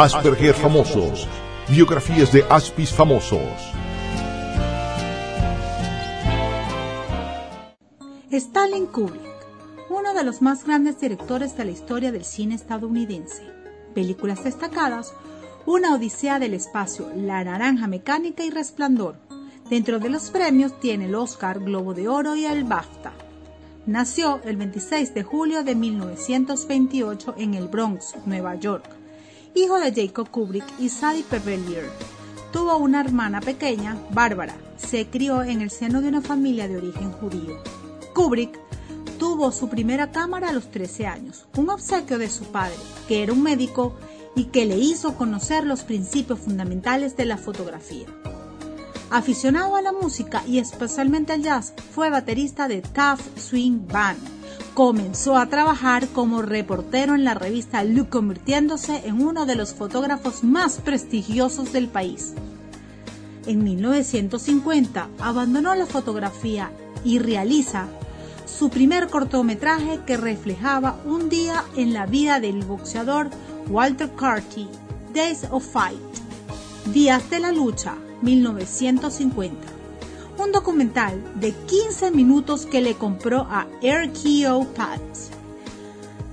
Asperger 0.00 0.54
famosos. 0.54 1.26
Biografías 1.68 2.30
de 2.30 2.44
Aspis 2.48 2.92
famosos. 2.92 3.72
Stalin 8.30 8.86
Kubrick, 8.86 9.20
uno 9.90 10.14
de 10.14 10.22
los 10.22 10.40
más 10.40 10.64
grandes 10.64 11.00
directores 11.00 11.56
de 11.56 11.64
la 11.64 11.72
historia 11.72 12.12
del 12.12 12.24
cine 12.24 12.54
estadounidense. 12.54 13.42
Películas 13.92 14.44
destacadas, 14.44 15.14
Una 15.66 15.96
Odisea 15.96 16.38
del 16.38 16.54
Espacio, 16.54 17.10
La 17.16 17.42
Naranja 17.42 17.88
Mecánica 17.88 18.44
y 18.44 18.50
Resplandor. 18.50 19.16
Dentro 19.68 19.98
de 19.98 20.10
los 20.10 20.30
premios 20.30 20.78
tiene 20.78 21.06
el 21.06 21.16
Oscar, 21.16 21.58
Globo 21.58 21.92
de 21.92 22.06
Oro 22.06 22.36
y 22.36 22.44
el 22.44 22.62
BAFTA. 22.62 23.14
Nació 23.84 24.40
el 24.44 24.58
26 24.58 25.12
de 25.12 25.24
julio 25.24 25.64
de 25.64 25.74
1928 25.74 27.34
en 27.36 27.54
el 27.54 27.66
Bronx, 27.66 28.14
Nueva 28.26 28.54
York, 28.54 28.97
hijo 29.54 29.78
de 29.78 29.92
Jacob 29.92 30.30
Kubrick 30.30 30.64
y 30.78 30.88
Sadie 30.88 31.24
Pevelier. 31.24 31.88
Tuvo 32.52 32.76
una 32.76 33.00
hermana 33.00 33.40
pequeña, 33.40 33.96
Bárbara. 34.10 34.56
Se 34.76 35.06
crió 35.06 35.42
en 35.42 35.60
el 35.60 35.70
seno 35.70 36.00
de 36.00 36.08
una 36.08 36.22
familia 36.22 36.68
de 36.68 36.76
origen 36.76 37.12
judío. 37.12 37.62
Kubrick 38.14 38.58
tuvo 39.18 39.52
su 39.52 39.68
primera 39.68 40.10
cámara 40.12 40.50
a 40.50 40.52
los 40.52 40.70
13 40.70 41.06
años, 41.06 41.46
un 41.56 41.70
obsequio 41.70 42.18
de 42.18 42.30
su 42.30 42.44
padre, 42.44 42.76
que 43.06 43.22
era 43.22 43.32
un 43.32 43.42
médico 43.42 43.94
y 44.34 44.44
que 44.44 44.64
le 44.64 44.76
hizo 44.76 45.16
conocer 45.16 45.64
los 45.64 45.82
principios 45.82 46.38
fundamentales 46.38 47.16
de 47.16 47.26
la 47.26 47.36
fotografía. 47.36 48.06
Aficionado 49.10 49.74
a 49.74 49.82
la 49.82 49.92
música 49.92 50.42
y 50.46 50.58
especialmente 50.58 51.32
al 51.32 51.42
jazz, 51.42 51.72
fue 51.94 52.10
baterista 52.10 52.68
de 52.68 52.82
Tough 52.82 53.20
Swing 53.36 53.86
Band. 53.86 54.37
Comenzó 54.78 55.36
a 55.36 55.46
trabajar 55.46 56.06
como 56.06 56.40
reportero 56.40 57.16
en 57.16 57.24
la 57.24 57.34
revista 57.34 57.82
Look, 57.82 58.10
convirtiéndose 58.10 59.08
en 59.08 59.20
uno 59.20 59.44
de 59.44 59.56
los 59.56 59.74
fotógrafos 59.74 60.44
más 60.44 60.76
prestigiosos 60.76 61.72
del 61.72 61.88
país. 61.88 62.34
En 63.48 63.64
1950 63.64 65.08
abandonó 65.18 65.74
la 65.74 65.84
fotografía 65.84 66.70
y 67.04 67.18
realiza 67.18 67.88
su 68.46 68.70
primer 68.70 69.08
cortometraje 69.08 69.98
que 70.06 70.16
reflejaba 70.16 71.00
un 71.04 71.28
día 71.28 71.64
en 71.74 71.92
la 71.92 72.06
vida 72.06 72.38
del 72.38 72.62
boxeador 72.62 73.30
Walter 73.68 74.12
Carty, 74.14 74.68
Days 75.12 75.44
of 75.50 75.66
Fight, 75.66 75.98
Días 76.94 77.28
de 77.30 77.40
la 77.40 77.50
Lucha, 77.50 77.96
1950. 78.22 79.77
Un 80.38 80.52
documental 80.52 81.20
de 81.40 81.52
15 81.52 82.12
minutos 82.12 82.64
que 82.64 82.80
le 82.80 82.94
compró 82.94 83.40
a 83.50 83.66
RKO 83.82 84.68
Pats. 84.72 85.30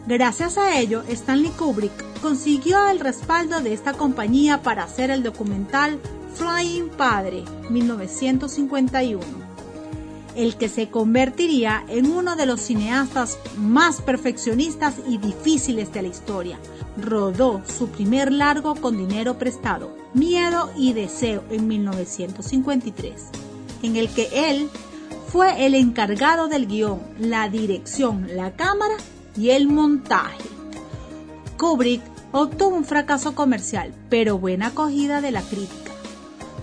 Gracias 0.06 0.60
a 0.60 0.80
ello, 0.80 1.04
Stanley 1.10 1.50
Kubrick 1.50 1.92
consiguió 2.22 2.88
el 2.88 3.00
respaldo 3.00 3.62
de 3.62 3.74
esta 3.74 3.94
compañía 3.94 4.62
para 4.62 4.84
hacer 4.84 5.10
el 5.10 5.24
documental 5.24 6.00
Flying 6.36 6.90
Padre, 6.90 7.44
1951, 7.72 9.24
el 10.36 10.56
que 10.56 10.70
se 10.70 10.90
convertiría 10.90 11.84
en 11.88 12.12
uno 12.12 12.36
de 12.36 12.46
los 12.46 12.62
cineastas 12.62 13.40
más 13.58 14.02
perfeccionistas 14.02 14.96
y 15.08 15.18
difíciles 15.18 15.92
de 15.92 16.04
la 16.04 16.10
historia. 16.10 16.60
Rodó 16.96 17.64
su 17.66 17.88
primer 17.88 18.32
largo 18.32 18.76
con 18.76 18.98
dinero 18.98 19.40
prestado, 19.40 19.98
Miedo 20.14 20.70
y 20.78 20.94
Deseo 20.94 21.44
en 21.50 21.68
1953, 21.68 23.32
en 23.86 23.96
el 23.96 24.10
que 24.10 24.52
él 24.52 24.70
fue 25.28 25.66
el 25.66 25.76
encargado 25.76 26.48
del 26.48 26.68
guion, 26.68 27.02
la 27.20 27.50
dirección, 27.50 28.28
la 28.36 28.52
cámara 28.56 28.96
y 29.38 29.50
el 29.52 29.68
montaje. 29.68 30.44
Kubrick 31.58 32.02
obtuvo 32.32 32.76
un 32.76 32.86
fracaso 32.86 33.36
comercial, 33.36 33.94
pero 34.10 34.38
buena 34.38 34.68
acogida 34.68 35.22
de 35.22 35.32
la 35.32 35.42
crítica. 35.42 35.92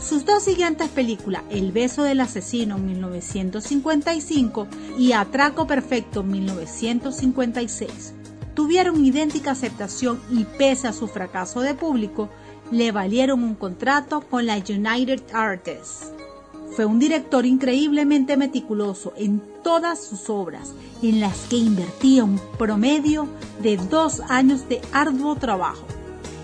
Sus 0.01 0.25
dos 0.25 0.43
siguientes 0.43 0.89
películas, 0.89 1.45
El 1.49 1.71
beso 1.71 2.03
del 2.03 2.21
asesino 2.21 2.77
en 2.77 2.87
1955 2.87 4.67
y 4.99 5.13
Atraco 5.13 5.67
Perfecto 5.67 6.21
en 6.21 6.33
1956, 6.33 8.15
tuvieron 8.55 9.05
idéntica 9.05 9.53
aceptación 9.53 10.21
y 10.31 10.45
pese 10.45 10.89
a 10.89 10.93
su 10.93 11.07
fracaso 11.07 11.61
de 11.61 11.75
público, 11.75 12.29
le 12.71 12.91
valieron 12.91 13.45
un 13.45 13.55
contrato 13.55 14.23
con 14.23 14.47
la 14.47 14.57
United 14.57 15.23
Artists. 15.33 16.11
Fue 16.75 16.87
un 16.87 16.99
director 16.99 17.45
increíblemente 17.45 18.39
meticuloso 18.39 19.13
en 19.17 19.43
todas 19.63 20.03
sus 20.03 20.31
obras, 20.31 20.73
en 21.03 21.21
las 21.21 21.37
que 21.51 21.57
invertía 21.57 22.25
un 22.25 22.41
promedio 22.59 23.29
de 23.61 23.77
dos 23.77 24.21
años 24.29 24.69
de 24.71 24.81
arduo 24.93 25.37
trabajo. 25.37 25.87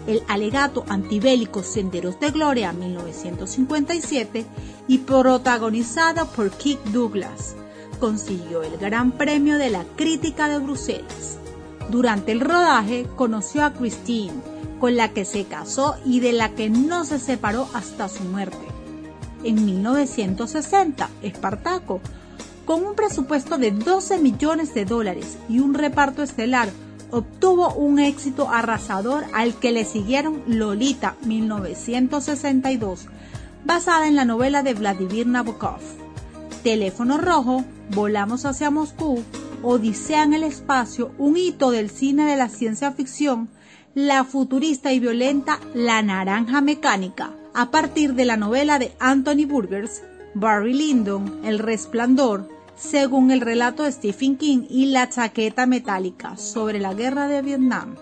El 0.06 0.22
alegato 0.28 0.84
antibélico 0.88 1.62
Senderos 1.62 2.20
de 2.20 2.30
Gloria 2.30 2.72
1957 2.72 4.44
y 4.86 4.98
protagonizado 4.98 6.26
por 6.26 6.50
Kirk 6.50 6.82
Douglas, 6.92 7.56
consiguió 7.98 8.62
el 8.62 8.76
Gran 8.76 9.12
Premio 9.12 9.56
de 9.56 9.70
la 9.70 9.84
Crítica 9.96 10.48
de 10.48 10.58
Bruselas. 10.58 11.38
Durante 11.90 12.32
el 12.32 12.40
rodaje 12.40 13.06
conoció 13.16 13.64
a 13.64 13.72
Christine, 13.72 14.34
con 14.78 14.94
la 14.94 15.12
que 15.12 15.24
se 15.24 15.44
casó 15.44 15.96
y 16.04 16.20
de 16.20 16.32
la 16.32 16.50
que 16.54 16.68
no 16.68 17.06
se 17.06 17.18
separó 17.18 17.68
hasta 17.72 18.08
su 18.08 18.24
muerte. 18.24 18.77
En 19.44 19.64
1960, 19.64 21.08
Espartaco, 21.22 22.00
con 22.64 22.84
un 22.84 22.94
presupuesto 22.94 23.56
de 23.56 23.70
12 23.70 24.18
millones 24.18 24.74
de 24.74 24.84
dólares 24.84 25.38
y 25.48 25.60
un 25.60 25.74
reparto 25.74 26.22
estelar, 26.22 26.68
obtuvo 27.10 27.72
un 27.74 27.98
éxito 27.98 28.50
arrasador 28.50 29.24
al 29.32 29.54
que 29.54 29.72
le 29.72 29.84
siguieron 29.84 30.42
Lolita 30.46 31.16
1962, 31.24 33.06
basada 33.64 34.06
en 34.08 34.16
la 34.16 34.24
novela 34.24 34.62
de 34.62 34.74
Vladimir 34.74 35.26
Nabokov. 35.26 35.80
Teléfono 36.62 37.16
Rojo, 37.18 37.64
Volamos 37.90 38.44
hacia 38.44 38.70
Moscú, 38.70 39.22
Odisea 39.62 40.22
en 40.22 40.34
el 40.34 40.42
espacio, 40.42 41.12
un 41.16 41.38
hito 41.38 41.70
del 41.70 41.88
cine 41.88 42.26
de 42.26 42.36
la 42.36 42.50
ciencia 42.50 42.92
ficción, 42.92 43.48
la 43.94 44.24
futurista 44.24 44.92
y 44.92 45.00
violenta 45.00 45.58
La 45.74 46.02
Naranja 46.02 46.60
Mecánica, 46.60 47.32
a 47.58 47.72
partir 47.72 48.14
de 48.14 48.24
la 48.24 48.36
novela 48.36 48.78
de 48.78 48.92
Anthony 49.00 49.44
Burgers, 49.44 50.04
Barry 50.32 50.74
Lyndon, 50.74 51.40
El 51.44 51.58
Resplandor, 51.58 52.48
según 52.76 53.32
el 53.32 53.40
relato 53.40 53.82
de 53.82 53.90
Stephen 53.90 54.36
King 54.36 54.66
y 54.70 54.86
La 54.86 55.08
Chaqueta 55.08 55.66
Metálica 55.66 56.36
sobre 56.36 56.78
la 56.78 56.94
guerra 56.94 57.26
de 57.26 57.42
Vietnam. 57.42 57.96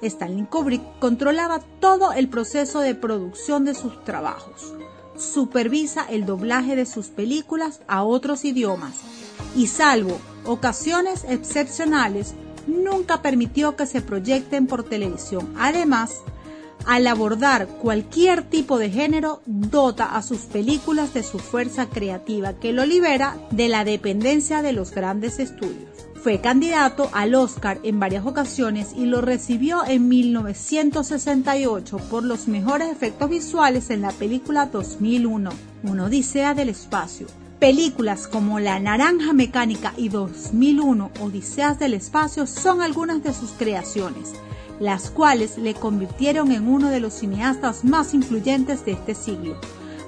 Stanley 0.00 0.46
Kubrick 0.46 0.80
controlaba 0.98 1.60
todo 1.78 2.14
el 2.14 2.30
proceso 2.30 2.80
de 2.80 2.94
producción 2.94 3.66
de 3.66 3.74
sus 3.74 4.02
trabajos. 4.02 4.72
Supervisa 5.18 6.06
el 6.08 6.24
doblaje 6.24 6.74
de 6.74 6.86
sus 6.86 7.08
películas 7.08 7.82
a 7.88 8.04
otros 8.04 8.46
idiomas 8.46 8.94
y 9.54 9.66
salvo 9.66 10.18
ocasiones 10.46 11.26
excepcionales, 11.28 12.32
nunca 12.66 13.20
permitió 13.20 13.76
que 13.76 13.84
se 13.84 14.00
proyecten 14.00 14.66
por 14.66 14.84
televisión. 14.84 15.52
Además, 15.58 16.22
al 16.86 17.06
abordar 17.06 17.66
cualquier 17.66 18.42
tipo 18.42 18.78
de 18.78 18.90
género, 18.90 19.42
dota 19.46 20.16
a 20.16 20.22
sus 20.22 20.40
películas 20.40 21.14
de 21.14 21.22
su 21.22 21.38
fuerza 21.38 21.88
creativa 21.88 22.54
que 22.54 22.72
lo 22.72 22.84
libera 22.84 23.36
de 23.50 23.68
la 23.68 23.84
dependencia 23.84 24.62
de 24.62 24.72
los 24.72 24.90
grandes 24.90 25.38
estudios. 25.38 25.88
Fue 26.22 26.40
candidato 26.40 27.10
al 27.12 27.34
Oscar 27.34 27.80
en 27.82 27.98
varias 27.98 28.24
ocasiones 28.24 28.92
y 28.96 29.06
lo 29.06 29.20
recibió 29.20 29.84
en 29.84 30.08
1968 30.08 31.96
por 32.10 32.22
los 32.22 32.46
mejores 32.46 32.90
efectos 32.90 33.28
visuales 33.28 33.90
en 33.90 34.02
la 34.02 34.12
película 34.12 34.66
2001, 34.66 35.50
Una 35.82 36.04
Odisea 36.04 36.54
del 36.54 36.68
Espacio, 36.68 37.26
Películas 37.62 38.26
como 38.26 38.58
La 38.58 38.80
Naranja 38.80 39.32
Mecánica 39.32 39.94
y 39.96 40.08
2001 40.08 41.12
Odiseas 41.20 41.78
del 41.78 41.94
Espacio 41.94 42.48
son 42.48 42.82
algunas 42.82 43.22
de 43.22 43.32
sus 43.32 43.50
creaciones, 43.50 44.32
las 44.80 45.10
cuales 45.10 45.58
le 45.58 45.74
convirtieron 45.74 46.52
en 46.52 46.68
uno 46.68 46.88
de 46.88 47.00
los 47.00 47.14
cineastas 47.14 47.84
más 47.84 48.14
influyentes 48.14 48.84
de 48.84 48.92
este 48.92 49.14
siglo. 49.14 49.56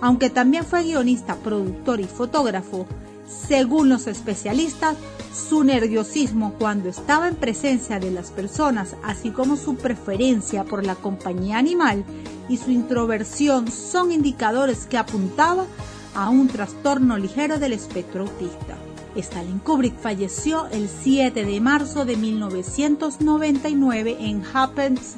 Aunque 0.00 0.31
también 0.31 0.64
fue 0.64 0.82
guionista, 0.82 1.37
productor 1.37 2.00
y 2.00 2.05
fotógrafo, 2.05 2.87
según 3.26 3.88
los 3.88 4.06
especialistas, 4.06 4.96
su 5.32 5.64
nerviosismo 5.64 6.55
cuando 6.58 6.88
estaba 6.88 7.28
en 7.28 7.37
presencia 7.37 7.99
de 7.99 8.11
las 8.11 8.31
personas, 8.31 8.96
así 9.02 9.31
como 9.31 9.56
su 9.56 9.76
preferencia 9.76 10.64
por 10.64 10.84
la 10.84 10.94
compañía 10.94 11.58
animal 11.58 12.05
y 12.49 12.58
su 12.58 12.70
introversión 12.70 13.70
son 13.70 14.12
indicadores 14.12 14.87
que 14.87 14.99
apuntaban 14.99 15.66
a 16.14 16.28
un 16.31 16.49
trastorno 16.49 17.16
ligero 17.16 17.58
del 17.58 17.72
espectro 17.72 18.22
autista. 18.22 18.84
Stalin 19.16 19.61
Kubrick 19.61 19.99
falleció 19.99 20.66
el 20.69 20.88
7 20.88 21.44
de 21.44 21.61
marzo 21.61 22.05
de 22.05 22.16
1999 22.16 24.16
en 24.20 24.43
Happens, 24.52 25.16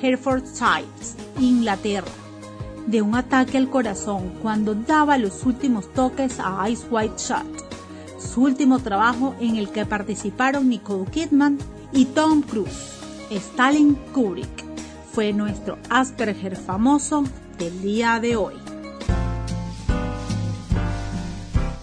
Herefordshire, 0.00 0.86
Inglaterra, 1.40 2.10
de 2.86 3.02
un 3.02 3.14
ataque 3.14 3.58
al 3.58 3.70
corazón 3.70 4.32
cuando 4.42 4.74
daba 4.74 5.18
los 5.18 5.44
últimos 5.44 5.92
toques 5.92 6.38
a 6.38 6.68
Ice 6.68 6.86
White 6.90 7.14
Shot, 7.18 7.46
su 8.18 8.42
último 8.42 8.78
trabajo 8.78 9.34
en 9.40 9.56
el 9.56 9.70
que 9.70 9.86
participaron 9.86 10.68
Nicole 10.68 11.10
Kidman 11.10 11.58
y 11.92 12.06
Tom 12.06 12.42
Cruise. 12.42 12.90
Stalin 13.30 13.94
Kubrick 14.12 14.64
fue 15.12 15.32
nuestro 15.32 15.78
Asperger 15.90 16.56
famoso 16.56 17.24
del 17.58 17.82
día 17.82 18.20
de 18.20 18.36
hoy. 18.36 18.61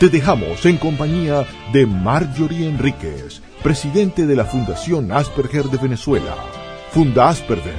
Te 0.00 0.08
dejamos 0.08 0.64
en 0.64 0.78
compañía 0.78 1.46
de 1.74 1.84
Marjorie 1.84 2.66
Enríquez, 2.66 3.42
presidente 3.62 4.26
de 4.26 4.34
la 4.34 4.46
Fundación 4.46 5.12
Asperger 5.12 5.64
de 5.66 5.76
Venezuela. 5.76 6.36
Funda 6.90 7.28
Asperger. 7.28 7.74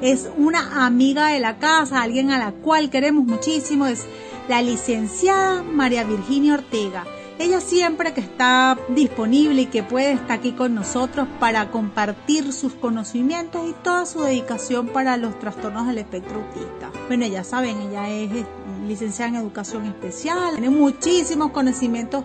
es 0.00 0.28
una 0.36 0.84
amiga 0.86 1.28
de 1.28 1.40
la 1.40 1.58
casa, 1.58 2.02
alguien 2.02 2.30
a 2.30 2.38
la 2.38 2.52
cual 2.52 2.90
queremos 2.90 3.24
muchísimo, 3.24 3.86
es 3.86 4.06
la 4.48 4.62
licenciada 4.62 5.62
María 5.62 6.04
Virginia 6.04 6.54
Ortega. 6.54 7.04
Ella 7.38 7.60
siempre 7.60 8.14
que 8.14 8.20
está 8.20 8.78
disponible 8.90 9.62
y 9.62 9.66
que 9.66 9.82
puede 9.82 10.12
estar 10.12 10.38
aquí 10.38 10.52
con 10.52 10.74
nosotros 10.74 11.26
para 11.40 11.70
compartir 11.72 12.52
sus 12.52 12.74
conocimientos 12.74 13.68
y 13.68 13.72
toda 13.82 14.06
su 14.06 14.22
dedicación 14.22 14.86
para 14.86 15.16
los 15.16 15.36
trastornos 15.40 15.88
del 15.88 15.98
espectro 15.98 16.36
autista. 16.36 16.92
Bueno, 17.08 17.26
ya 17.26 17.42
saben, 17.42 17.80
ella 17.80 18.08
es 18.08 18.30
licenciada 18.86 19.30
en 19.30 19.36
educación 19.36 19.84
especial, 19.86 20.52
tiene 20.52 20.70
muchísimos 20.70 21.50
conocimientos, 21.50 22.24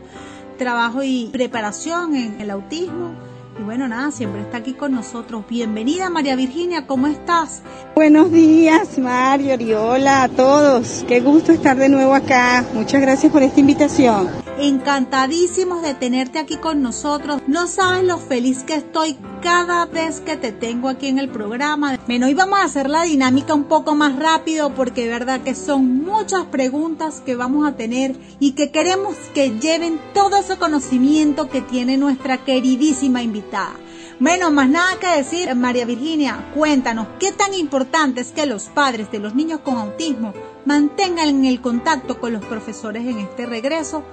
trabajo 0.59 1.01
y 1.01 1.29
preparación 1.31 2.15
en 2.15 2.39
el 2.39 2.51
autismo 2.51 3.28
y 3.59 3.63
bueno, 3.63 3.87
nada, 3.87 4.11
siempre 4.11 4.41
está 4.41 4.57
aquí 4.57 4.73
con 4.73 4.93
nosotros. 4.93 5.43
Bienvenida 5.49 6.09
María 6.09 6.35
Virginia, 6.35 6.87
¿cómo 6.87 7.07
estás? 7.07 7.61
Buenos 7.93 8.31
días 8.31 8.97
Mario, 8.97 9.83
hola 9.83 10.23
a 10.23 10.29
todos. 10.29 11.03
Qué 11.07 11.19
gusto 11.19 11.51
estar 11.51 11.77
de 11.77 11.89
nuevo 11.89 12.15
acá. 12.15 12.65
Muchas 12.73 13.01
gracias 13.01 13.31
por 13.31 13.43
esta 13.43 13.59
invitación. 13.59 14.48
Encantadísimos 14.61 15.81
de 15.81 15.93
tenerte 15.93 16.37
aquí 16.37 16.57
con 16.57 16.81
nosotros. 16.81 17.41
No 17.47 17.65
sabes 17.65 18.03
lo 18.03 18.17
feliz 18.17 18.63
que 18.63 18.75
estoy 18.75 19.17
cada 19.41 19.85
vez 19.85 20.19
que 20.19 20.35
te 20.35 20.51
tengo 20.51 20.89
aquí 20.89 21.07
en 21.07 21.17
el 21.17 21.29
programa. 21.29 21.97
Bueno, 22.07 22.25
hoy 22.25 22.33
vamos 22.33 22.59
a 22.59 22.65
hacer 22.65 22.89
la 22.89 23.03
dinámica 23.03 23.53
un 23.53 23.63
poco 23.63 23.95
más 23.95 24.17
rápido 24.17 24.75
porque 24.75 25.03
de 25.03 25.11
verdad 25.11 25.39
que 25.43 25.55
son 25.55 26.03
muchas 26.03 26.43
preguntas 26.47 27.21
que 27.25 27.37
vamos 27.37 27.65
a 27.65 27.77
tener 27.77 28.17
y 28.41 28.51
que 28.51 28.69
queremos 28.69 29.15
que 29.33 29.57
lleven 29.61 29.97
todo 30.13 30.35
ese 30.35 30.57
conocimiento 30.57 31.49
que 31.49 31.61
tiene 31.61 31.95
nuestra 31.95 32.43
queridísima 32.43 33.23
invitada. 33.23 33.77
Bueno, 34.19 34.51
más 34.51 34.67
nada 34.67 34.99
que 34.99 35.07
decir, 35.07 35.55
María 35.55 35.85
Virginia, 35.85 36.51
cuéntanos, 36.53 37.07
¿qué 37.17 37.31
tan 37.31 37.53
importante 37.53 38.19
es 38.19 38.33
que 38.33 38.45
los 38.45 38.63
padres 38.65 39.09
de 39.09 39.19
los 39.19 39.33
niños 39.33 39.61
con 39.61 39.77
autismo 39.77 40.33
mantengan 40.65 41.45
el 41.45 41.61
contacto 41.61 42.19
con 42.19 42.33
los 42.33 42.43
profesores 42.43 43.05
en 43.05 43.19
este 43.19 43.45
regreso 43.45 44.03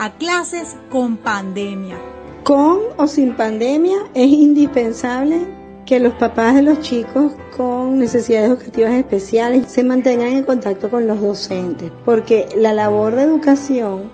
a 0.00 0.14
clases 0.14 0.76
con 0.88 1.18
pandemia? 1.18 1.98
Con 2.42 2.78
o 2.96 3.06
sin 3.06 3.36
pandemia 3.36 3.98
es 4.14 4.28
indispensable 4.28 5.46
que 5.84 6.00
los 6.00 6.14
papás 6.14 6.54
de 6.54 6.62
los 6.62 6.80
chicos 6.80 7.32
con 7.54 7.98
necesidades 7.98 8.48
educativas 8.48 8.94
especiales 8.94 9.70
se 9.70 9.84
mantengan 9.84 10.28
en 10.28 10.44
contacto 10.44 10.88
con 10.88 11.06
los 11.06 11.20
docentes, 11.20 11.92
porque 12.06 12.48
la 12.56 12.72
labor 12.72 13.14
de 13.14 13.24
educación 13.24 14.10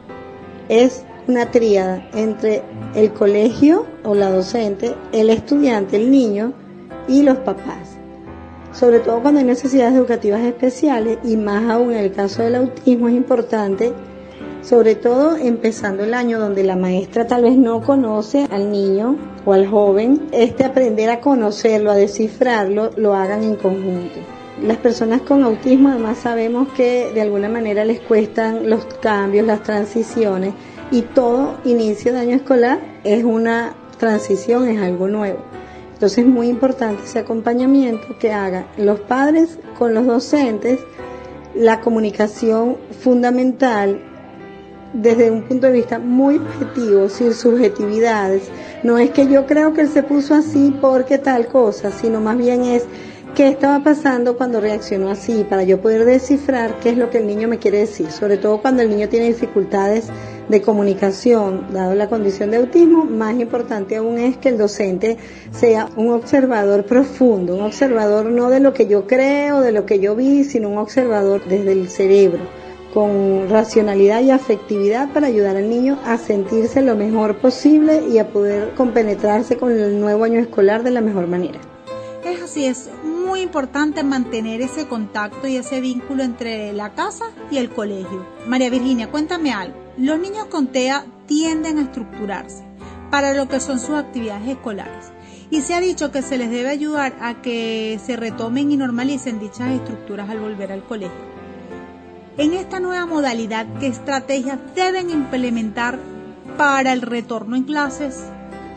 es 0.69 1.05
una 1.29 1.53
tríada 1.53 2.09
entre 2.15 2.65
el 2.97 3.13
colegio 3.13 3.87
o 4.03 4.17
la 4.17 4.29
docente, 4.29 4.93
el 5.13 5.31
estudiante, 5.31 5.99
el 5.99 6.11
niño 6.11 6.53
y 7.07 7.23
los 7.23 7.39
papás. 7.39 7.97
Sobre 8.73 8.99
todo 8.99 9.23
cuando 9.23 9.39
hay 9.39 9.47
necesidades 9.47 9.95
educativas 9.95 10.41
especiales 10.41 11.19
y 11.23 11.37
más 11.37 11.71
aún 11.71 11.93
en 11.93 11.99
el 11.99 12.13
caso 12.13 12.43
del 12.43 12.57
autismo 12.57 13.07
es 13.07 13.15
importante 13.15 13.93
sobre 14.67 14.97
todo 14.97 15.37
empezando 15.37 16.03
el 16.03 16.13
año 16.13 16.41
donde 16.41 16.65
la 16.65 16.75
maestra 16.75 17.25
tal 17.29 17.45
vez 17.45 17.57
no 17.57 17.83
conoce 17.83 18.49
al 18.51 18.73
niño 18.73 19.17
o 19.45 19.53
al 19.53 19.69
joven, 19.69 20.27
este 20.33 20.65
aprender 20.65 21.09
a 21.09 21.21
conocerlo, 21.21 21.93
a 21.93 21.95
descifrarlo, 21.95 22.91
lo 22.97 23.15
hagan 23.15 23.45
en 23.45 23.55
conjunto. 23.55 24.19
Las 24.61 24.79
personas 24.79 25.21
con 25.21 25.45
autismo 25.45 25.91
además 25.91 26.19
sabemos 26.19 26.69
que 26.73 27.13
de 27.15 27.21
alguna 27.21 27.49
manera 27.49 27.85
les 27.85 28.01
cuestan 28.01 28.69
los 28.69 28.85
cambios, 29.01 29.47
las 29.47 29.63
transiciones 29.63 30.53
y 30.91 31.03
todo 31.03 31.59
inicio 31.65 32.13
de 32.13 32.19
año 32.19 32.35
escolar 32.35 32.81
es 33.05 33.23
una 33.23 33.75
transición, 33.99 34.67
es 34.67 34.83
algo 34.83 35.07
nuevo. 35.07 35.39
Entonces 35.93 36.19
es 36.19 36.27
muy 36.27 36.49
importante 36.49 37.05
ese 37.05 37.21
acompañamiento 37.21 38.19
que 38.19 38.33
hagan 38.33 38.67
los 38.79 38.99
padres 38.99 39.61
con 39.79 39.95
los 39.95 40.07
docentes, 40.07 40.81
la 41.55 41.81
comunicación 41.81 42.79
fundamental 42.99 44.16
desde 45.03 45.31
un 45.31 45.43
punto 45.43 45.67
de 45.67 45.75
vista 45.75 45.99
muy 45.99 46.37
objetivo, 46.37 47.09
sin 47.09 47.35
subjetividades. 47.35 48.45
No 48.83 48.99
es 48.99 49.11
que 49.11 49.27
yo 49.27 49.47
creo 49.47 49.73
que 49.73 49.83
él 49.83 49.89
se 49.89 50.03
puso 50.03 50.35
así 50.35 50.75
porque 50.81 51.19
tal 51.19 51.47
cosa, 51.49 51.91
sino 51.91 52.21
más 52.21 52.39
bien 52.39 52.65
es 52.65 52.85
qué 53.35 53.49
estaba 53.49 53.85
pasando 53.85 54.39
cuando 54.39 54.61
reaccionó 54.61 55.11
así, 55.11 55.45
para 55.49 55.63
yo 55.63 55.83
poder 55.83 56.07
descifrar 56.07 56.81
qué 56.81 56.91
es 56.91 56.97
lo 56.97 57.11
que 57.11 57.19
el 57.19 57.27
niño 57.27 57.49
me 57.49 57.59
quiere 57.59 57.81
decir, 57.81 58.11
sobre 58.11 58.39
todo 58.39 58.63
cuando 58.63 58.83
el 58.83 58.89
niño 58.89 59.11
tiene 59.11 59.27
dificultades 59.27 60.09
de 60.49 60.63
comunicación, 60.63 61.67
dado 61.71 61.95
la 61.95 62.09
condición 62.09 62.51
de 62.51 62.57
autismo, 62.57 63.05
más 63.05 63.39
importante 63.39 63.97
aún 63.97 64.19
es 64.19 64.39
que 64.39 64.49
el 64.49 64.57
docente 64.57 65.19
sea 65.51 65.91
un 65.97 66.13
observador 66.13 66.87
profundo, 66.87 67.55
un 67.55 67.63
observador 67.63 68.27
no 68.27 68.49
de 68.49 68.61
lo 68.61 68.73
que 68.73 68.87
yo 68.87 69.07
creo, 69.07 69.61
de 69.61 69.73
lo 69.73 69.85
que 69.85 69.99
yo 69.99 70.17
vi, 70.17 70.45
sino 70.45 70.71
un 70.71 70.79
observador 70.79 71.45
desde 71.47 71.73
el 71.73 71.91
cerebro 71.91 72.66
con 72.97 73.51
racionalidad 73.51 74.23
y 74.23 74.31
afectividad 74.31 75.13
para 75.13 75.27
ayudar 75.27 75.55
al 75.59 75.69
niño 75.69 75.99
a 76.07 76.17
sentirse 76.17 76.81
lo 76.81 76.97
mejor 76.97 77.37
posible 77.37 78.09
y 78.09 78.17
a 78.17 78.33
poder 78.33 78.73
compenetrarse 78.73 79.59
con 79.59 79.71
el 79.71 80.01
nuevo 80.01 80.25
año 80.25 80.41
escolar 80.41 80.83
de 80.83 80.93
la 80.93 81.03
mejor 81.03 81.27
manera. 81.27 81.61
Es 82.25 82.41
así, 82.41 82.65
es 82.65 82.89
muy 83.05 83.43
importante 83.43 84.03
mantener 84.03 84.63
ese 84.63 84.87
contacto 84.87 85.47
y 85.47 85.57
ese 85.57 85.83
vínculo 85.83 86.23
entre 86.23 86.73
la 86.73 86.95
casa 86.95 87.27
y 87.51 87.59
el 87.59 87.69
colegio. 87.69 88.27
María 88.47 88.71
Virginia, 88.71 89.11
cuéntame 89.11 89.53
algo. 89.53 89.77
Los 89.99 90.19
niños 90.19 90.47
con 90.47 90.69
TEA 90.69 91.05
tienden 91.27 91.77
a 91.77 91.83
estructurarse 91.83 92.65
para 93.11 93.35
lo 93.35 93.47
que 93.47 93.61
son 93.61 93.79
sus 93.79 93.91
actividades 93.91 94.49
escolares 94.49 95.13
y 95.51 95.61
se 95.61 95.75
ha 95.75 95.81
dicho 95.81 96.11
que 96.11 96.23
se 96.23 96.39
les 96.39 96.49
debe 96.49 96.71
ayudar 96.71 97.15
a 97.21 97.43
que 97.43 98.01
se 98.03 98.17
retomen 98.17 98.73
y 98.73 98.79
normalicen 98.79 99.39
dichas 99.39 99.73
estructuras 99.73 100.31
al 100.31 100.41
volver 100.41 100.73
al 100.73 100.83
colegio. 100.83 101.36
En 102.39 102.53
esta 102.53 102.81
nueva 102.81 103.07
modalidad, 103.07 103.65
¿qué 103.81 103.87
estrategias 103.87 104.59
deben 104.75 105.09
implementar 105.09 105.99
para 106.59 106.93
el 106.93 107.01
retorno 107.01 107.57
en 107.57 107.63
clases? 107.63 108.27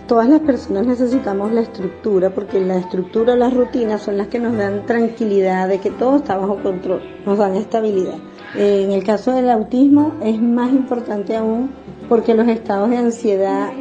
Todas 0.07 0.29
las 0.29 0.39
personas 0.39 0.87
necesitamos 0.87 1.51
la 1.51 1.59
estructura 1.59 2.29
porque 2.29 2.61
la 2.61 2.77
estructura 2.77 3.35
las 3.35 3.53
rutinas 3.53 4.01
son 4.01 4.17
las 4.17 4.29
que 4.29 4.39
nos 4.39 4.55
dan 4.55 4.85
tranquilidad 4.85 5.67
de 5.67 5.79
que 5.79 5.91
todo 5.91 6.17
está 6.17 6.37
bajo 6.37 6.63
control, 6.63 7.01
nos 7.25 7.37
dan 7.37 7.55
estabilidad. 7.55 8.15
Eh, 8.55 8.85
en 8.85 8.93
el 8.93 9.03
caso 9.03 9.33
del 9.33 9.49
autismo 9.49 10.13
es 10.23 10.41
más 10.41 10.71
importante 10.71 11.35
aún 11.35 11.69
porque 12.07 12.35
los 12.35 12.47
estados 12.47 12.89
de 12.89 12.97
ansiedad 12.97 13.71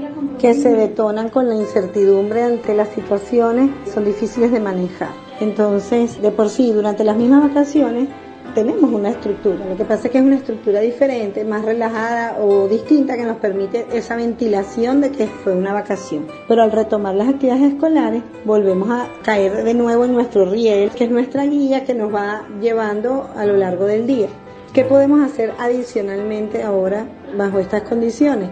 que 0.40 0.54
se 0.54 0.70
detonan 0.70 1.28
con 1.28 1.48
la 1.48 1.54
incertidumbre 1.54 2.42
ante 2.42 2.74
las 2.74 2.88
situaciones 2.88 3.70
son 3.94 4.04
difíciles 4.04 4.50
de 4.50 4.58
manejar. 4.58 5.10
Entonces, 5.38 6.20
de 6.20 6.32
por 6.32 6.48
sí, 6.48 6.72
durante 6.72 7.04
las 7.04 7.16
mismas 7.16 7.44
vacaciones, 7.44 8.08
tenemos 8.54 8.90
una 8.90 9.10
estructura. 9.10 9.64
Lo 9.68 9.76
que 9.76 9.84
pasa 9.84 10.06
es 10.06 10.12
que 10.12 10.18
es 10.18 10.24
una 10.24 10.36
estructura 10.36 10.80
diferente, 10.80 11.44
más 11.44 11.64
relajada 11.64 12.38
o 12.40 12.68
distinta 12.68 13.16
que 13.16 13.24
nos 13.24 13.36
permite 13.38 13.86
esa 13.92 14.16
ventilación 14.16 15.00
de 15.00 15.10
que 15.10 15.26
fue 15.26 15.54
una 15.54 15.72
vacación. 15.72 16.26
Pero 16.46 16.62
al 16.62 16.72
retomar 16.72 17.14
las 17.14 17.28
actividades 17.28 17.74
escolares, 17.74 18.22
volvemos 18.44 18.90
a 18.90 19.08
caer 19.22 19.64
de 19.64 19.74
nuevo 19.74 20.04
en 20.04 20.12
nuestro 20.12 20.44
riel, 20.50 20.90
que 20.90 21.04
es 21.04 21.10
nuestra 21.10 21.44
guía 21.44 21.84
que 21.84 21.94
nos 21.94 22.14
va 22.14 22.46
llevando 22.60 23.28
a 23.36 23.44
lo 23.44 23.56
largo 23.56 23.84
del 23.84 24.06
día. 24.06 24.28
¿Qué 24.72 24.84
podemos 24.84 25.20
hacer 25.20 25.52
adicionalmente 25.58 26.62
ahora 26.62 27.06
bajo 27.36 27.58
estas 27.58 27.82
condiciones? 27.82 28.50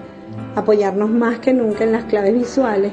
Apoyarnos 0.55 1.11
más 1.11 1.39
que 1.41 1.53
nunca 1.53 1.85
en 1.85 1.93
las 1.93 2.05
claves 2.05 2.35
visuales, 2.35 2.93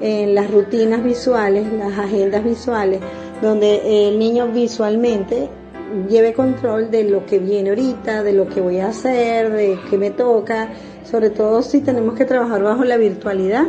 en 0.00 0.34
las 0.34 0.50
rutinas 0.50 1.02
visuales, 1.02 1.72
las 1.72 1.98
agendas 1.98 2.44
visuales, 2.44 3.00
donde 3.40 4.08
el 4.08 4.18
niño 4.18 4.48
visualmente 4.48 5.48
lleve 6.08 6.32
control 6.32 6.90
de 6.90 7.04
lo 7.04 7.26
que 7.26 7.38
viene 7.38 7.70
ahorita, 7.70 8.22
de 8.22 8.32
lo 8.32 8.48
que 8.48 8.60
voy 8.60 8.78
a 8.80 8.88
hacer, 8.88 9.52
de 9.52 9.78
qué 9.88 9.98
me 9.98 10.10
toca, 10.10 10.70
sobre 11.04 11.30
todo 11.30 11.62
si 11.62 11.80
tenemos 11.80 12.14
que 12.14 12.24
trabajar 12.24 12.62
bajo 12.62 12.84
la 12.84 12.96
virtualidad, 12.96 13.66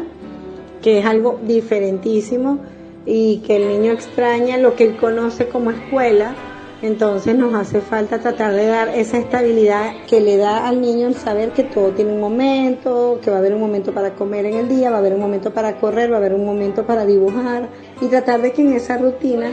que 0.81 0.99
es 0.99 1.05
algo 1.05 1.39
diferentísimo 1.43 2.59
y 3.05 3.37
que 3.39 3.55
el 3.55 3.67
niño 3.69 3.91
extraña 3.91 4.57
lo 4.57 4.75
que 4.75 4.85
él 4.85 4.97
conoce 4.97 5.47
como 5.47 5.71
escuela, 5.71 6.35
entonces 6.81 7.35
nos 7.35 7.55
hace 7.55 7.81
falta 7.81 8.19
tratar 8.19 8.53
de 8.53 8.67
dar 8.67 8.89
esa 8.89 9.17
estabilidad 9.17 9.93
que 10.07 10.21
le 10.21 10.37
da 10.37 10.67
al 10.67 10.79
niño 10.79 11.07
el 11.07 11.15
saber 11.15 11.49
que 11.51 11.63
todo 11.63 11.89
tiene 11.89 12.13
un 12.13 12.19
momento, 12.19 13.19
que 13.23 13.31
va 13.31 13.37
a 13.37 13.39
haber 13.39 13.55
un 13.55 13.61
momento 13.61 13.93
para 13.93 14.13
comer 14.13 14.45
en 14.45 14.55
el 14.55 14.69
día, 14.69 14.91
va 14.91 14.97
a 14.97 14.99
haber 14.99 15.13
un 15.13 15.21
momento 15.21 15.51
para 15.51 15.79
correr, 15.79 16.11
va 16.11 16.17
a 16.17 16.19
haber 16.19 16.35
un 16.35 16.45
momento 16.45 16.85
para 16.85 17.05
dibujar 17.05 17.69
y 17.99 18.07
tratar 18.07 18.41
de 18.41 18.51
que 18.51 18.61
en 18.61 18.73
esa 18.73 18.97
rutina 18.97 19.49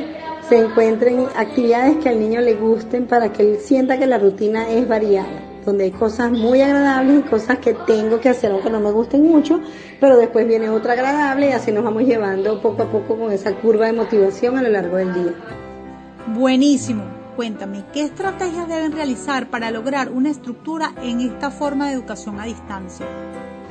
se 0.48 0.58
encuentren 0.58 1.26
actividades 1.36 1.96
que 1.98 2.08
al 2.10 2.20
niño 2.20 2.40
le 2.40 2.54
gusten 2.54 3.06
para 3.06 3.32
que 3.32 3.42
él 3.42 3.58
sienta 3.60 3.98
que 3.98 4.06
la 4.06 4.18
rutina 4.18 4.68
es 4.68 4.86
variada, 4.86 5.60
donde 5.64 5.84
hay 5.84 5.90
cosas 5.90 6.30
muy 6.30 6.60
agradables 6.60 7.20
y 7.20 7.28
cosas 7.28 7.58
que 7.58 7.72
tengo 7.72 8.20
que 8.20 8.28
hacer 8.28 8.52
aunque 8.52 8.68
no 8.68 8.80
me 8.80 8.90
gusten 8.90 9.24
mucho, 9.24 9.60
pero 10.00 10.18
después 10.18 10.46
viene 10.46 10.68
otra 10.68 10.92
agradable 10.92 11.48
y 11.48 11.52
así 11.52 11.72
nos 11.72 11.84
vamos 11.84 12.02
llevando 12.02 12.60
poco 12.60 12.82
a 12.82 12.90
poco 12.90 13.16
con 13.16 13.32
esa 13.32 13.54
curva 13.54 13.86
de 13.86 13.94
motivación 13.94 14.58
a 14.58 14.62
lo 14.62 14.68
largo 14.68 14.96
del 14.96 15.14
día. 15.14 15.32
Buenísimo. 16.34 17.04
Cuéntame, 17.36 17.84
¿qué 17.92 18.02
estrategias 18.02 18.68
deben 18.68 18.92
realizar 18.92 19.50
para 19.50 19.72
lograr 19.72 20.12
una 20.12 20.30
estructura 20.30 20.92
en 21.02 21.20
esta 21.20 21.50
forma 21.50 21.88
de 21.88 21.94
educación 21.94 22.38
a 22.38 22.44
distancia? 22.44 23.06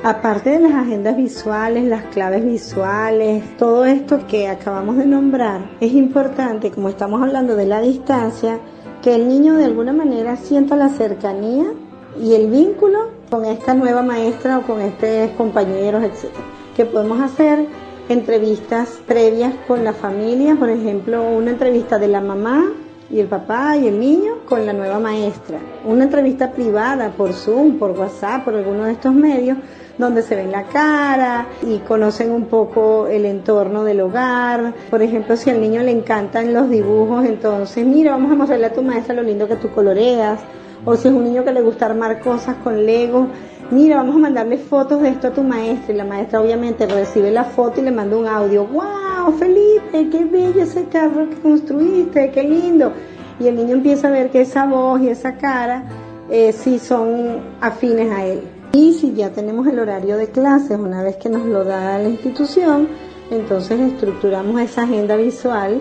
Aparte 0.06 0.50
de 0.50 0.58
las 0.58 0.74
agendas 0.74 1.16
visuales, 1.16 1.84
las 1.84 2.04
claves 2.04 2.44
visuales, 2.44 3.56
todo 3.56 3.86
esto 3.86 4.26
que 4.26 4.48
acabamos 4.48 4.98
de 4.98 5.06
nombrar, 5.06 5.70
es 5.80 5.94
importante, 5.94 6.70
como 6.70 6.90
estamos 6.90 7.22
hablando 7.22 7.56
de 7.56 7.64
la 7.64 7.80
distancia, 7.80 8.60
que 9.00 9.14
el 9.14 9.26
niño 9.28 9.54
de 9.54 9.64
alguna 9.64 9.94
manera 9.94 10.36
sienta 10.36 10.76
la 10.76 10.90
cercanía 10.90 11.72
y 12.20 12.34
el 12.34 12.50
vínculo 12.50 13.12
con 13.30 13.46
esta 13.46 13.72
nueva 13.72 14.02
maestra 14.02 14.58
o 14.58 14.62
con 14.64 14.82
estos 14.82 15.30
compañeros, 15.38 16.04
etc. 16.04 16.34
Que 16.76 16.84
podemos 16.84 17.22
hacer 17.22 17.66
entrevistas 18.10 19.00
previas 19.06 19.54
con 19.66 19.84
la 19.84 19.94
familia, 19.94 20.54
por 20.54 20.68
ejemplo, 20.68 21.22
una 21.22 21.52
entrevista 21.52 21.98
de 21.98 22.08
la 22.08 22.20
mamá 22.20 22.74
y 23.14 23.20
el 23.20 23.28
papá 23.28 23.76
y 23.76 23.86
el 23.86 24.00
niño 24.00 24.38
con 24.44 24.66
la 24.66 24.72
nueva 24.72 24.98
maestra. 24.98 25.60
Una 25.84 26.02
entrevista 26.02 26.50
privada 26.50 27.10
por 27.10 27.32
Zoom, 27.32 27.78
por 27.78 27.92
WhatsApp, 27.92 28.44
por 28.44 28.56
alguno 28.56 28.86
de 28.86 28.92
estos 28.92 29.14
medios, 29.14 29.56
donde 29.96 30.22
se 30.22 30.34
ven 30.34 30.50
la 30.50 30.64
cara 30.64 31.46
y 31.62 31.78
conocen 31.78 32.32
un 32.32 32.46
poco 32.46 33.06
el 33.06 33.24
entorno 33.24 33.84
del 33.84 34.00
hogar. 34.00 34.74
Por 34.90 35.00
ejemplo, 35.00 35.36
si 35.36 35.48
al 35.48 35.60
niño 35.60 35.80
le 35.84 35.92
encantan 35.92 36.52
los 36.52 36.68
dibujos, 36.68 37.24
entonces, 37.24 37.86
mira, 37.86 38.10
vamos 38.10 38.32
a 38.32 38.34
mostrarle 38.34 38.66
a 38.66 38.72
tu 38.72 38.82
maestra 38.82 39.14
lo 39.14 39.22
lindo 39.22 39.46
que 39.46 39.54
tú 39.54 39.70
coloreas. 39.70 40.40
O 40.84 40.96
si 40.96 41.06
es 41.06 41.14
un 41.14 41.22
niño 41.22 41.44
que 41.44 41.52
le 41.52 41.62
gusta 41.62 41.86
armar 41.86 42.18
cosas 42.18 42.56
con 42.64 42.84
Lego, 42.84 43.28
mira, 43.70 43.96
vamos 43.96 44.16
a 44.16 44.18
mandarle 44.18 44.58
fotos 44.58 45.00
de 45.02 45.10
esto 45.10 45.28
a 45.28 45.32
tu 45.32 45.42
maestra. 45.42 45.94
Y 45.94 45.96
la 45.96 46.04
maestra 46.04 46.40
obviamente 46.40 46.86
recibe 46.86 47.30
la 47.30 47.44
foto 47.44 47.80
y 47.80 47.84
le 47.84 47.90
manda 47.90 48.16
un 48.16 48.26
audio. 48.26 48.66
¡Wow, 48.66 49.32
Felipe! 49.38 50.08
¡Qué 50.10 50.24
bello 50.24 50.62
ese 50.62 50.84
carro 50.84 51.28
que 51.28 51.36
construiste! 51.36 52.30
¡Qué 52.30 52.42
lindo! 52.42 52.92
Y 53.40 53.48
el 53.48 53.56
niño 53.56 53.74
empieza 53.74 54.08
a 54.08 54.10
ver 54.10 54.30
que 54.30 54.42
esa 54.42 54.66
voz 54.66 55.00
y 55.00 55.08
esa 55.08 55.36
cara 55.36 55.84
eh, 56.30 56.52
sí 56.52 56.78
son 56.78 57.40
afines 57.60 58.12
a 58.12 58.24
él. 58.24 58.42
Y 58.72 58.92
si 58.94 59.14
ya 59.14 59.30
tenemos 59.30 59.66
el 59.66 59.78
horario 59.78 60.16
de 60.16 60.28
clases, 60.28 60.78
una 60.78 61.02
vez 61.02 61.16
que 61.16 61.28
nos 61.28 61.44
lo 61.46 61.64
da 61.64 61.98
la 61.98 62.08
institución, 62.08 62.88
entonces 63.30 63.80
estructuramos 63.80 64.60
esa 64.60 64.82
agenda 64.82 65.16
visual 65.16 65.80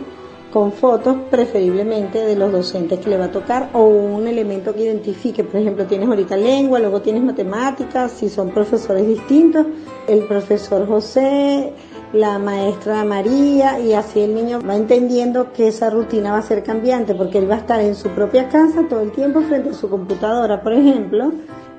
con 0.54 0.72
fotos 0.72 1.18
preferiblemente 1.32 2.20
de 2.20 2.36
los 2.36 2.52
docentes 2.52 3.00
que 3.00 3.10
le 3.10 3.18
va 3.18 3.26
a 3.26 3.32
tocar 3.32 3.72
o 3.74 3.86
un 3.88 4.28
elemento 4.28 4.76
que 4.76 4.84
identifique. 4.84 5.44
Por 5.44 5.60
ejemplo, 5.60 5.88
tienes 5.88 6.08
ahorita 6.08 6.38
lengua, 6.38 6.78
luego 6.78 7.02
tienes 7.02 7.24
matemáticas, 7.24 8.12
si 8.12 8.30
son 8.30 8.52
profesores 8.52 9.08
distintos, 9.08 9.66
el 10.08 10.28
profesor 10.28 10.88
José, 10.88 11.74
la 12.14 12.38
maestra 12.38 13.04
María 13.04 13.80
y 13.80 13.94
así 13.94 14.20
el 14.20 14.36
niño 14.36 14.62
va 14.62 14.76
entendiendo 14.76 15.52
que 15.54 15.70
esa 15.70 15.90
rutina 15.90 16.34
va 16.34 16.38
a 16.38 16.44
ser 16.44 16.62
cambiante 16.64 17.16
porque 17.16 17.40
él 17.40 17.50
va 17.50 17.56
a 17.56 17.60
estar 17.60 17.82
en 17.82 17.96
su 17.96 18.10
propia 18.10 18.48
casa 18.48 18.86
todo 18.88 19.02
el 19.02 19.12
tiempo 19.12 19.42
frente 19.42 19.70
a 19.72 19.74
su 19.74 19.90
computadora, 19.90 20.62
por 20.62 20.74
ejemplo, 20.74 21.32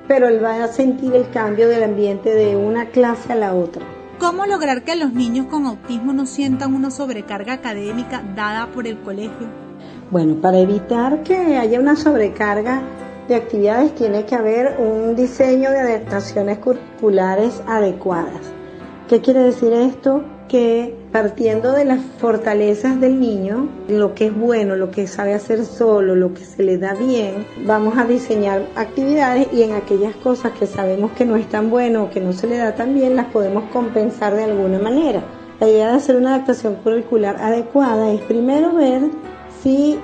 pero 0.05 0.27
él 0.27 0.43
va 0.43 0.61
a 0.61 0.67
sentir 0.67 1.15
el 1.15 1.29
cambio 1.29 1.69
del 1.69 1.83
ambiente 1.83 2.35
de 2.35 2.57
una 2.57 2.89
clase 2.89 3.31
a 3.31 3.35
la 3.35 3.55
otra. 3.55 3.94
¿Cómo 4.19 4.45
lograr 4.45 4.83
que 4.83 4.95
los 4.95 5.11
niños 5.11 5.47
con 5.47 5.65
autismo 5.65 6.13
no 6.13 6.25
sientan 6.25 6.73
una 6.73 6.89
sobrecarga 6.89 7.53
académica 7.53 8.23
dada 8.35 8.67
por 8.67 8.87
el 8.87 8.97
colegio? 9.01 9.47
Bueno, 10.09 10.35
para 10.35 10.59
evitar 10.59 11.21
que 11.23 11.57
haya 11.57 11.79
una 11.79 11.97
sobrecarga 11.97 12.81
de 13.27 13.35
actividades 13.35 13.93
tiene 13.93 14.25
que 14.25 14.35
haber 14.35 14.77
un 14.79 15.15
diseño 15.15 15.69
de 15.69 15.79
adaptaciones 15.79 16.59
curriculares 16.59 17.61
adecuadas. 17.67 18.53
¿Qué 19.09 19.19
quiere 19.19 19.41
decir 19.41 19.73
esto? 19.73 20.23
Que 20.47 20.95
partiendo 21.11 21.71
de 21.71 21.85
las 21.85 22.01
fortalezas 22.19 22.99
del 22.99 23.19
niño, 23.19 23.69
lo 23.87 24.13
que 24.13 24.27
es 24.27 24.35
bueno, 24.35 24.75
lo 24.75 24.91
que 24.91 25.07
sabe 25.07 25.33
hacer 25.33 25.65
solo, 25.65 26.15
lo 26.15 26.33
que 26.33 26.43
se 26.45 26.63
le 26.63 26.77
da 26.77 26.93
bien, 26.93 27.45
vamos 27.65 27.97
a 27.97 28.05
diseñar 28.05 28.65
actividades 28.75 29.47
y 29.53 29.63
en 29.63 29.73
aquellas 29.73 30.15
cosas 30.17 30.51
que 30.53 30.67
sabemos 30.67 31.11
que 31.11 31.25
no 31.25 31.35
es 31.35 31.47
tan 31.47 31.69
bueno 31.69 32.03
o 32.03 32.09
que 32.09 32.21
no 32.21 32.33
se 32.33 32.47
le 32.47 32.57
da 32.57 32.75
tan 32.75 32.93
bien, 32.93 33.15
las 33.15 33.27
podemos 33.27 33.63
compensar 33.71 34.35
de 34.35 34.43
alguna 34.43 34.79
manera. 34.79 35.23
La 35.59 35.69
idea 35.69 35.91
de 35.91 35.97
hacer 35.97 36.17
una 36.17 36.35
adaptación 36.35 36.75
curricular 36.75 37.37
adecuada 37.37 38.11
es 38.11 38.21
primero 38.21 38.73
ver 38.73 39.03
si 39.63 39.97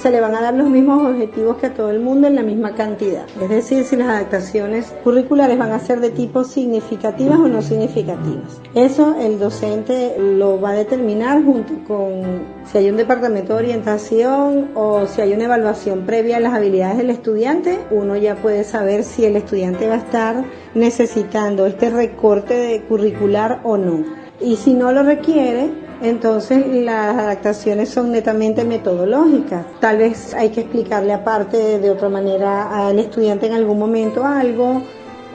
se 0.00 0.10
le 0.10 0.20
van 0.20 0.34
a 0.34 0.40
dar 0.40 0.54
los 0.54 0.68
mismos 0.68 1.06
objetivos 1.06 1.56
que 1.56 1.66
a 1.66 1.74
todo 1.74 1.90
el 1.90 2.00
mundo 2.00 2.26
en 2.26 2.36
la 2.36 2.42
misma 2.42 2.74
cantidad. 2.74 3.26
Es 3.40 3.48
decir, 3.48 3.84
si 3.84 3.96
las 3.96 4.08
adaptaciones 4.08 4.92
curriculares 5.02 5.58
van 5.58 5.72
a 5.72 5.78
ser 5.78 6.00
de 6.00 6.10
tipo 6.10 6.44
significativas 6.44 7.38
o 7.38 7.48
no 7.48 7.62
significativas. 7.62 8.60
Eso 8.74 9.16
el 9.20 9.38
docente 9.38 10.16
lo 10.18 10.60
va 10.60 10.70
a 10.70 10.74
determinar 10.74 11.42
junto 11.42 11.72
con 11.86 12.42
si 12.70 12.78
hay 12.78 12.90
un 12.90 12.96
departamento 12.96 13.54
de 13.54 13.64
orientación 13.64 14.70
o 14.74 15.06
si 15.06 15.20
hay 15.20 15.32
una 15.32 15.44
evaluación 15.44 16.06
previa 16.06 16.36
a 16.36 16.40
las 16.40 16.54
habilidades 16.54 16.98
del 16.98 17.10
estudiante, 17.10 17.78
uno 17.90 18.16
ya 18.16 18.36
puede 18.36 18.64
saber 18.64 19.02
si 19.02 19.24
el 19.24 19.36
estudiante 19.36 19.88
va 19.88 19.94
a 19.94 19.98
estar 19.98 20.44
necesitando 20.74 21.66
este 21.66 21.90
recorte 21.90 22.54
de 22.54 22.82
curricular 22.82 23.60
o 23.64 23.76
no. 23.76 24.04
Y 24.40 24.56
si 24.56 24.74
no 24.74 24.92
lo 24.92 25.02
requiere, 25.02 25.70
entonces 26.02 26.66
las 26.66 27.16
adaptaciones 27.16 27.88
son 27.88 28.12
netamente 28.12 28.64
metodológicas. 28.64 29.66
Tal 29.80 29.98
vez 29.98 30.34
hay 30.34 30.50
que 30.50 30.62
explicarle 30.62 31.12
aparte 31.12 31.78
de 31.78 31.90
otra 31.90 32.08
manera 32.08 32.86
al 32.86 32.98
estudiante 32.98 33.46
en 33.46 33.52
algún 33.52 33.78
momento 33.78 34.24
algo 34.24 34.82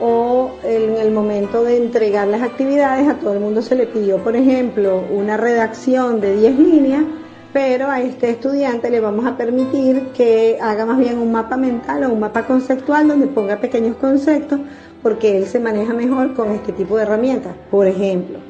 o 0.00 0.50
en 0.62 0.96
el 0.96 1.10
momento 1.10 1.62
de 1.62 1.78
entregar 1.78 2.28
las 2.28 2.42
actividades 2.42 3.08
a 3.08 3.14
todo 3.14 3.32
el 3.32 3.40
mundo 3.40 3.62
se 3.62 3.76
le 3.76 3.86
pidió, 3.86 4.18
por 4.18 4.36
ejemplo, 4.36 5.02
una 5.10 5.36
redacción 5.36 6.20
de 6.20 6.36
10 6.36 6.58
líneas, 6.58 7.04
pero 7.52 7.90
a 7.90 8.00
este 8.02 8.30
estudiante 8.30 8.90
le 8.90 9.00
vamos 9.00 9.24
a 9.24 9.36
permitir 9.36 10.08
que 10.14 10.58
haga 10.60 10.84
más 10.84 10.98
bien 10.98 11.18
un 11.18 11.32
mapa 11.32 11.56
mental 11.56 12.04
o 12.04 12.12
un 12.12 12.20
mapa 12.20 12.46
conceptual 12.46 13.08
donde 13.08 13.26
ponga 13.26 13.56
pequeños 13.56 13.96
conceptos 13.96 14.60
porque 15.02 15.38
él 15.38 15.46
se 15.46 15.60
maneja 15.60 15.94
mejor 15.94 16.34
con 16.34 16.50
este 16.50 16.72
tipo 16.72 16.96
de 16.96 17.04
herramientas, 17.04 17.54
por 17.70 17.86
ejemplo. 17.86 18.45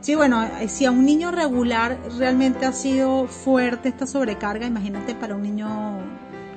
Sí, 0.00 0.14
bueno, 0.14 0.44
eh, 0.44 0.68
si 0.68 0.84
a 0.84 0.90
un 0.90 1.04
niño 1.04 1.32
regular 1.32 1.98
realmente 2.18 2.64
ha 2.66 2.72
sido 2.72 3.26
fuerte 3.26 3.88
esta 3.88 4.06
sobrecarga, 4.06 4.66
imagínate 4.66 5.14
para 5.14 5.34
un 5.34 5.42
niño 5.42 5.98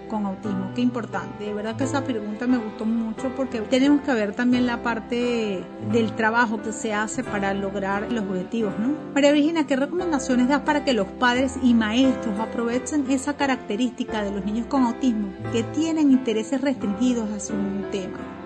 con 0.10 0.25
autismo, 0.25 0.72
qué 0.75 0.81
importante. 0.81 1.46
De 1.46 1.53
verdad 1.53 1.77
que 1.77 1.86
esa 1.86 2.03
pregunta 2.03 2.48
me 2.48 2.58
gustó 2.58 2.86
mucho 2.86 3.31
porque 3.36 3.62
tenemos 3.62 4.01
que 4.01 4.13
ver 4.13 4.34
también 4.34 4.65
la 4.65 4.84
parte 4.84 5.63
del 5.91 6.15
trabajo 6.15 6.62
que 6.62 6.74
se 6.74 6.93
hace 6.93 7.24
para 7.24 7.53
lograr 7.53 8.12
los 8.12 8.25
objetivos, 8.25 8.74
¿no? 8.77 8.93
María 9.13 9.31
Virginia, 9.31 9.65
¿qué 9.65 9.75
recomendaciones 9.75 10.50
das 10.50 10.62
para 10.62 10.84
que 10.84 10.93
los 10.93 11.08
padres 11.08 11.58
y 11.62 11.74
maestros 11.74 12.38
aprovechen 12.39 13.10
esa 13.10 13.38
característica 13.38 14.24
de 14.24 14.31
los 14.31 14.43
niños 14.43 14.65
con 14.67 14.84
autismo 14.84 15.29
que 15.53 15.63
tienen 15.63 16.12
intereses 16.12 16.60
restringidos 16.60 17.29
hacia 17.31 17.55
un 17.55 17.86
tema? 17.91 18.38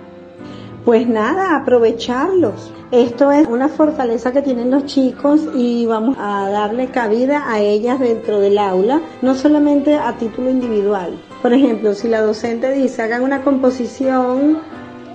Pues 0.85 1.07
nada, 1.07 1.55
aprovecharlos. 1.55 2.73
Esto 2.91 3.31
es 3.31 3.47
una 3.47 3.69
fortaleza 3.69 4.33
que 4.33 4.41
tienen 4.41 4.69
los 4.69 4.85
chicos 4.85 5.47
y 5.55 5.85
vamos 5.85 6.17
a 6.19 6.49
darle 6.49 6.87
cabida 6.87 7.49
a 7.49 7.61
ellas 7.61 8.01
dentro 8.01 8.41
del 8.41 8.57
aula, 8.57 9.01
no 9.21 9.33
solamente 9.33 9.95
a 9.95 10.17
título 10.17 10.49
individual. 10.49 11.17
Por 11.41 11.53
ejemplo, 11.53 11.93
si 11.93 12.09
la 12.09 12.19
docente 12.19 12.69
dice 12.73 13.01
hagan 13.01 13.23
una 13.23 13.43
composición 13.43 14.59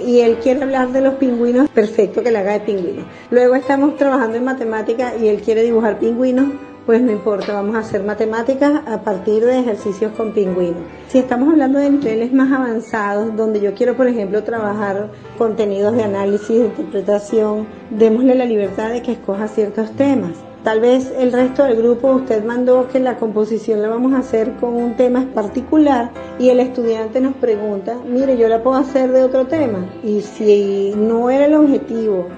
y 0.05 0.21
él 0.21 0.39
quiere 0.39 0.63
hablar 0.63 0.91
de 0.91 1.03
los 1.03 1.15
pingüinos, 1.15 1.69
perfecto 1.69 2.23
que 2.23 2.31
la 2.31 2.41
haga 2.41 2.53
de 2.53 2.61
pingüinos. 2.61 3.05
Luego 3.31 3.55
estamos 3.55 3.95
trabajando 3.97 4.39
en 4.39 4.45
matemática 4.45 5.17
y 5.21 5.29
él 5.29 5.43
quiere 5.43 5.63
dibujar 5.63 5.99
pingüinos, 5.99 6.49
pues 6.88 7.02
no 7.02 7.12
importa, 7.12 7.52
vamos 7.52 7.76
a 7.76 7.80
hacer 7.80 8.02
matemáticas 8.02 8.80
a 8.87 9.02
partir 9.02 9.45
de 9.45 9.59
ejercicios 9.59 10.11
con 10.12 10.33
pingüinos. 10.33 10.80
Si 11.09 11.18
estamos 11.18 11.50
hablando 11.50 11.78
de 11.78 11.90
niveles 11.90 12.33
más 12.33 12.50
avanzados, 12.50 13.37
donde 13.37 13.61
yo 13.61 13.75
quiero, 13.75 13.95
por 13.95 14.07
ejemplo, 14.07 14.42
trabajar 14.42 15.11
contenidos 15.37 15.95
de 15.95 16.04
análisis, 16.04 16.49
de 16.49 16.64
interpretación, 16.64 17.66
démosle 17.90 18.35
la 18.37 18.47
libertad 18.47 18.88
de 18.88 19.02
que 19.02 19.12
escoja 19.12 19.49
ciertos 19.49 19.90
temas. 19.97 20.33
Tal 20.64 20.80
vez 20.80 21.12
el 21.18 21.30
resto 21.30 21.64
del 21.64 21.76
grupo 21.76 22.11
usted 22.11 22.42
mandó 22.42 22.88
que 22.88 23.00
la 23.00 23.18
composición 23.18 23.83
la 23.83 23.90
vamos 23.90 24.14
a 24.14 24.21
hacer 24.21 24.54
con 24.54 24.75
un 24.75 24.97
tema 24.97 25.26
particular 25.35 26.11
y 26.38 26.49
el 26.49 26.59
estudiante 26.59 27.21
nos 27.21 27.35
pregunta, 27.35 27.99
mire, 28.07 28.38
yo 28.38 28.49
la 28.49 28.62
puedo 28.62 28.78
hacer 28.78 29.12
de 29.12 29.25
otro 29.25 29.47
tema. 29.47 29.85
Y 30.02 30.23
si 30.23 30.95
no 30.97 31.28
era 31.28 31.45
el 31.45 31.54
objetivo 31.54 32.28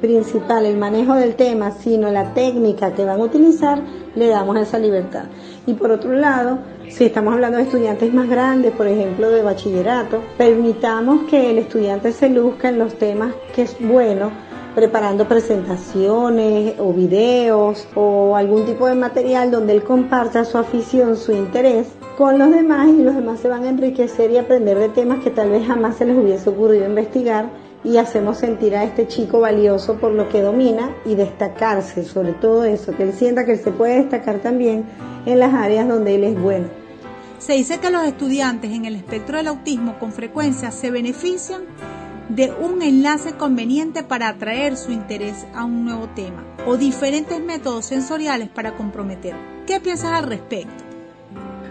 principal 0.00 0.66
el 0.66 0.76
manejo 0.76 1.14
del 1.14 1.34
tema, 1.34 1.70
sino 1.70 2.10
la 2.10 2.34
técnica 2.34 2.92
que 2.92 3.04
van 3.04 3.20
a 3.20 3.24
utilizar, 3.24 3.80
le 4.14 4.28
damos 4.28 4.56
esa 4.56 4.78
libertad. 4.78 5.24
Y 5.66 5.74
por 5.74 5.90
otro 5.90 6.12
lado, 6.12 6.58
si 6.88 7.04
estamos 7.04 7.34
hablando 7.34 7.58
de 7.58 7.64
estudiantes 7.64 8.12
más 8.12 8.28
grandes, 8.28 8.72
por 8.72 8.86
ejemplo 8.86 9.30
de 9.30 9.42
bachillerato, 9.42 10.22
permitamos 10.36 11.28
que 11.28 11.50
el 11.50 11.58
estudiante 11.58 12.12
se 12.12 12.28
luzca 12.28 12.68
en 12.68 12.78
los 12.78 12.94
temas 12.94 13.32
que 13.54 13.62
es 13.62 13.76
bueno, 13.78 14.30
preparando 14.74 15.26
presentaciones 15.26 16.74
o 16.78 16.92
videos 16.92 17.86
o 17.94 18.36
algún 18.36 18.64
tipo 18.66 18.86
de 18.86 18.94
material 18.94 19.50
donde 19.50 19.72
él 19.72 19.82
comparta 19.82 20.44
su 20.44 20.58
afición, 20.58 21.16
su 21.16 21.32
interés 21.32 21.88
con 22.16 22.38
los 22.38 22.50
demás 22.50 22.88
y 22.88 23.02
los 23.02 23.14
demás 23.14 23.40
se 23.40 23.48
van 23.48 23.64
a 23.64 23.68
enriquecer 23.70 24.30
y 24.30 24.38
aprender 24.38 24.78
de 24.78 24.88
temas 24.90 25.22
que 25.24 25.30
tal 25.30 25.50
vez 25.50 25.66
jamás 25.66 25.96
se 25.96 26.04
les 26.04 26.16
hubiese 26.16 26.50
ocurrido 26.50 26.86
investigar 26.86 27.46
y 27.82 27.96
hacemos 27.96 28.38
sentir 28.38 28.76
a 28.76 28.84
este 28.84 29.06
chico 29.06 29.40
valioso 29.40 29.96
por 29.96 30.12
lo 30.12 30.28
que 30.28 30.42
domina 30.42 30.94
y 31.04 31.14
destacarse, 31.14 32.04
sobre 32.04 32.32
todo 32.32 32.64
eso, 32.64 32.94
que 32.96 33.04
él 33.04 33.12
sienta 33.12 33.44
que 33.44 33.52
él 33.52 33.60
se 33.60 33.70
puede 33.70 33.96
destacar 34.00 34.40
también 34.40 34.84
en 35.26 35.38
las 35.38 35.54
áreas 35.54 35.88
donde 35.88 36.14
él 36.14 36.24
es 36.24 36.40
bueno. 36.40 36.68
Se 37.38 37.54
dice 37.54 37.78
que 37.78 37.90
los 37.90 38.04
estudiantes 38.04 38.70
en 38.70 38.84
el 38.84 38.96
espectro 38.96 39.38
del 39.38 39.48
autismo 39.48 39.98
con 39.98 40.12
frecuencia 40.12 40.70
se 40.70 40.90
benefician 40.90 41.62
de 42.28 42.52
un 42.52 42.82
enlace 42.82 43.32
conveniente 43.32 44.04
para 44.04 44.28
atraer 44.28 44.76
su 44.76 44.92
interés 44.92 45.46
a 45.54 45.64
un 45.64 45.84
nuevo 45.84 46.08
tema 46.14 46.44
o 46.66 46.76
diferentes 46.76 47.40
métodos 47.40 47.86
sensoriales 47.86 48.48
para 48.48 48.76
comprometer. 48.76 49.34
¿Qué 49.66 49.80
piensas 49.80 50.12
al 50.12 50.26
respecto? 50.28 50.84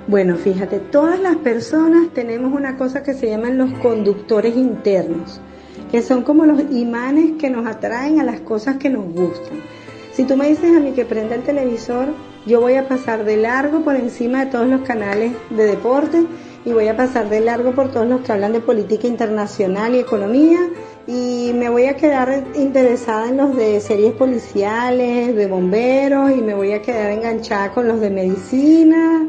Bueno, 0.08 0.36
fíjate, 0.38 0.80
todas 0.80 1.20
las 1.20 1.38
personas 1.38 2.10
tenemos 2.16 2.52
una 2.52 2.76
cosa 2.76 3.04
que 3.04 3.14
se 3.14 3.30
llaman 3.30 3.60
los 3.60 3.72
conductores 3.80 4.58
internos 4.58 5.40
que 5.92 6.02
son 6.02 6.24
como 6.24 6.46
los 6.46 6.62
imanes 6.72 7.34
que 7.40 7.50
nos 7.50 7.66
atraen 7.66 8.20
a 8.20 8.24
las 8.24 8.42
cosas 8.42 8.78
que 8.78 8.90
nos 8.90 9.06
gustan. 9.14 9.60
Si 10.14 10.24
tú 10.24 10.36
me 10.36 10.50
dices 10.50 10.76
a 10.76 10.80
mí 10.80 10.92
que 10.92 11.06
prenda 11.06 11.36
el 11.36 11.44
televisor, 11.44 12.10
yo 12.46 12.62
voy 12.62 12.76
a 12.76 12.88
pasar 12.88 13.26
de 13.26 13.38
largo 13.38 13.82
por 13.82 13.96
encima 13.96 14.46
de 14.46 14.52
todos 14.52 14.68
los 14.68 14.82
canales 14.82 15.34
de 15.50 15.66
deporte 15.66 16.26
y 16.66 16.72
voy 16.72 16.88
a 16.88 16.98
pasar 16.98 17.30
de 17.30 17.40
largo 17.42 17.72
por 17.72 17.92
todos 17.92 18.08
los 18.08 18.22
que 18.22 18.32
hablan 18.32 18.54
de 18.54 18.60
política 18.60 19.08
internacional 19.08 19.96
y 19.96 20.00
economía 20.00 20.60
y 21.08 21.52
me 21.56 21.70
voy 21.70 21.86
a 21.86 21.96
quedar 21.96 22.44
interesada 22.56 23.30
en 23.30 23.38
los 23.38 23.56
de 23.56 23.80
series 23.80 24.14
policiales, 24.14 25.36
de 25.36 25.48
bomberos 25.48 26.32
y 26.32 26.42
me 26.42 26.54
voy 26.54 26.74
a 26.74 26.82
quedar 26.82 27.12
enganchada 27.12 27.72
con 27.72 27.88
los 27.88 28.00
de 28.00 28.10
medicina 28.10 29.28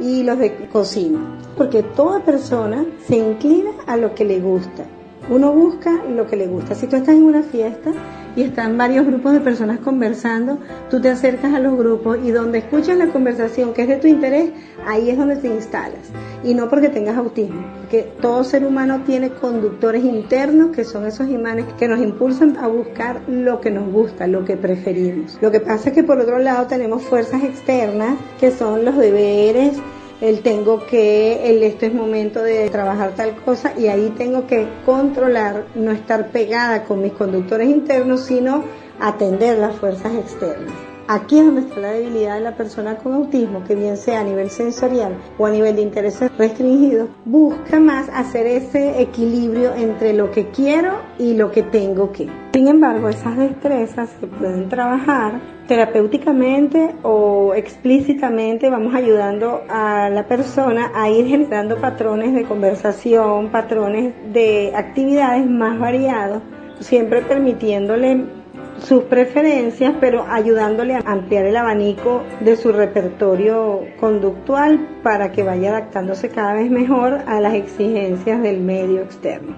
y 0.00 0.22
los 0.24 0.38
de 0.38 0.68
cocina, 0.68 1.38
porque 1.56 1.82
toda 1.82 2.24
persona 2.24 2.84
se 3.06 3.16
inclina 3.16 3.70
a 3.86 3.96
lo 3.96 4.14
que 4.14 4.24
le 4.24 4.40
gusta. 4.40 4.84
Uno 5.30 5.52
busca 5.52 6.02
lo 6.04 6.26
que 6.26 6.36
le 6.36 6.46
gusta. 6.46 6.74
Si 6.74 6.86
tú 6.86 6.96
estás 6.96 7.14
en 7.14 7.22
una 7.22 7.42
fiesta 7.42 7.92
y 8.34 8.42
están 8.42 8.76
varios 8.76 9.06
grupos 9.06 9.32
de 9.32 9.40
personas 9.40 9.78
conversando, 9.78 10.58
tú 10.90 11.00
te 11.00 11.10
acercas 11.10 11.54
a 11.54 11.60
los 11.60 11.76
grupos 11.76 12.18
y 12.24 12.30
donde 12.30 12.58
escuchas 12.58 12.96
la 12.96 13.08
conversación 13.08 13.72
que 13.72 13.82
es 13.82 13.88
de 13.88 13.96
tu 13.96 14.08
interés, 14.08 14.50
ahí 14.86 15.10
es 15.10 15.18
donde 15.18 15.36
te 15.36 15.48
instalas. 15.48 16.10
Y 16.42 16.54
no 16.54 16.68
porque 16.68 16.88
tengas 16.88 17.16
autismo, 17.16 17.62
porque 17.80 18.12
todo 18.20 18.42
ser 18.42 18.64
humano 18.64 19.02
tiene 19.06 19.30
conductores 19.30 20.04
internos 20.04 20.74
que 20.74 20.84
son 20.84 21.06
esos 21.06 21.28
imanes 21.28 21.66
que 21.78 21.86
nos 21.86 22.00
impulsan 22.00 22.56
a 22.56 22.66
buscar 22.66 23.22
lo 23.28 23.60
que 23.60 23.70
nos 23.70 23.92
gusta, 23.92 24.26
lo 24.26 24.44
que 24.44 24.56
preferimos. 24.56 25.38
Lo 25.40 25.52
que 25.52 25.60
pasa 25.60 25.90
es 25.90 25.94
que 25.94 26.02
por 26.02 26.18
otro 26.18 26.38
lado 26.38 26.66
tenemos 26.66 27.02
fuerzas 27.02 27.44
externas 27.44 28.16
que 28.40 28.50
son 28.50 28.84
los 28.84 28.96
deberes, 28.96 29.80
el 30.22 30.40
tengo 30.40 30.86
que, 30.86 31.50
el 31.50 31.64
esto 31.64 31.84
es 31.84 31.92
momento 31.92 32.44
de 32.44 32.70
trabajar 32.70 33.16
tal 33.16 33.34
cosa 33.42 33.74
y 33.76 33.88
ahí 33.88 34.14
tengo 34.16 34.46
que 34.46 34.68
controlar, 34.86 35.66
no 35.74 35.90
estar 35.90 36.28
pegada 36.28 36.84
con 36.84 37.02
mis 37.02 37.12
conductores 37.12 37.68
internos, 37.68 38.26
sino 38.26 38.62
atender 39.00 39.58
las 39.58 39.74
fuerzas 39.74 40.14
externas. 40.14 40.91
Aquí 41.14 41.38
es 41.40 41.44
donde 41.44 41.60
está 41.60 41.78
la 41.78 41.90
debilidad 41.90 42.36
de 42.36 42.40
la 42.40 42.56
persona 42.56 42.96
con 42.96 43.12
autismo, 43.12 43.62
que 43.64 43.74
bien 43.74 43.98
sea 43.98 44.20
a 44.20 44.24
nivel 44.24 44.48
sensorial 44.48 45.14
o 45.36 45.44
a 45.44 45.50
nivel 45.50 45.76
de 45.76 45.82
intereses 45.82 46.34
restringidos, 46.38 47.10
busca 47.26 47.78
más 47.78 48.08
hacer 48.08 48.46
ese 48.46 48.98
equilibrio 48.98 49.74
entre 49.74 50.14
lo 50.14 50.30
que 50.30 50.46
quiero 50.46 50.92
y 51.18 51.34
lo 51.34 51.52
que 51.52 51.64
tengo 51.64 52.12
que. 52.12 52.30
Sin 52.54 52.66
embargo, 52.66 53.10
esas 53.10 53.36
destrezas 53.36 54.08
se 54.20 54.26
pueden 54.26 54.70
trabajar 54.70 55.38
terapéuticamente 55.68 56.94
o 57.02 57.52
explícitamente, 57.54 58.70
vamos 58.70 58.94
ayudando 58.94 59.64
a 59.68 60.08
la 60.08 60.26
persona 60.26 60.92
a 60.94 61.10
ir 61.10 61.26
generando 61.26 61.76
patrones 61.78 62.32
de 62.32 62.44
conversación, 62.44 63.50
patrones 63.50 64.14
de 64.32 64.72
actividades 64.74 65.46
más 65.46 65.78
variados, 65.78 66.42
siempre 66.80 67.20
permitiéndole 67.20 68.41
sus 68.84 69.04
preferencias, 69.04 69.94
pero 70.00 70.26
ayudándole 70.28 70.94
a 70.94 71.02
ampliar 71.04 71.44
el 71.44 71.56
abanico 71.56 72.22
de 72.40 72.56
su 72.56 72.72
repertorio 72.72 73.80
conductual 74.00 75.00
para 75.02 75.32
que 75.32 75.42
vaya 75.42 75.70
adaptándose 75.70 76.28
cada 76.28 76.54
vez 76.54 76.70
mejor 76.70 77.22
a 77.26 77.40
las 77.40 77.54
exigencias 77.54 78.42
del 78.42 78.60
medio 78.60 79.02
externo. 79.02 79.56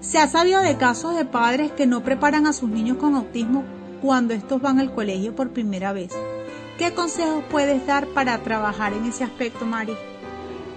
Se 0.00 0.18
ha 0.18 0.28
sabido 0.28 0.62
de 0.62 0.76
casos 0.76 1.16
de 1.16 1.24
padres 1.24 1.72
que 1.72 1.86
no 1.86 2.02
preparan 2.02 2.46
a 2.46 2.52
sus 2.52 2.68
niños 2.68 2.96
con 2.98 3.14
autismo 3.14 3.64
cuando 4.02 4.34
estos 4.34 4.60
van 4.60 4.78
al 4.78 4.92
colegio 4.92 5.34
por 5.34 5.50
primera 5.50 5.92
vez. 5.92 6.12
¿Qué 6.78 6.92
consejos 6.92 7.42
puedes 7.50 7.86
dar 7.86 8.06
para 8.08 8.38
trabajar 8.38 8.92
en 8.92 9.06
ese 9.06 9.24
aspecto, 9.24 9.64
Mari? 9.64 9.94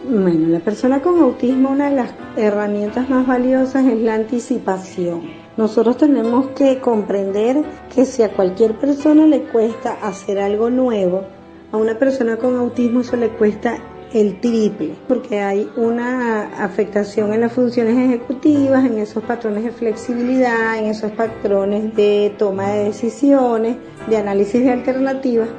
Bueno, 0.08 0.48
la 0.48 0.60
persona 0.60 1.02
con 1.02 1.20
autismo, 1.20 1.72
una 1.72 1.90
de 1.90 1.96
las 1.98 2.12
herramientas 2.38 3.10
más 3.10 3.28
valiosas 3.28 3.86
es 3.86 4.00
la 4.00 4.14
anticipación. 4.14 5.24
Nosotros 5.58 5.98
tenemos 5.98 6.48
que 6.52 6.80
comprender 6.80 7.64
que 7.94 8.06
si 8.06 8.24
a 8.24 8.32
cualquier 8.32 8.76
persona 8.76 9.26
le 9.26 9.44
cuesta 9.44 9.98
hacer 10.02 10.40
algo 10.40 10.70
nuevo, 10.70 11.26
a 11.74 11.78
una 11.78 12.00
persona 12.00 12.38
con 12.38 12.56
autismo 12.56 13.02
eso 13.02 13.18
le 13.18 13.30
cuesta 13.30 13.78
el 14.14 14.40
triple, 14.40 14.96
porque 15.08 15.42
hay 15.42 15.70
una 15.76 16.64
afectación 16.64 17.34
en 17.34 17.42
las 17.42 17.52
funciones 17.52 17.98
ejecutivas, 17.98 18.86
en 18.86 19.00
esos 19.00 19.22
patrones 19.24 19.66
de 19.66 19.72
flexibilidad, 19.72 20.80
en 20.80 20.86
esos 20.86 21.12
patrones 21.12 21.94
de 21.96 22.34
toma 22.38 22.70
de 22.70 22.86
decisiones, 22.86 23.76
de 24.08 24.18
análisis 24.18 24.64
de 24.64 24.72
alternativas, 24.72 25.50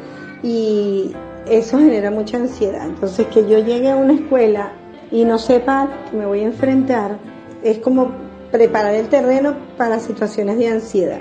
y 0.43 1.13
eso 1.51 1.79
genera 1.79 2.11
mucha 2.11 2.37
ansiedad. 2.37 2.87
Entonces, 2.87 3.27
que 3.27 3.49
yo 3.49 3.59
llegue 3.59 3.91
a 3.91 3.97
una 3.97 4.15
escuela 4.15 4.73
y 5.11 5.25
no 5.25 5.39
sepa 5.39 5.89
que 6.11 6.17
me 6.17 6.27
voy 6.27 6.41
a 6.41 6.45
enfrentar, 6.45 7.19
es 7.63 7.79
como 7.79 8.13
preparar 8.51 8.95
el 8.95 9.09
terreno 9.09 9.57
para 9.77 10.01
situaciones 10.01 10.59
de 10.59 10.69
ansiedad. 10.69 11.21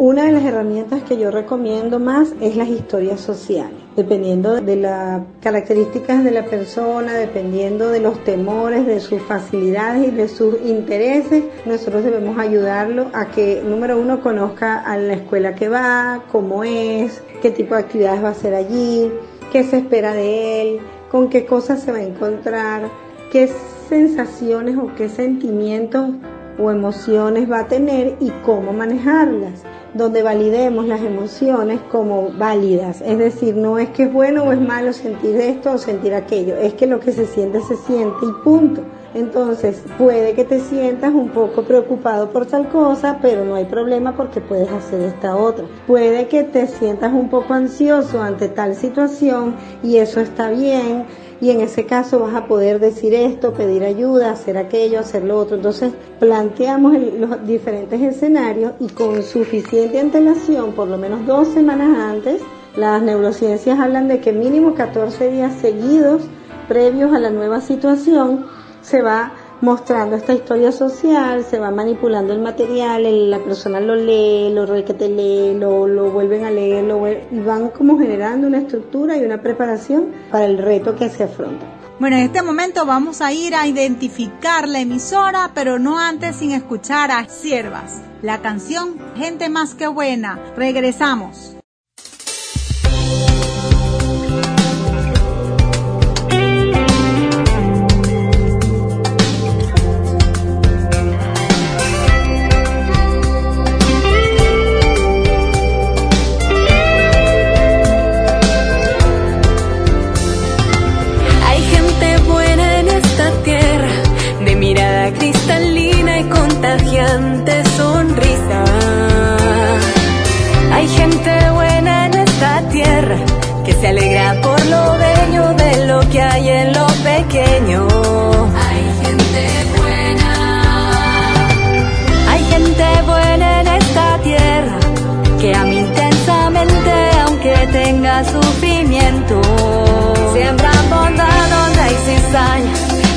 Una 0.00 0.26
de 0.26 0.30
las 0.30 0.44
herramientas 0.44 1.02
que 1.02 1.18
yo 1.18 1.32
recomiendo 1.32 1.98
más 1.98 2.32
es 2.40 2.54
las 2.54 2.68
historias 2.68 3.20
sociales. 3.20 3.74
Dependiendo 3.96 4.60
de 4.60 4.76
las 4.76 5.22
características 5.40 6.22
de 6.22 6.30
la 6.30 6.44
persona, 6.44 7.14
dependiendo 7.14 7.88
de 7.88 7.98
los 7.98 8.22
temores, 8.22 8.86
de 8.86 9.00
sus 9.00 9.20
facilidades 9.22 10.06
y 10.06 10.10
de 10.12 10.28
sus 10.28 10.54
intereses, 10.64 11.42
nosotros 11.66 12.04
debemos 12.04 12.38
ayudarlo 12.38 13.10
a 13.12 13.32
que, 13.32 13.60
número 13.64 13.98
uno, 13.98 14.20
conozca 14.20 14.78
a 14.78 14.96
la 14.98 15.14
escuela 15.14 15.56
que 15.56 15.68
va, 15.68 16.22
cómo 16.30 16.62
es, 16.62 17.20
qué 17.42 17.50
tipo 17.50 17.74
de 17.74 17.80
actividades 17.80 18.22
va 18.22 18.28
a 18.28 18.32
hacer 18.32 18.54
allí, 18.54 19.10
qué 19.52 19.64
se 19.64 19.78
espera 19.78 20.14
de 20.14 20.62
él, 20.62 20.80
con 21.10 21.28
qué 21.28 21.46
cosas 21.46 21.82
se 21.82 21.92
va 21.92 21.98
a 21.98 22.02
encontrar, 22.02 22.88
qué 23.32 23.50
sensaciones 23.88 24.76
o 24.76 24.94
qué 24.96 25.08
sentimientos 25.08 26.10
o 26.58 26.70
emociones 26.70 27.50
va 27.50 27.60
a 27.60 27.68
tener 27.68 28.16
y 28.20 28.30
cómo 28.44 28.72
manejarlas 28.72 29.64
donde 29.94 30.22
validemos 30.22 30.86
las 30.86 31.00
emociones 31.00 31.80
como 31.90 32.30
válidas. 32.32 33.00
Es 33.00 33.18
decir, 33.18 33.56
no 33.56 33.78
es 33.78 33.88
que 33.90 34.04
es 34.04 34.12
bueno 34.12 34.44
o 34.44 34.52
es 34.52 34.60
malo 34.60 34.92
sentir 34.92 35.36
esto 35.36 35.72
o 35.72 35.78
sentir 35.78 36.14
aquello, 36.14 36.56
es 36.56 36.74
que 36.74 36.86
lo 36.86 37.00
que 37.00 37.12
se 37.12 37.26
siente 37.26 37.60
se 37.62 37.76
siente 37.76 38.26
y 38.26 38.44
punto. 38.44 38.82
Entonces, 39.14 39.82
puede 39.96 40.34
que 40.34 40.44
te 40.44 40.60
sientas 40.60 41.14
un 41.14 41.30
poco 41.30 41.62
preocupado 41.62 42.30
por 42.30 42.46
tal 42.46 42.68
cosa, 42.68 43.18
pero 43.22 43.44
no 43.44 43.54
hay 43.54 43.64
problema 43.64 44.14
porque 44.14 44.40
puedes 44.40 44.70
hacer 44.70 45.00
esta 45.00 45.36
otra. 45.36 45.64
Puede 45.86 46.28
que 46.28 46.44
te 46.44 46.66
sientas 46.66 47.12
un 47.12 47.30
poco 47.30 47.54
ansioso 47.54 48.20
ante 48.20 48.48
tal 48.48 48.74
situación 48.74 49.56
y 49.82 49.96
eso 49.96 50.20
está 50.20 50.50
bien 50.50 51.06
y 51.40 51.50
en 51.50 51.60
ese 51.60 51.86
caso 51.86 52.18
vas 52.18 52.34
a 52.34 52.46
poder 52.46 52.80
decir 52.80 53.14
esto, 53.14 53.52
pedir 53.52 53.84
ayuda, 53.84 54.32
hacer 54.32 54.58
aquello, 54.58 55.00
hacer 55.00 55.24
lo 55.24 55.38
otro. 55.38 55.56
Entonces 55.56 55.92
planteamos 56.18 56.94
los 57.18 57.46
diferentes 57.46 58.00
escenarios 58.00 58.72
y 58.80 58.88
con 58.88 59.22
suficiente 59.22 60.00
antelación, 60.00 60.72
por 60.72 60.88
lo 60.88 60.98
menos 60.98 61.24
dos 61.26 61.48
semanas 61.48 61.96
antes, 61.96 62.42
las 62.76 63.02
neurociencias 63.02 63.78
hablan 63.78 64.08
de 64.08 64.20
que 64.20 64.32
mínimo 64.32 64.74
14 64.74 65.30
días 65.30 65.54
seguidos 65.60 66.22
previos 66.68 67.14
a 67.14 67.18
la 67.18 67.30
nueva 67.30 67.60
situación 67.60 68.44
se 68.88 69.02
va 69.02 69.32
mostrando 69.60 70.16
esta 70.16 70.32
historia 70.32 70.72
social, 70.72 71.44
se 71.44 71.58
va 71.58 71.70
manipulando 71.70 72.32
el 72.32 72.40
material, 72.40 73.30
la 73.30 73.38
persona 73.40 73.80
lo 73.80 73.96
lee, 73.96 74.50
lo 74.52 74.66
te 74.66 75.08
lee, 75.08 75.54
lo, 75.54 75.86
lo 75.86 76.10
vuelven 76.10 76.44
a 76.44 76.50
leer, 76.50 76.84
lo 76.84 77.06
y 77.08 77.40
van 77.40 77.68
como 77.70 77.98
generando 77.98 78.46
una 78.46 78.58
estructura 78.58 79.16
y 79.16 79.24
una 79.24 79.42
preparación 79.42 80.12
para 80.30 80.46
el 80.46 80.58
reto 80.58 80.94
que 80.94 81.10
se 81.10 81.24
afronta. 81.24 81.66
Bueno, 81.98 82.16
en 82.16 82.22
este 82.22 82.42
momento 82.42 82.86
vamos 82.86 83.20
a 83.20 83.32
ir 83.32 83.54
a 83.54 83.66
identificar 83.66 84.68
la 84.68 84.80
emisora, 84.80 85.50
pero 85.52 85.78
no 85.78 85.98
antes 85.98 86.36
sin 86.36 86.52
escuchar 86.52 87.10
a 87.10 87.28
Siervas. 87.28 88.02
La 88.22 88.40
canción 88.40 88.96
Gente 89.16 89.48
más 89.48 89.74
que 89.74 89.88
buena. 89.88 90.38
Regresamos. 90.56 91.57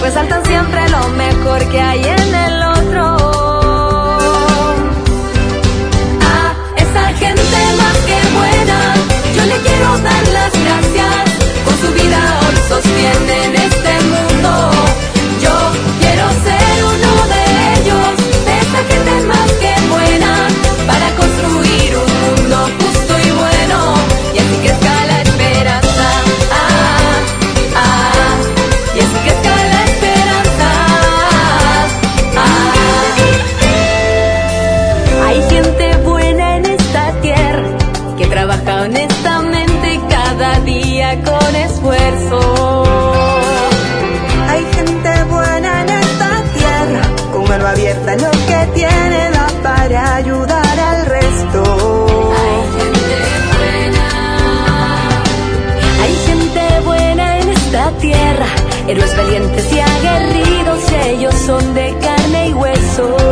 Resaltan 0.02 0.46
siempre 0.46 0.88
lo 0.90 1.08
mejor 1.10 1.60
que 1.70 1.82
hay 1.82 2.00
en 2.00 2.36
el 2.36 2.64
otro. 2.64 3.04
A 6.22 6.54
esa 6.78 7.14
gente 7.20 7.58
más 7.78 7.98
que 8.08 8.20
buena, 8.38 8.96
yo 9.36 9.46
le 9.46 9.58
quiero 9.66 9.98
dar 10.00 10.28
las 10.30 10.52
gracias. 10.64 11.24
Con 11.66 11.76
su 11.78 11.94
vida 11.94 12.40
hoy 12.42 12.56
sostienen 12.70 13.71
Hay 44.50 44.66
gente 44.74 45.24
buena 45.30 45.82
en 45.82 45.90
esta 45.90 46.44
tierra, 46.58 47.02
con 47.32 47.48
mano 47.48 47.68
abierta 47.68 48.14
en 48.14 48.22
lo 48.22 48.32
que 48.32 48.70
tiene 48.74 49.32
da 49.32 49.48
para 49.62 50.16
ayudar 50.16 50.80
al 50.80 51.06
resto. 51.06 51.64
Hay 52.42 52.64
gente 52.80 53.16
buena. 53.58 54.06
Hay 56.04 56.16
gente 56.28 56.80
buena 56.86 57.40
en 57.40 57.50
esta 57.50 57.92
tierra, 58.00 58.48
héroes 58.88 59.16
valientes 59.18 59.74
y 59.74 59.80
aguerridos, 59.80 60.92
ellos 61.06 61.36
son 61.46 61.74
de 61.74 61.96
carne 62.02 62.50
y 62.50 62.54
hueso. 62.54 63.31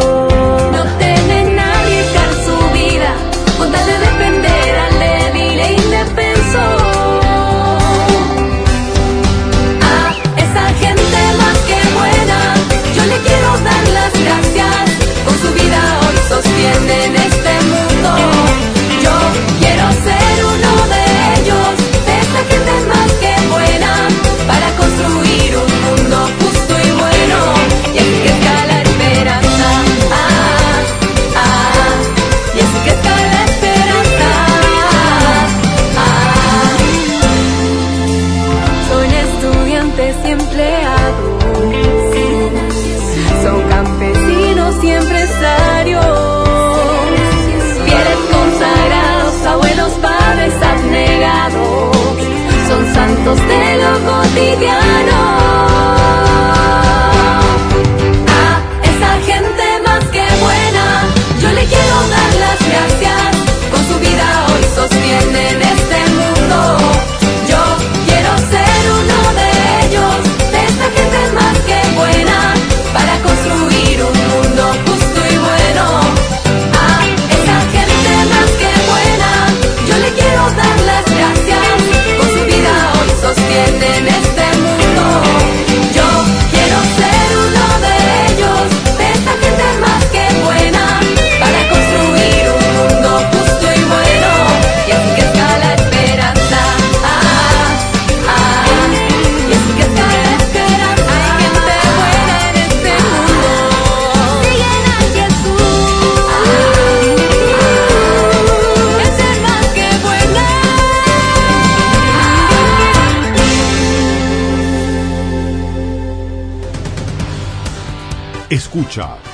cotidiano. 54.40 55.39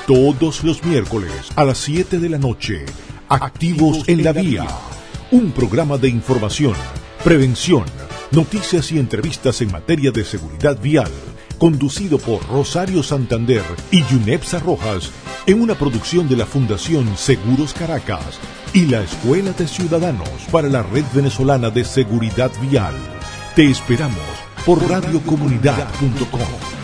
Todos 0.06 0.62
los 0.62 0.84
miércoles 0.84 1.32
a 1.56 1.64
las 1.64 1.78
7 1.78 2.20
de 2.20 2.28
la 2.28 2.38
noche. 2.38 2.86
Activos 3.28 4.08
en 4.08 4.22
la 4.22 4.32
Vía. 4.32 4.64
Un 5.32 5.50
programa 5.50 5.98
de 5.98 6.08
información, 6.08 6.74
prevención, 7.24 7.84
noticias 8.30 8.92
y 8.92 9.00
entrevistas 9.00 9.60
en 9.62 9.72
materia 9.72 10.12
de 10.12 10.24
seguridad 10.24 10.80
vial. 10.80 11.10
Conducido 11.58 12.18
por 12.18 12.46
Rosario 12.46 13.02
Santander 13.02 13.64
y 13.90 14.04
Yunepsa 14.04 14.60
Rojas 14.60 15.10
en 15.46 15.60
una 15.60 15.74
producción 15.74 16.28
de 16.28 16.36
la 16.36 16.46
Fundación 16.46 17.16
Seguros 17.16 17.74
Caracas 17.74 18.38
y 18.72 18.86
la 18.86 19.02
Escuela 19.02 19.52
de 19.52 19.66
Ciudadanos 19.66 20.28
para 20.52 20.68
la 20.68 20.84
Red 20.84 21.04
Venezolana 21.14 21.70
de 21.70 21.84
Seguridad 21.84 22.52
Vial. 22.62 22.94
Te 23.56 23.68
esperamos 23.68 24.20
por 24.64 24.88
radiocomunidad.com. 24.88 26.75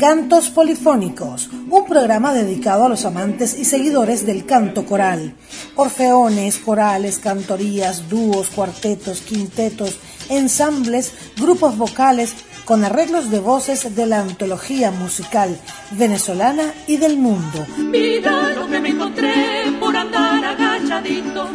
Cantos 0.00 0.50
Polifónicos, 0.50 1.48
un 1.70 1.86
programa 1.86 2.34
dedicado 2.34 2.84
a 2.84 2.88
los 2.88 3.06
amantes 3.06 3.58
y 3.58 3.64
seguidores 3.64 4.26
del 4.26 4.44
canto 4.44 4.84
coral. 4.84 5.34
Orfeones, 5.74 6.58
corales, 6.58 7.18
cantorías, 7.18 8.08
dúos, 8.08 8.48
cuartetos, 8.48 9.20
quintetos, 9.20 9.98
ensambles, 10.28 11.12
grupos 11.40 11.78
vocales, 11.78 12.34
con 12.66 12.84
arreglos 12.84 13.30
de 13.30 13.38
voces 13.38 13.94
de 13.96 14.06
la 14.06 14.20
antología 14.20 14.90
musical 14.90 15.56
venezolana 15.92 16.74
y 16.86 16.98
del 16.98 17.16
mundo. 17.16 17.64
Mira 17.78 18.50
lo 18.50 18.68
que 18.68 18.80
me 18.80 18.90
encontré 18.90 19.32
por. 19.80 19.96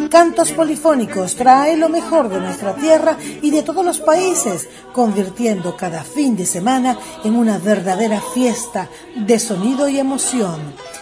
Cantos 0.09 0.51
Polifónicos 0.51 1.35
trae 1.35 1.77
lo 1.77 1.89
mejor 1.89 2.29
de 2.29 2.39
nuestra 2.39 2.75
tierra 2.75 3.17
y 3.41 3.49
de 3.49 3.63
todos 3.63 3.83
los 3.83 3.99
países, 3.99 4.67
convirtiendo 4.93 5.75
cada 5.75 6.03
fin 6.03 6.35
de 6.35 6.45
semana 6.45 6.97
en 7.23 7.35
una 7.35 7.57
verdadera 7.57 8.21
fiesta 8.33 8.89
de 9.15 9.39
sonido 9.39 9.87
y 9.87 9.99
emoción. 9.99 10.59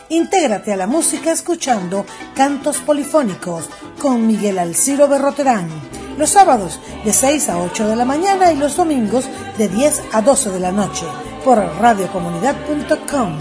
Intégrate 0.09 0.73
a 0.73 0.77
la 0.77 0.87
música 0.87 1.31
escuchando 1.31 2.05
Cantos 2.35 2.77
Polifónicos 2.77 3.69
con 3.99 4.25
Miguel 4.25 4.59
Alciro 4.59 5.07
Berroterán. 5.07 5.69
Los 6.17 6.31
sábados 6.31 6.79
de 7.05 7.13
6 7.13 7.49
a 7.49 7.59
8 7.59 7.87
de 7.87 7.95
la 7.95 8.05
mañana 8.05 8.51
y 8.51 8.57
los 8.57 8.75
domingos 8.75 9.25
de 9.57 9.67
10 9.69 10.01
a 10.11 10.21
12 10.21 10.49
de 10.51 10.59
la 10.59 10.71
noche 10.71 11.05
por 11.43 11.57
radiocomunidad.com. 11.57 13.37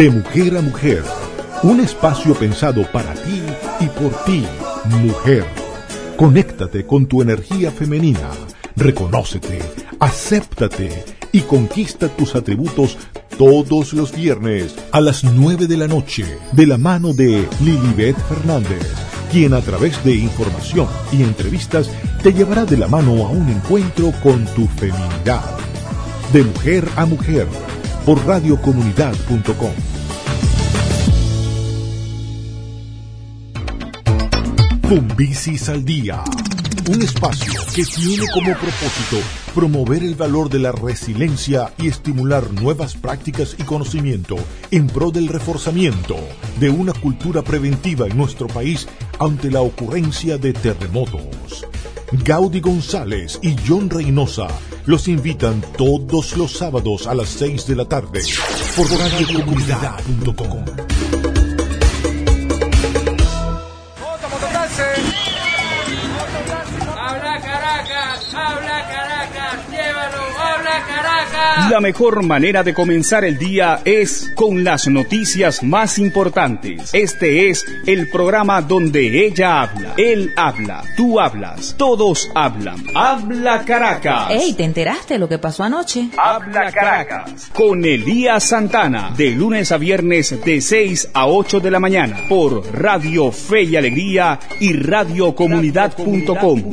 De 0.00 0.08
mujer 0.08 0.56
a 0.56 0.62
mujer, 0.62 1.04
un 1.62 1.78
espacio 1.78 2.34
pensado 2.34 2.90
para 2.90 3.12
ti 3.12 3.42
y 3.80 3.86
por 3.88 4.10
ti, 4.24 4.46
mujer. 4.86 5.44
Conéctate 6.16 6.86
con 6.86 7.04
tu 7.04 7.20
energía 7.20 7.70
femenina, 7.70 8.30
reconócete, 8.76 9.58
acéptate 9.98 11.04
y 11.32 11.42
conquista 11.42 12.08
tus 12.08 12.34
atributos 12.34 12.96
todos 13.36 13.92
los 13.92 14.16
viernes 14.16 14.74
a 14.90 15.02
las 15.02 15.22
9 15.22 15.66
de 15.66 15.76
la 15.76 15.86
noche 15.86 16.24
de 16.52 16.66
la 16.66 16.78
mano 16.78 17.12
de 17.12 17.46
Lilibet 17.60 18.16
Fernández, 18.26 18.90
quien 19.30 19.52
a 19.52 19.60
través 19.60 20.02
de 20.02 20.14
información 20.14 20.88
y 21.12 21.22
entrevistas 21.22 21.90
te 22.22 22.32
llevará 22.32 22.64
de 22.64 22.78
la 22.78 22.88
mano 22.88 23.26
a 23.26 23.28
un 23.28 23.50
encuentro 23.50 24.14
con 24.22 24.46
tu 24.54 24.66
feminidad. 24.66 25.44
De 26.32 26.42
mujer 26.42 26.88
a 26.96 27.04
mujer 27.04 27.46
por 28.10 28.26
radiocomunidad.com. 28.26 29.70
Al 35.68 35.84
día. 35.84 36.24
Un 36.90 37.02
espacio 37.02 37.52
que 37.72 37.84
tiene 37.84 38.24
como 38.34 38.52
propósito 38.54 39.18
promover 39.54 40.02
el 40.02 40.16
valor 40.16 40.48
de 40.48 40.58
la 40.58 40.72
resiliencia 40.72 41.72
y 41.78 41.86
estimular 41.86 42.52
nuevas 42.52 42.96
prácticas 42.96 43.54
y 43.58 43.62
conocimiento 43.62 44.36
en 44.72 44.88
pro 44.88 45.12
del 45.12 45.28
reforzamiento 45.28 46.16
de 46.58 46.70
una 46.70 46.92
cultura 46.92 47.42
preventiva 47.42 48.08
en 48.08 48.16
nuestro 48.16 48.48
país 48.48 48.88
ante 49.20 49.52
la 49.52 49.60
ocurrencia 49.60 50.36
de 50.36 50.52
terremotos. 50.52 51.69
Gaudi 52.12 52.60
González 52.60 53.38
y 53.42 53.56
John 53.66 53.88
Reynosa 53.88 54.48
los 54.86 55.08
invitan 55.08 55.62
todos 55.76 56.36
los 56.36 56.52
sábados 56.52 57.06
a 57.06 57.14
las 57.14 57.28
6 57.28 57.66
de 57.66 57.76
la 57.76 57.84
tarde 57.84 58.22
por 58.76 58.90
radiocomunidad.com. 58.90 60.99
La 71.70 71.80
mejor 71.80 72.24
manera 72.24 72.64
de 72.64 72.74
comenzar 72.74 73.24
el 73.24 73.38
día 73.38 73.80
es 73.84 74.32
con 74.34 74.64
las 74.64 74.88
noticias 74.88 75.62
más 75.62 76.00
importantes. 76.00 76.90
Este 76.92 77.48
es 77.48 77.64
el 77.86 78.10
programa 78.10 78.60
donde 78.60 79.24
ella 79.24 79.62
habla, 79.62 79.94
él 79.96 80.32
habla, 80.36 80.82
tú 80.96 81.20
hablas, 81.20 81.76
todos 81.78 82.28
hablan. 82.34 82.84
Habla 82.92 83.64
Caracas. 83.64 84.30
Ey, 84.30 84.54
¿te 84.54 84.64
enteraste 84.64 85.14
de 85.14 85.20
lo 85.20 85.28
que 85.28 85.38
pasó 85.38 85.62
anoche? 85.62 86.08
Habla 86.18 86.72
Caracas. 86.72 87.48
Con 87.54 87.84
Elías 87.84 88.48
Santana, 88.48 89.14
de 89.16 89.30
lunes 89.30 89.70
a 89.70 89.76
viernes 89.76 90.44
de 90.44 90.60
6 90.60 91.10
a 91.14 91.28
8 91.28 91.60
de 91.60 91.70
la 91.70 91.78
mañana, 91.78 92.16
por 92.28 92.66
Radio 92.76 93.30
Fe 93.30 93.62
y 93.62 93.76
Alegría 93.76 94.40
y 94.58 94.72
radiocomunidad.com. 94.72 96.64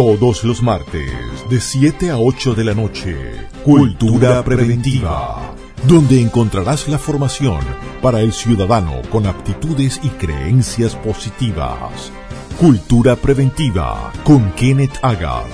Todos 0.00 0.44
los 0.44 0.62
martes, 0.62 1.12
de 1.50 1.60
7 1.60 2.08
a 2.08 2.16
8 2.16 2.54
de 2.54 2.64
la 2.64 2.72
noche, 2.72 3.14
Cultura 3.62 4.42
Preventiva, 4.42 5.54
donde 5.86 6.22
encontrarás 6.22 6.88
la 6.88 6.96
formación 6.96 7.60
para 8.00 8.22
el 8.22 8.32
ciudadano 8.32 9.02
con 9.10 9.26
aptitudes 9.26 10.00
y 10.02 10.08
creencias 10.08 10.96
positivas. 10.96 12.10
Cultura 12.58 13.14
Preventiva 13.14 14.10
con 14.24 14.50
Kenneth 14.52 14.98
Agar. 15.02 15.44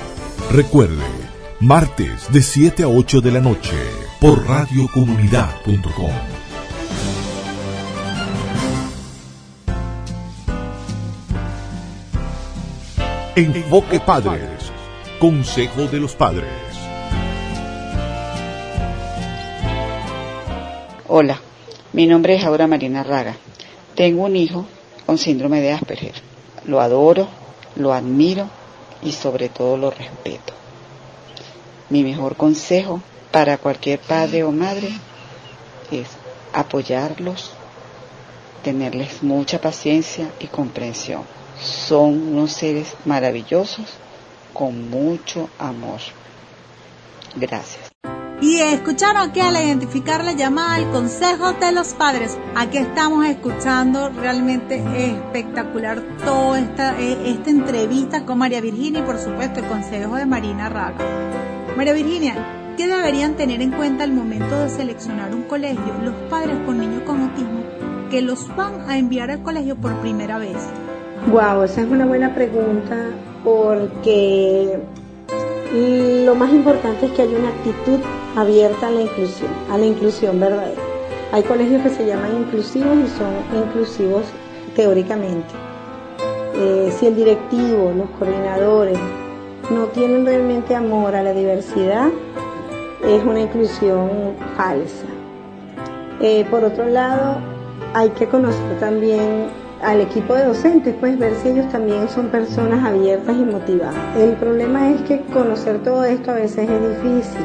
Recuerde, 0.52 1.02
martes 1.58 2.32
de 2.32 2.40
7 2.40 2.84
a 2.84 2.88
8 2.88 3.20
de 3.20 3.32
la 3.32 3.40
noche, 3.40 3.76
por 4.20 4.46
radiocomunidad.com. 4.46 6.35
Enfoque 13.38 14.00
Padres. 14.00 14.72
Consejo 15.20 15.82
de 15.88 16.00
los 16.00 16.14
Padres. 16.14 16.48
Hola, 21.06 21.38
mi 21.92 22.06
nombre 22.06 22.36
es 22.36 22.44
Aura 22.46 22.66
Marina 22.66 23.02
Raga. 23.02 23.36
Tengo 23.94 24.24
un 24.24 24.36
hijo 24.36 24.64
con 25.04 25.18
síndrome 25.18 25.60
de 25.60 25.70
Asperger. 25.70 26.14
Lo 26.64 26.80
adoro, 26.80 27.28
lo 27.74 27.92
admiro 27.92 28.48
y 29.02 29.12
sobre 29.12 29.50
todo 29.50 29.76
lo 29.76 29.90
respeto. 29.90 30.54
Mi 31.90 32.02
mejor 32.04 32.36
consejo 32.36 33.02
para 33.32 33.58
cualquier 33.58 33.98
padre 33.98 34.44
o 34.44 34.50
madre 34.50 34.88
es 35.90 36.08
apoyarlos, 36.54 37.52
tenerles 38.64 39.22
mucha 39.22 39.60
paciencia 39.60 40.30
y 40.40 40.46
comprensión. 40.46 41.35
Son 41.60 42.28
unos 42.28 42.52
seres 42.52 42.94
maravillosos 43.04 43.86
con 44.52 44.90
mucho 44.90 45.48
amor. 45.58 46.00
Gracias. 47.34 47.90
Y 48.40 48.58
escucharon 48.58 49.32
que 49.32 49.40
al 49.40 49.56
identificar 49.56 50.22
la 50.22 50.32
llamada 50.32 50.74
al 50.74 50.90
Consejo 50.90 51.54
de 51.54 51.72
los 51.72 51.94
Padres, 51.94 52.36
aquí 52.54 52.76
estamos 52.76 53.24
escuchando 53.24 54.10
realmente 54.10 54.82
espectacular 54.94 56.02
toda 56.22 56.60
esta, 56.60 57.00
eh, 57.00 57.30
esta 57.30 57.48
entrevista 57.48 58.26
con 58.26 58.36
María 58.36 58.60
Virginia 58.60 59.00
y 59.00 59.04
por 59.04 59.18
supuesto 59.18 59.60
el 59.60 59.66
Consejo 59.66 60.16
de 60.16 60.26
Marina 60.26 60.68
Raga. 60.68 60.98
María 61.78 61.94
Virginia, 61.94 62.74
¿qué 62.76 62.86
deberían 62.86 63.36
tener 63.36 63.62
en 63.62 63.72
cuenta 63.72 64.04
al 64.04 64.12
momento 64.12 64.58
de 64.60 64.68
seleccionar 64.68 65.34
un 65.34 65.44
colegio 65.44 65.94
los 66.02 66.14
padres 66.28 66.58
con 66.66 66.78
niños 66.78 67.04
con 67.06 67.22
autismo 67.22 67.64
que 68.10 68.20
los 68.20 68.54
van 68.54 68.88
a 68.88 68.98
enviar 68.98 69.30
al 69.30 69.42
colegio 69.42 69.76
por 69.76 69.98
primera 70.00 70.36
vez? 70.36 70.58
Wow, 71.28 71.64
esa 71.64 71.80
es 71.80 71.88
una 71.88 72.06
buena 72.06 72.32
pregunta 72.36 73.10
porque 73.42 74.78
lo 76.24 76.34
más 76.36 76.52
importante 76.52 77.06
es 77.06 77.12
que 77.12 77.22
haya 77.22 77.36
una 77.36 77.48
actitud 77.48 77.98
abierta 78.36 78.86
a 78.86 78.90
la 78.92 79.00
inclusión, 79.00 79.50
a 79.68 79.76
la 79.76 79.86
inclusión 79.86 80.38
verdadera. 80.38 80.80
Hay 81.32 81.42
colegios 81.42 81.82
que 81.82 81.90
se 81.90 82.06
llaman 82.06 82.36
inclusivos 82.36 82.96
y 82.96 83.08
son 83.08 83.60
inclusivos 83.60 84.22
teóricamente. 84.76 85.52
Eh, 86.54 86.94
si 86.96 87.06
el 87.06 87.16
directivo, 87.16 87.92
los 87.96 88.08
coordinadores 88.20 88.98
no 89.68 89.86
tienen 89.86 90.24
realmente 90.24 90.76
amor 90.76 91.16
a 91.16 91.24
la 91.24 91.32
diversidad, 91.32 92.08
es 93.04 93.24
una 93.24 93.40
inclusión 93.40 94.36
falsa. 94.56 95.06
Eh, 96.20 96.46
por 96.48 96.62
otro 96.62 96.86
lado, 96.88 97.38
hay 97.94 98.10
que 98.10 98.28
conocer 98.28 98.78
también 98.78 99.65
al 99.82 100.00
equipo 100.00 100.34
de 100.34 100.44
docentes, 100.44 100.94
pues 100.98 101.18
ver 101.18 101.34
si 101.36 101.48
ellos 101.48 101.68
también 101.70 102.08
son 102.08 102.28
personas 102.28 102.84
abiertas 102.84 103.36
y 103.36 103.44
motivadas. 103.44 104.16
El 104.16 104.32
problema 104.32 104.90
es 104.90 105.02
que 105.02 105.20
conocer 105.32 105.82
todo 105.82 106.04
esto 106.04 106.30
a 106.30 106.34
veces 106.34 106.68
es 106.68 107.02
difícil. 107.02 107.44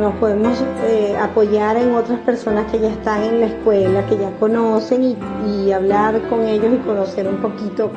Nos 0.00 0.14
podemos 0.16 0.62
eh, 0.86 1.16
apoyar 1.20 1.76
en 1.76 1.92
otras 1.94 2.20
personas 2.20 2.70
que 2.70 2.78
ya 2.78 2.90
están 2.90 3.24
en 3.24 3.40
la 3.40 3.46
escuela, 3.46 4.06
que 4.06 4.16
ya 4.16 4.30
conocen 4.38 5.02
y, 5.02 5.16
y 5.50 5.72
hablar 5.72 6.20
con 6.28 6.46
ellos 6.46 6.72
y 6.74 6.86
conocer 6.86 7.26
un 7.26 7.38
poquito 7.38 7.90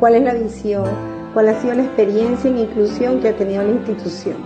cuál 0.00 0.14
es 0.14 0.22
la 0.22 0.34
visión, 0.34 0.84
cuál 1.34 1.48
ha 1.48 1.60
sido 1.60 1.74
la 1.74 1.82
experiencia 1.82 2.48
en 2.48 2.58
inclusión 2.58 3.20
que 3.20 3.28
ha 3.28 3.36
tenido 3.36 3.62
la 3.62 3.72
institución. 3.72 4.36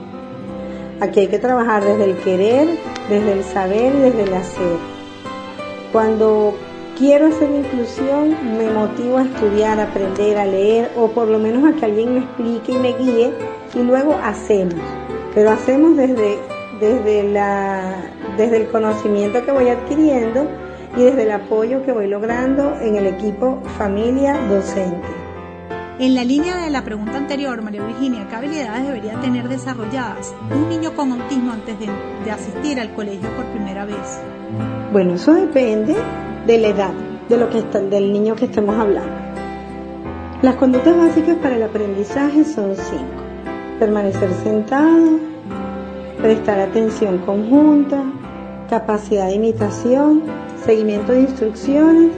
Aquí 1.01 1.21
hay 1.21 1.29
que 1.29 1.38
trabajar 1.38 1.85
desde 1.85 2.05
el 2.05 2.16
querer, 2.16 2.69
desde 3.09 3.33
el 3.33 3.45
saber 3.45 3.95
y 3.95 3.99
desde 3.99 4.23
el 4.23 4.35
hacer. 4.35 4.77
Cuando 5.92 6.55
quiero 6.96 7.26
hacer 7.26 7.50
inclusión, 7.50 8.37
me 8.56 8.70
motivo 8.70 9.18
a 9.18 9.22
estudiar, 9.22 9.78
a 9.78 9.85
aprender, 9.85 10.38
a 10.38 10.46
leer 10.46 10.90
o 10.96 11.09
por 11.09 11.28
lo 11.28 11.38
menos 11.38 11.64
a 11.64 11.76
que 11.76 11.85
alguien 11.85 12.14
me 12.14 12.20
explique 12.20 12.72
y 12.72 12.78
me 12.78 12.92
guíe 12.94 13.32
y 13.74 13.82
luego 13.82 14.18
hacemos. 14.22 14.80
Pero 15.35 15.50
hacemos 15.50 15.96
desde, 15.96 16.38
desde, 16.80 17.30
la, 17.30 17.96
desde 18.37 18.56
el 18.56 18.68
conocimiento 18.68 19.44
que 19.44 19.52
voy 19.52 19.68
adquiriendo 19.68 20.48
y 20.96 21.02
desde 21.02 21.24
el 21.24 21.32
apoyo 21.32 21.85
que 21.85 21.92
voy 21.92 22.09
logrando 22.09 22.74
en 22.80 22.96
el 22.96 23.06
equipo 23.06 23.61
familia 23.76 24.38
docente. 24.48 25.06
En 25.98 26.14
la 26.14 26.24
línea 26.24 26.59
de 26.59 26.70
la 26.70 26.85
pregunta 26.85 27.16
anterior, 27.16 27.62
María 27.62 27.82
Virginia, 27.82 28.26
¿qué 28.28 28.37
habilidades 28.37 28.87
debería 28.87 29.18
tener 29.20 29.48
desarrolladas 29.48 30.35
un 30.50 30.68
niño 30.68 30.94
con 30.94 31.12
autismo 31.12 31.52
antes 31.52 31.78
de, 31.78 31.88
de 32.24 32.30
asistir 32.30 32.78
al 32.80 32.92
colegio 32.92 33.28
por 33.30 33.46
primera 33.46 33.87
vez? 33.87 34.20
Bueno, 34.92 35.14
eso 35.14 35.32
depende 35.32 35.96
de 36.46 36.59
la 36.59 36.68
edad, 36.68 36.92
de 37.28 37.37
lo 37.37 37.50
que 37.50 37.59
está, 37.59 37.80
del 37.80 38.12
niño 38.12 38.37
que 38.37 38.44
estemos 38.44 38.76
hablando. 38.76 39.12
Las 40.42 40.56
conductas 40.56 40.96
básicas 40.96 41.37
para 41.37 41.56
el 41.56 41.62
aprendizaje 41.62 42.44
son 42.44 42.76
cinco. 42.76 43.22
Permanecer 43.78 44.30
sentado, 44.42 45.18
prestar 46.22 46.61
atención 46.61 47.18
conjunta, 47.18 48.04
capacidad 48.70 49.26
de 49.26 49.35
imitación, 49.35 50.22
seguimiento 50.64 51.12
de 51.12 51.22
instrucciones 51.22 52.12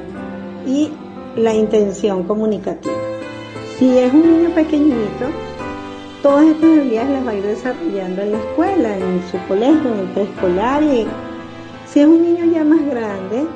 y 0.67 0.91
la 1.37 1.55
intención 1.55 2.25
comunicativa. 2.25 2.95
Si 3.79 3.97
es 3.97 4.13
un 4.13 4.23
niño 4.23 4.55
pequeñito, 4.55 5.27
todas 6.23 6.47
estas 6.47 6.65
habilidades 6.65 7.11
las 7.11 7.27
va 7.27 7.31
a 7.31 7.35
ir 7.35 7.45
desarrollando 7.45 8.23
en 8.23 8.33
la 8.33 8.39
escuela, 8.39 8.97
en 8.97 9.23
su 9.31 9.39
colegio, 9.47 9.93
en 9.93 9.99
el 10.01 10.07
preescolar 10.09 10.83
si 11.87 12.01
es 12.01 12.07
un 12.07 12.23
niño 12.23 12.45
ya 12.53 12.65
más 12.65 12.85
grande, 12.85 13.47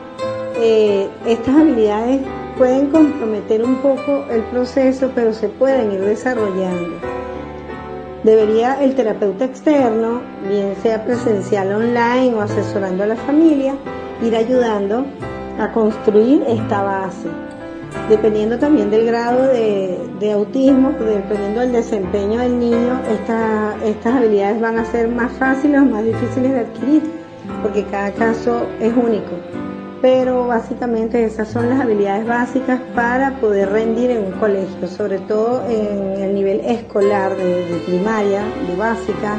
eh, 0.57 1.09
estas 1.27 1.57
habilidades 1.57 2.21
pueden 2.59 2.91
comprometer 2.91 3.65
un 3.65 3.77
poco 3.77 4.25
el 4.31 4.43
proceso, 4.43 5.11
pero 5.15 5.33
se 5.33 5.49
pueden 5.49 5.93
ir 5.93 6.01
desarrollando. 6.01 6.97
Debería 8.25 8.83
el 8.83 8.95
terapeuta 8.95 9.45
externo, 9.45 10.21
bien 10.49 10.77
sea 10.83 11.05
presencial 11.05 11.73
online 11.73 12.35
o 12.35 12.41
asesorando 12.41 13.03
a 13.03 13.07
la 13.07 13.17
familia, 13.17 13.75
ir 14.23 14.37
ayudando 14.37 15.05
a 15.59 15.73
construir 15.73 16.45
esta 16.47 16.83
base. 16.83 17.29
Dependiendo 18.09 18.59
también 18.59 18.91
del 18.91 19.07
grado 19.07 19.49
de, 19.49 20.33
autismo, 20.33 20.93
dependiendo 20.93 21.61
del 21.61 21.73
desempeño 21.73 22.39
del 22.39 22.59
niño, 22.59 23.01
estas 23.85 24.15
habilidades 24.15 24.61
van 24.61 24.79
a 24.79 24.85
ser 24.85 25.09
más 25.09 25.33
fáciles 25.33 25.81
o 25.81 25.85
más 25.85 26.05
difíciles 26.05 26.53
de 26.53 26.61
adquirir, 26.61 27.03
porque 27.63 27.85
cada 27.87 28.13
caso 28.13 28.67
es 28.81 28.93
único 28.97 29.33
pero 30.03 30.49
básicamente 30.49 31.25
esas 31.25 31.49
son 31.49 31.71
las 31.71 31.81
habilidades 31.81 32.27
básicas 32.27 32.81
para 32.95 33.37
poder 33.41 33.71
rendir 33.71 34.11
en 34.11 34.25
un 34.25 34.33
colegio, 34.33 34.89
sobre 34.89 35.21
todo 35.21 35.65
en 35.71 36.21
el 36.21 36.35
nivel 36.35 36.61
escolar 36.61 37.37
de, 37.37 37.81
primaria, 37.87 38.43
de 38.67 38.77
básica, 38.77 39.39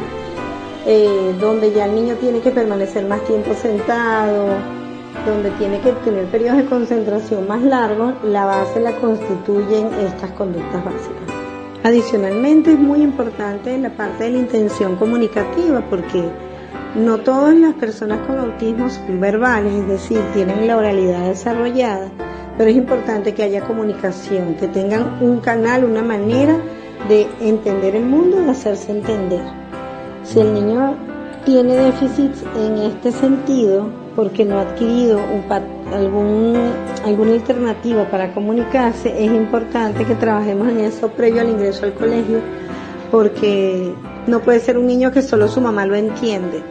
eh, 0.87 1.35
donde 1.39 1.73
ya 1.73 1.85
el 1.85 1.95
niño 1.95 2.15
tiene 2.15 2.39
que 2.39 2.49
permanecer 2.49 3.05
más 3.05 3.21
tiempo 3.25 3.53
sentado, 3.53 4.55
donde 5.25 5.51
tiene 5.51 5.81
que 5.81 5.91
tener 5.91 6.25
periodos 6.27 6.59
de 6.59 6.65
concentración 6.65 7.45
más 7.45 7.61
largos, 7.61 8.13
la 8.23 8.45
base 8.45 8.79
la 8.79 8.93
constituyen 8.93 9.87
estas 9.99 10.31
conductas 10.31 10.83
básicas. 10.83 11.33
Adicionalmente 11.83 12.71
es 12.71 12.79
muy 12.79 13.01
importante 13.01 13.77
la 13.77 13.89
parte 13.89 14.23
de 14.23 14.29
la 14.31 14.37
intención 14.37 14.95
comunicativa 14.95 15.81
porque 15.89 16.23
no 16.95 17.19
todas 17.19 17.55
las 17.55 17.73
personas 17.73 18.19
con 18.27 18.37
autismo 18.37 18.89
son 18.89 19.19
verbales, 19.19 19.73
es 19.73 19.87
decir, 19.87 20.19
tienen 20.33 20.67
la 20.67 20.77
oralidad 20.77 21.27
desarrollada, 21.27 22.09
pero 22.57 22.69
es 22.69 22.75
importante 22.75 23.33
que 23.33 23.43
haya 23.43 23.61
comunicación, 23.61 24.55
que 24.55 24.67
tengan 24.67 25.17
un 25.21 25.39
canal, 25.39 25.85
una 25.85 26.03
manera 26.03 26.57
de 27.09 27.27
entender 27.41 27.95
el 27.95 28.05
mundo, 28.05 28.41
de 28.41 28.51
hacerse 28.51 28.91
entender. 28.91 29.41
Si 30.23 30.39
el 30.39 30.53
niño 30.53 30.95
tiene 31.45 31.75
déficits 31.75 32.43
en 32.55 32.77
este 32.77 33.11
sentido, 33.11 33.89
porque 34.15 34.45
no 34.45 34.59
ha 34.59 34.61
adquirido 34.61 35.19
algún, 35.91 36.55
alguna 37.03 37.31
alternativa 37.33 38.05
para 38.09 38.33
comunicarse, 38.33 39.09
es 39.17 39.31
importante 39.31 40.05
que 40.05 40.15
trabajemos 40.15 40.69
en 40.69 40.81
eso 40.81 41.09
previo 41.09 41.41
al 41.41 41.49
ingreso 41.49 41.85
al 41.85 41.93
colegio, 41.93 42.39
porque 43.11 43.93
no 44.27 44.39
puede 44.41 44.59
ser 44.59 44.77
un 44.77 44.87
niño 44.87 45.11
que 45.11 45.21
solo 45.21 45.47
su 45.47 45.61
mamá 45.61 45.85
lo 45.85 45.95
entiende 45.95 46.63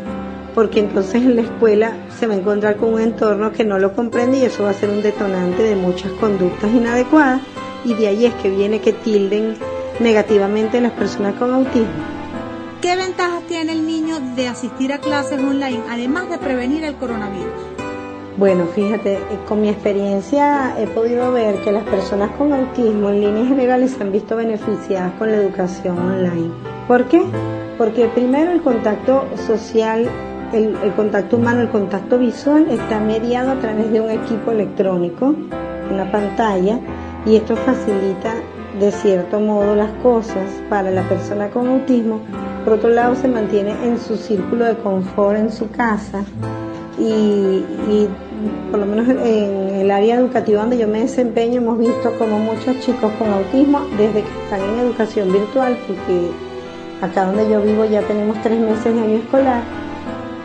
porque 0.55 0.81
entonces 0.81 1.23
en 1.23 1.37
la 1.37 1.43
escuela 1.43 1.97
se 2.19 2.27
va 2.27 2.35
a 2.35 2.37
encontrar 2.37 2.77
con 2.77 2.95
un 2.95 3.01
entorno 3.01 3.53
que 3.53 3.65
no 3.65 3.79
lo 3.79 3.95
comprende 3.95 4.39
y 4.39 4.45
eso 4.45 4.65
va 4.65 4.71
a 4.71 4.75
ser 4.75 4.91
un 4.91 5.03
detonante 5.03 5.63
de 5.63 5.77
muchas 5.77 6.13
conductas 6.13 6.71
inadecuadas 6.71 7.41
y 7.85 7.95
de 7.95 8.09
ahí 8.09 8.27
es 8.27 8.35
que 8.35 8.51
viene 8.51 8.81
que 8.81 8.93
tilden 8.93 9.57
negativamente 10.01 10.79
a 10.79 10.83
las 10.83 10.93
personas 10.93 11.35
con 11.35 11.53
autismo. 11.53 11.91
¿Qué 12.81 12.97
ventajas 12.97 13.43
tiene 13.47 13.73
el 13.73 13.87
niño 13.87 14.19
de 14.37 14.49
asistir 14.49 14.93
a 14.93 14.99
clases 14.99 15.39
online, 15.39 15.83
además 15.89 16.29
de 16.29 16.39
prevenir 16.39 16.85
el 16.85 16.97
coronavirus? 16.97 17.72
Bueno, 18.39 18.65
fíjate, 18.65 19.15
eh, 19.15 19.21
con 19.47 19.61
mi 19.61 19.69
experiencia 19.69 20.75
he 20.79 20.87
podido 20.87 21.33
ver 21.33 21.57
que 21.57 21.71
las 21.71 21.85
personas 21.85 22.31
con 22.39 22.53
autismo 22.53 23.11
en 23.11 23.21
líneas 23.21 23.49
generales 23.49 23.91
se 23.91 24.03
han 24.03 24.11
visto 24.11 24.37
beneficiadas 24.37 25.13
con 25.19 25.31
la 25.31 25.37
educación 25.37 25.99
online. 25.99 26.51
¿Por 26.89 27.05
qué? 27.09 27.23
Porque 27.77 28.09
primero 28.09 28.51
el 28.51 28.63
contacto 28.63 29.27
social 29.47 30.09
el, 30.53 30.93
contacto 30.95 31.37
humano, 31.37 31.61
el 31.61 31.69
contacto 31.69 32.19
visual 32.19 32.67
está 32.69 33.01
mediado 33.01 33.53
a 33.53 33.61
través 33.61 33.91
de 33.91 34.01
un 34.01 34.11
equipo 34.11 34.51
electrónico, 34.51 35.35
una 35.91 36.11
pantalla, 36.11 36.79
y 37.25 37.37
esto 37.37 37.57
facilita 37.57 38.35
de 38.79 38.93
cierto 38.93 39.41
modo 39.41 39.75
las 39.75 39.91
cosas 40.03 40.45
para 40.69 40.91
la 40.91 41.03
persona 41.05 41.49
con 41.49 41.69
autismo. 41.69 42.21
Por 42.65 42.75
otro 42.75 42.91
lado, 42.91 43.15
se 43.15 43.29
mantiene 43.29 43.73
en 43.85 43.99
su 43.99 44.17
círculo 44.17 44.65
de 44.65 44.77
confort 44.77 45.39
en 45.39 45.53
su 45.53 45.71
casa 45.71 46.25
y, 46.99 47.65
y 47.89 48.09
por 48.71 48.81
lo 48.81 48.87
menos 48.87 49.09
en 49.09 49.81
el 49.81 49.91
área 49.91 50.17
educativa 50.17 50.61
donde 50.61 50.79
yo 50.79 50.89
me 50.89 51.01
desempeño 51.01 51.61
hemos 51.61 51.79
visto 51.79 52.13
como 52.19 52.39
muchos 52.39 52.79
chicos 52.81 53.13
con 53.19 53.33
autismo 53.33 53.81
desde 53.97 54.23
que 54.23 54.43
están 54.45 54.61
en 54.61 54.81
educación 54.81 55.33
virtual, 55.33 55.77
porque 55.87 56.31
acá 57.01 57.27
donde 57.27 57.49
yo 57.49 57.61
vivo 57.63 57.85
ya 57.85 58.03
tenemos 58.03 58.41
tres 58.43 58.61
meses 58.61 58.95
de 58.95 59.01
año 59.01 59.19
escolar, 59.19 59.63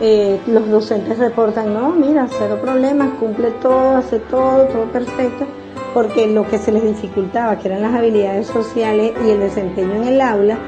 eh, 0.00 0.38
los 0.46 0.68
docentes 0.68 1.18
reportan, 1.18 1.74
no, 1.74 1.90
mira, 1.90 2.28
cero 2.30 2.58
problemas, 2.62 3.10
cumple 3.18 3.50
todo, 3.62 3.96
hace 3.96 4.20
todo, 4.20 4.64
todo 4.66 4.84
perfecto, 4.84 5.46
porque 5.92 6.28
lo 6.28 6.46
que 6.48 6.58
se 6.58 6.70
les 6.70 6.84
dificultaba, 6.84 7.58
que 7.58 7.68
eran 7.68 7.82
las 7.82 7.94
habilidades 7.94 8.46
sociales 8.46 9.12
y 9.26 9.30
el 9.30 9.40
desempeño 9.40 9.94
en 9.96 10.04
el 10.04 10.20
aula, 10.20 10.58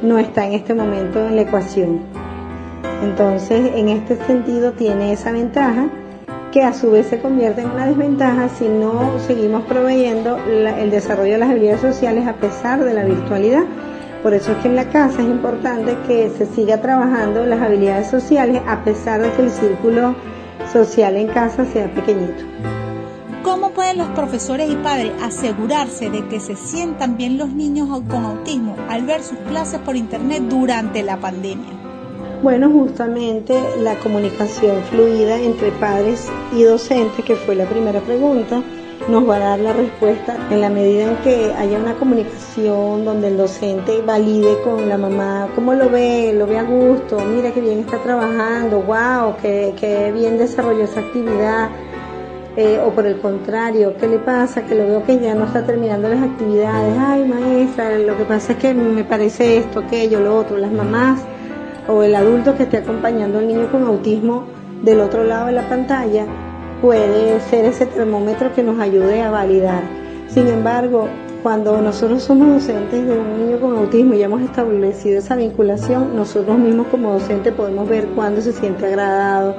no 0.00 0.18
está 0.18 0.46
en 0.46 0.54
este 0.54 0.74
momento 0.74 1.18
en 1.18 1.36
la 1.36 1.42
ecuación. 1.42 2.27
Entonces, 3.02 3.72
en 3.74 3.88
este 3.88 4.16
sentido, 4.26 4.72
tiene 4.72 5.12
esa 5.12 5.32
ventaja 5.32 5.88
que 6.52 6.62
a 6.62 6.72
su 6.72 6.90
vez 6.90 7.06
se 7.06 7.20
convierte 7.20 7.60
en 7.60 7.70
una 7.70 7.86
desventaja 7.86 8.48
si 8.48 8.68
no 8.68 9.18
seguimos 9.26 9.64
proveyendo 9.64 10.38
el 10.46 10.90
desarrollo 10.90 11.32
de 11.32 11.38
las 11.38 11.50
habilidades 11.50 11.82
sociales 11.82 12.26
a 12.26 12.34
pesar 12.34 12.82
de 12.82 12.94
la 12.94 13.04
virtualidad 13.04 13.64
por 14.22 14.34
eso 14.34 14.50
es 14.50 14.58
que 14.58 14.68
en 14.68 14.74
la 14.74 14.90
casa 14.90 15.22
es 15.22 15.28
importante 15.28 15.96
que 16.08 16.30
se 16.30 16.46
siga 16.46 16.80
trabajando 16.80 17.46
las 17.46 17.60
habilidades 17.60 18.10
sociales 18.10 18.60
a 18.66 18.82
pesar 18.82 19.22
de 19.22 19.30
que 19.32 19.42
el 19.42 19.50
círculo 19.50 20.16
social 20.72 21.16
en 21.16 21.28
casa 21.28 21.64
sea 21.64 21.92
pequeñito. 21.94 22.42
¿Cómo 23.44 23.70
pueden 23.70 23.98
los 23.98 24.08
profesores 24.08 24.70
y 24.70 24.76
padres 24.76 25.12
asegurarse 25.22 26.10
de 26.10 26.26
que 26.26 26.40
se 26.40 26.56
sientan 26.56 27.16
bien 27.16 27.38
los 27.38 27.50
niños 27.50 27.88
con 28.08 28.24
autismo 28.24 28.76
al 28.88 29.04
ver 29.06 29.22
sus 29.22 29.38
clases 29.48 29.80
por 29.80 29.94
internet 29.94 30.42
durante 30.48 31.04
la 31.04 31.18
pandemia? 31.18 31.77
Bueno, 32.40 32.70
justamente 32.70 33.60
la 33.80 33.96
comunicación 33.96 34.80
fluida 34.84 35.40
entre 35.40 35.72
padres 35.72 36.30
y 36.52 36.62
docentes, 36.62 37.24
que 37.24 37.34
fue 37.34 37.56
la 37.56 37.64
primera 37.64 38.00
pregunta, 38.00 38.62
nos 39.08 39.28
va 39.28 39.36
a 39.36 39.38
dar 39.40 39.58
la 39.58 39.72
respuesta 39.72 40.36
en 40.48 40.60
la 40.60 40.70
medida 40.70 41.10
en 41.10 41.16
que 41.16 41.52
haya 41.52 41.78
una 41.78 41.94
comunicación 41.94 43.04
donde 43.04 43.28
el 43.28 43.36
docente 43.36 44.02
valide 44.02 44.56
con 44.62 44.88
la 44.88 44.96
mamá 44.96 45.48
cómo 45.56 45.74
lo 45.74 45.90
ve, 45.90 46.32
lo 46.32 46.46
ve 46.46 46.58
a 46.58 46.62
gusto, 46.62 47.18
mira 47.18 47.50
qué 47.50 47.60
bien 47.60 47.80
está 47.80 47.98
trabajando, 47.98 48.82
wow, 48.82 49.34
qué, 49.42 49.74
qué 49.76 50.12
bien 50.12 50.38
desarrolló 50.38 50.84
esa 50.84 51.00
actividad. 51.00 51.70
Eh, 52.56 52.80
o 52.84 52.90
por 52.90 53.06
el 53.06 53.20
contrario, 53.20 53.94
¿qué 53.98 54.08
le 54.08 54.18
pasa? 54.18 54.64
Que 54.64 54.74
lo 54.74 54.84
veo 54.84 55.04
que 55.04 55.18
ya 55.18 55.34
no 55.34 55.44
está 55.44 55.64
terminando 55.64 56.08
las 56.08 56.22
actividades. 56.22 56.96
Ay, 56.98 57.24
maestra, 57.24 57.98
lo 57.98 58.16
que 58.16 58.24
pasa 58.24 58.52
es 58.52 58.58
que 58.58 58.74
me 58.74 59.04
parece 59.04 59.58
esto, 59.58 59.80
aquello, 59.80 60.20
lo 60.20 60.36
otro. 60.36 60.56
Las 60.56 60.72
mamás 60.72 61.20
o 61.88 62.02
el 62.02 62.14
adulto 62.14 62.56
que 62.56 62.64
esté 62.64 62.78
acompañando 62.78 63.38
al 63.38 63.48
niño 63.48 63.70
con 63.72 63.84
autismo 63.84 64.44
del 64.82 65.00
otro 65.00 65.24
lado 65.24 65.46
de 65.46 65.52
la 65.52 65.68
pantalla 65.68 66.26
puede 66.80 67.40
ser 67.40 67.64
ese 67.64 67.86
termómetro 67.86 68.52
que 68.54 68.62
nos 68.62 68.78
ayude 68.78 69.22
a 69.22 69.30
validar. 69.30 69.82
Sin 70.28 70.46
embargo, 70.46 71.08
cuando 71.42 71.80
nosotros 71.80 72.22
somos 72.22 72.48
docentes 72.48 73.06
de 73.06 73.18
un 73.18 73.38
niño 73.38 73.60
con 73.60 73.76
autismo 73.76 74.14
y 74.14 74.22
hemos 74.22 74.42
establecido 74.42 75.18
esa 75.18 75.34
vinculación, 75.34 76.14
nosotros 76.14 76.58
mismos 76.58 76.86
como 76.88 77.14
docentes 77.14 77.52
podemos 77.54 77.88
ver 77.88 78.06
cuándo 78.08 78.40
se 78.40 78.52
siente 78.52 78.86
agradado, 78.86 79.56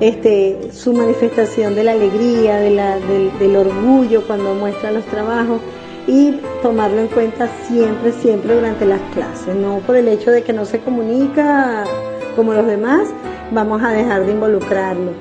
este, 0.00 0.70
su 0.72 0.92
manifestación 0.92 1.74
de 1.74 1.84
la 1.84 1.92
alegría, 1.92 2.56
del 2.58 3.56
orgullo 3.56 4.22
cuando 4.26 4.54
muestra 4.54 4.92
los 4.92 5.04
trabajos 5.06 5.60
y 6.08 6.40
tomarlo 6.62 7.00
en 7.00 7.08
cuenta 7.08 7.48
siempre, 7.68 8.12
siempre 8.12 8.54
durante 8.54 8.86
las 8.86 9.00
clases, 9.12 9.54
no 9.54 9.78
por 9.80 9.94
el 9.94 10.08
hecho 10.08 10.30
de 10.30 10.42
que 10.42 10.54
no 10.54 10.64
se 10.64 10.80
comunica 10.80 11.84
como 12.34 12.54
los 12.54 12.66
demás, 12.66 13.08
vamos 13.52 13.82
a 13.82 13.90
dejar 13.90 14.24
de 14.24 14.32
involucrarlo. 14.32 15.12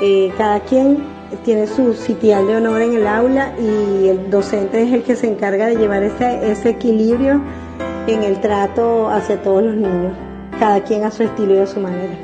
Eh, 0.00 0.32
cada 0.38 0.60
quien 0.60 1.04
tiene 1.44 1.66
su 1.66 1.92
sitial 1.92 2.46
de 2.46 2.56
honor 2.56 2.80
en 2.80 2.94
el 2.94 3.06
aula 3.06 3.52
y 3.58 4.08
el 4.08 4.30
docente 4.30 4.82
es 4.82 4.92
el 4.92 5.02
que 5.02 5.14
se 5.14 5.28
encarga 5.28 5.66
de 5.66 5.76
llevar 5.76 6.02
ese, 6.02 6.50
ese 6.50 6.70
equilibrio 6.70 7.42
en 8.06 8.22
el 8.22 8.40
trato 8.40 9.10
hacia 9.10 9.42
todos 9.42 9.62
los 9.62 9.76
niños, 9.76 10.14
cada 10.58 10.82
quien 10.82 11.04
a 11.04 11.10
su 11.10 11.22
estilo 11.22 11.54
y 11.54 11.58
a 11.58 11.66
su 11.66 11.80
manera. 11.80 12.14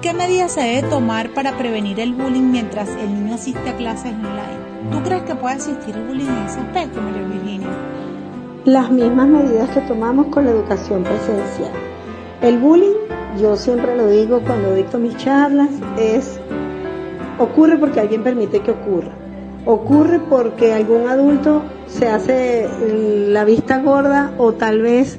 ¿Qué 0.00 0.14
medidas 0.14 0.52
se 0.52 0.60
debe 0.60 0.88
tomar 0.88 1.30
para 1.30 1.58
prevenir 1.58 1.98
el 1.98 2.12
bullying 2.12 2.52
mientras 2.52 2.88
el 2.90 3.12
niño 3.12 3.34
asiste 3.34 3.68
a 3.68 3.76
clases 3.76 4.12
online? 4.12 4.55
¿Tú 4.90 5.02
crees 5.02 5.22
que 5.22 5.34
puede 5.34 5.56
existir 5.56 5.96
bullying 6.06 6.28
en 6.28 6.46
ese 6.46 6.60
aspecto, 6.60 7.00
María 7.00 7.22
Virginia? 7.26 7.68
Las 8.64 8.90
mismas 8.90 9.28
medidas 9.28 9.70
que 9.70 9.80
tomamos 9.82 10.26
con 10.26 10.44
la 10.44 10.50
educación 10.50 11.02
presencial. 11.02 11.72
El 12.40 12.58
bullying, 12.58 12.94
yo 13.40 13.56
siempre 13.56 13.96
lo 13.96 14.08
digo 14.08 14.40
cuando 14.46 14.74
dicto 14.74 14.98
mis 14.98 15.16
charlas, 15.16 15.70
es 15.98 16.38
ocurre 17.38 17.76
porque 17.78 18.00
alguien 18.00 18.22
permite 18.22 18.60
que 18.60 18.70
ocurra. 18.70 19.12
Ocurre 19.64 20.20
porque 20.20 20.72
algún 20.72 21.08
adulto 21.08 21.62
se 21.86 22.08
hace 22.08 22.68
la 23.28 23.44
vista 23.44 23.78
gorda 23.78 24.32
o 24.38 24.52
tal 24.52 24.82
vez 24.82 25.18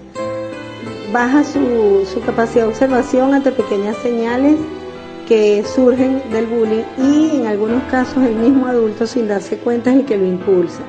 baja 1.12 1.44
su, 1.44 2.06
su 2.06 2.22
capacidad 2.22 2.64
de 2.64 2.70
observación 2.70 3.34
ante 3.34 3.52
pequeñas 3.52 3.98
señales 3.98 4.58
que 5.28 5.64
surgen 5.64 6.22
del 6.32 6.46
bullying 6.46 6.84
y 6.98 7.38
en 7.38 7.48
algunos 7.48 7.84
casos 7.92 8.24
el 8.24 8.36
mismo 8.36 8.66
adulto 8.68 9.06
sin 9.06 9.28
darse 9.28 9.58
cuenta 9.58 9.92
es 9.92 9.98
el 9.98 10.06
que 10.06 10.18
lo 10.18 10.26
impulsa. 10.26 10.82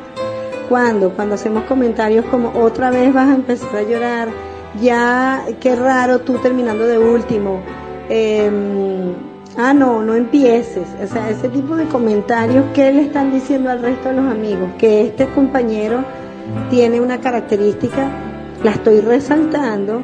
Cuando, 0.69 1.11
cuando 1.11 1.35
hacemos 1.35 1.65
comentarios 1.65 2.25
como 2.27 2.53
otra 2.61 2.91
vez 2.91 3.13
vas 3.13 3.29
a 3.29 3.35
empezar 3.35 3.75
a 3.75 3.83
llorar, 3.83 4.29
ya 4.81 5.45
qué 5.61 5.75
raro 5.75 6.21
tú 6.21 6.39
terminando 6.39 6.87
de 6.87 6.99
último, 6.99 7.61
em, 8.09 9.15
ah 9.57 9.75
no, 9.75 10.03
no 10.03 10.15
empieces, 10.15 10.87
o 11.03 11.07
sea, 11.07 11.31
ese 11.31 11.49
tipo 11.49 11.75
de 11.75 11.87
comentarios 11.87 12.65
que 12.75 12.93
le 12.93 13.03
están 13.03 13.33
diciendo 13.33 13.71
al 13.71 13.83
resto 13.83 14.11
de 14.11 14.17
los 14.17 14.31
amigos, 14.31 14.71
que 14.79 15.07
este 15.07 15.27
compañero 15.29 16.05
tiene 16.71 17.01
una 17.01 17.19
característica, 17.21 18.09
la 18.63 18.73
estoy 18.73 19.01
resaltando, 19.01 20.03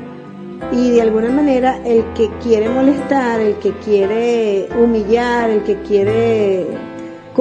y 0.73 0.91
de 0.91 1.03
alguna 1.03 1.31
manera 1.31 1.79
el 1.85 2.05
que 2.15 2.31
quiere 2.43 2.69
molestar, 2.69 3.41
el 3.41 3.55
que 3.57 3.73
quiere 3.79 4.69
humillar, 4.77 5.51
el 5.51 5.63
que 5.63 5.81
quiere 5.83 6.67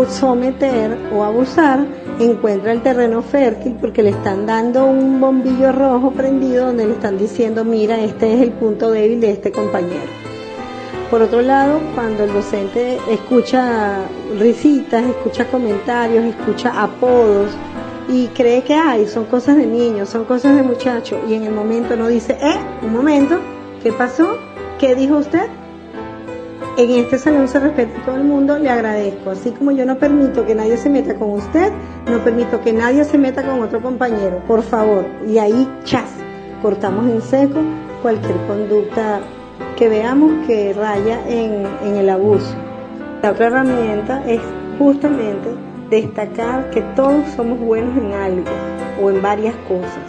someter 0.09 0.97
o 1.14 1.24
abusar, 1.24 1.86
encuentra 2.20 2.72
el 2.72 2.82
terreno 2.82 3.22
fértil 3.22 3.76
porque 3.80 4.01
le 4.01 4.09
están 4.09 4.45
dando 4.45 4.86
un 4.86 5.20
bombillo 5.20 5.72
rojo 5.72 6.11
prendido 6.11 6.68
donde 6.68 6.88
le 6.88 6.93
están 6.93 7.18
diciendo, 7.18 7.64
mira, 7.64 7.99
este 7.99 8.34
es 8.34 8.41
el 8.41 8.51
punto 8.51 8.91
débil 8.91 9.22
de 9.22 9.32
este 9.32 9.51
compañero. 9.51 10.11
Por 11.11 11.22
otro 11.22 11.41
lado, 11.41 11.80
cuando 11.93 12.24
el 12.24 12.34
docente 12.34 12.97
escucha 13.07 13.99
risitas, 14.39 15.05
escucha 15.05 15.45
comentarios, 15.45 16.26
escucha 16.26 16.82
apodos, 16.82 17.51
y 18.09 18.27
cree 18.27 18.63
que 18.63 18.73
hay, 18.73 19.07
son 19.07 19.25
cosas 19.25 19.57
de 19.57 19.65
niños, 19.65 20.09
son 20.09 20.25
cosas 20.25 20.55
de 20.55 20.63
muchachos, 20.63 21.19
y 21.27 21.33
en 21.33 21.43
el 21.43 21.53
momento 21.53 21.95
no 21.95 22.07
dice, 22.07 22.37
eh, 22.41 22.59
un 22.81 22.93
momento, 22.93 23.39
¿qué 23.81 23.91
pasó? 23.91 24.37
¿Qué 24.79 24.95
dijo 24.95 25.17
usted? 25.17 25.47
En 26.75 26.89
este 26.89 27.19
salón 27.19 27.47
se 27.47 27.59
respeta 27.59 28.01
a 28.01 28.05
todo 28.05 28.15
el 28.15 28.23
mundo, 28.23 28.57
le 28.57 28.67
agradezco. 28.67 29.29
Así 29.29 29.51
como 29.51 29.71
yo 29.71 29.85
no 29.85 29.99
permito 29.99 30.43
que 30.43 30.55
nadie 30.55 30.75
se 30.77 30.89
meta 30.89 31.15
con 31.15 31.29
usted, 31.31 31.71
no 32.09 32.17
permito 32.23 32.61
que 32.61 32.73
nadie 32.73 33.03
se 33.03 33.19
meta 33.19 33.43
con 33.43 33.61
otro 33.61 33.79
compañero, 33.79 34.41
por 34.47 34.63
favor. 34.63 35.05
Y 35.27 35.37
ahí, 35.37 35.69
chas, 35.83 36.09
cortamos 36.63 37.05
en 37.11 37.21
seco 37.21 37.59
cualquier 38.01 38.37
conducta 38.47 39.21
que 39.77 39.87
veamos 39.87 40.47
que 40.47 40.73
raya 40.73 41.19
en, 41.27 41.67
en 41.85 41.95
el 41.95 42.09
abuso. 42.09 42.55
La 43.21 43.31
otra 43.31 43.47
herramienta 43.47 44.23
es 44.27 44.41
justamente 44.79 45.49
destacar 45.89 46.69
que 46.71 46.81
todos 46.95 47.27
somos 47.36 47.59
buenos 47.59 47.97
en 47.97 48.13
algo 48.13 48.51
o 49.01 49.09
en 49.09 49.21
varias 49.21 49.55
cosas. 49.67 50.03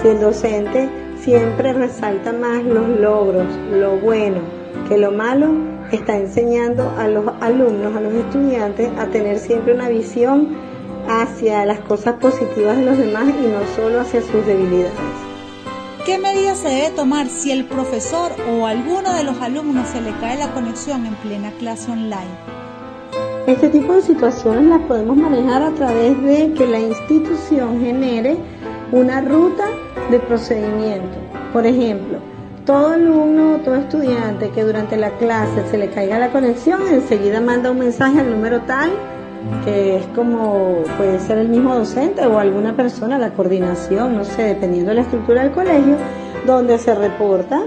Si 0.00 0.08
el 0.08 0.20
docente 0.20 0.88
siempre 1.20 1.72
resalta 1.72 2.32
más 2.32 2.62
los 2.64 2.88
logros, 2.88 3.46
lo 3.72 3.96
bueno, 3.98 4.40
que 4.88 4.98
lo 4.98 5.12
malo, 5.12 5.48
está 5.92 6.16
enseñando 6.16 6.90
a 6.96 7.08
los 7.08 7.24
alumnos, 7.40 7.94
a 7.96 8.00
los 8.00 8.14
estudiantes, 8.14 8.90
a 8.98 9.06
tener 9.06 9.38
siempre 9.38 9.74
una 9.74 9.88
visión 9.88 10.56
hacia 11.08 11.66
las 11.66 11.80
cosas 11.80 12.14
positivas 12.14 12.76
de 12.76 12.84
los 12.84 12.98
demás 12.98 13.28
y 13.28 13.48
no 13.48 13.66
solo 13.74 14.00
hacia 14.00 14.22
sus 14.22 14.46
debilidades. 14.46 14.92
¿Qué 16.06 16.18
medidas 16.18 16.58
se 16.58 16.68
debe 16.68 16.90
tomar 16.90 17.28
si 17.28 17.50
el 17.50 17.66
profesor 17.66 18.32
o 18.50 18.66
alguno 18.66 19.12
de 19.12 19.24
los 19.24 19.40
alumnos 19.40 19.88
se 19.88 20.00
le 20.00 20.12
cae 20.18 20.38
la 20.38 20.52
conexión 20.52 21.06
en 21.06 21.14
plena 21.16 21.50
clase 21.52 21.90
online? 21.90 22.59
Este 23.46 23.68
tipo 23.68 23.94
de 23.94 24.02
situaciones 24.02 24.64
las 24.66 24.80
podemos 24.82 25.16
manejar 25.16 25.62
a 25.62 25.70
través 25.70 26.22
de 26.22 26.52
que 26.52 26.66
la 26.66 26.78
institución 26.78 27.80
genere 27.80 28.36
una 28.92 29.20
ruta 29.22 29.64
de 30.10 30.20
procedimiento. 30.20 31.18
Por 31.52 31.66
ejemplo, 31.66 32.18
todo 32.66 32.88
alumno, 32.88 33.58
todo 33.64 33.76
estudiante 33.76 34.50
que 34.50 34.62
durante 34.62 34.96
la 34.96 35.10
clase 35.18 35.64
se 35.70 35.78
le 35.78 35.88
caiga 35.88 36.18
la 36.18 36.30
conexión, 36.30 36.82
enseguida 36.86 37.40
manda 37.40 37.70
un 37.70 37.78
mensaje 37.78 38.20
al 38.20 38.30
número 38.30 38.60
tal, 38.62 38.90
que 39.64 39.96
es 39.96 40.06
como 40.14 40.82
puede 40.98 41.18
ser 41.18 41.38
el 41.38 41.48
mismo 41.48 41.74
docente 41.74 42.26
o 42.26 42.38
alguna 42.38 42.76
persona, 42.76 43.18
la 43.18 43.32
coordinación, 43.32 44.16
no 44.16 44.24
sé, 44.24 44.42
dependiendo 44.42 44.90
de 44.90 44.96
la 44.96 45.02
estructura 45.02 45.42
del 45.42 45.52
colegio, 45.52 45.96
donde 46.46 46.78
se 46.78 46.94
reporta 46.94 47.62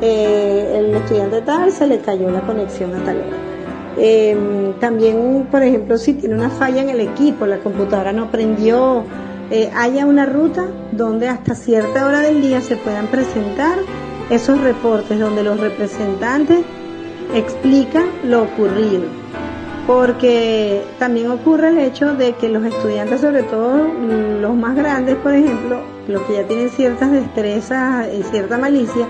eh, 0.00 0.74
el 0.78 0.94
estudiante 0.94 1.40
tal 1.42 1.72
se 1.72 1.86
le 1.86 1.98
cayó 2.00 2.30
la 2.30 2.42
conexión 2.42 2.94
a 2.94 3.04
tal 3.04 3.16
hora. 3.16 3.55
Eh, 3.98 4.74
también, 4.80 5.48
por 5.50 5.62
ejemplo, 5.62 5.96
si 5.96 6.14
tiene 6.14 6.34
una 6.34 6.50
falla 6.50 6.82
en 6.82 6.90
el 6.90 7.00
equipo, 7.00 7.46
la 7.46 7.58
computadora 7.58 8.12
no 8.12 8.30
prendió, 8.30 9.04
eh, 9.50 9.70
haya 9.74 10.06
una 10.06 10.26
ruta 10.26 10.66
donde 10.92 11.28
hasta 11.28 11.54
cierta 11.54 12.06
hora 12.06 12.20
del 12.20 12.42
día 12.42 12.60
se 12.60 12.76
puedan 12.76 13.06
presentar 13.06 13.78
esos 14.28 14.60
reportes 14.60 15.18
donde 15.18 15.44
los 15.44 15.60
representantes 15.60 16.60
explican 17.34 18.06
lo 18.24 18.42
ocurrido. 18.42 19.04
Porque 19.86 20.82
también 20.98 21.30
ocurre 21.30 21.68
el 21.68 21.78
hecho 21.78 22.14
de 22.14 22.32
que 22.32 22.48
los 22.48 22.64
estudiantes, 22.64 23.20
sobre 23.20 23.44
todo 23.44 23.84
mm, 23.84 24.40
los 24.40 24.54
más 24.56 24.74
grandes, 24.74 25.14
por 25.16 25.32
ejemplo, 25.32 25.80
los 26.08 26.22
que 26.22 26.34
ya 26.34 26.42
tienen 26.42 26.70
ciertas 26.70 27.12
destrezas 27.12 28.08
y 28.12 28.24
cierta 28.24 28.58
malicia, 28.58 29.06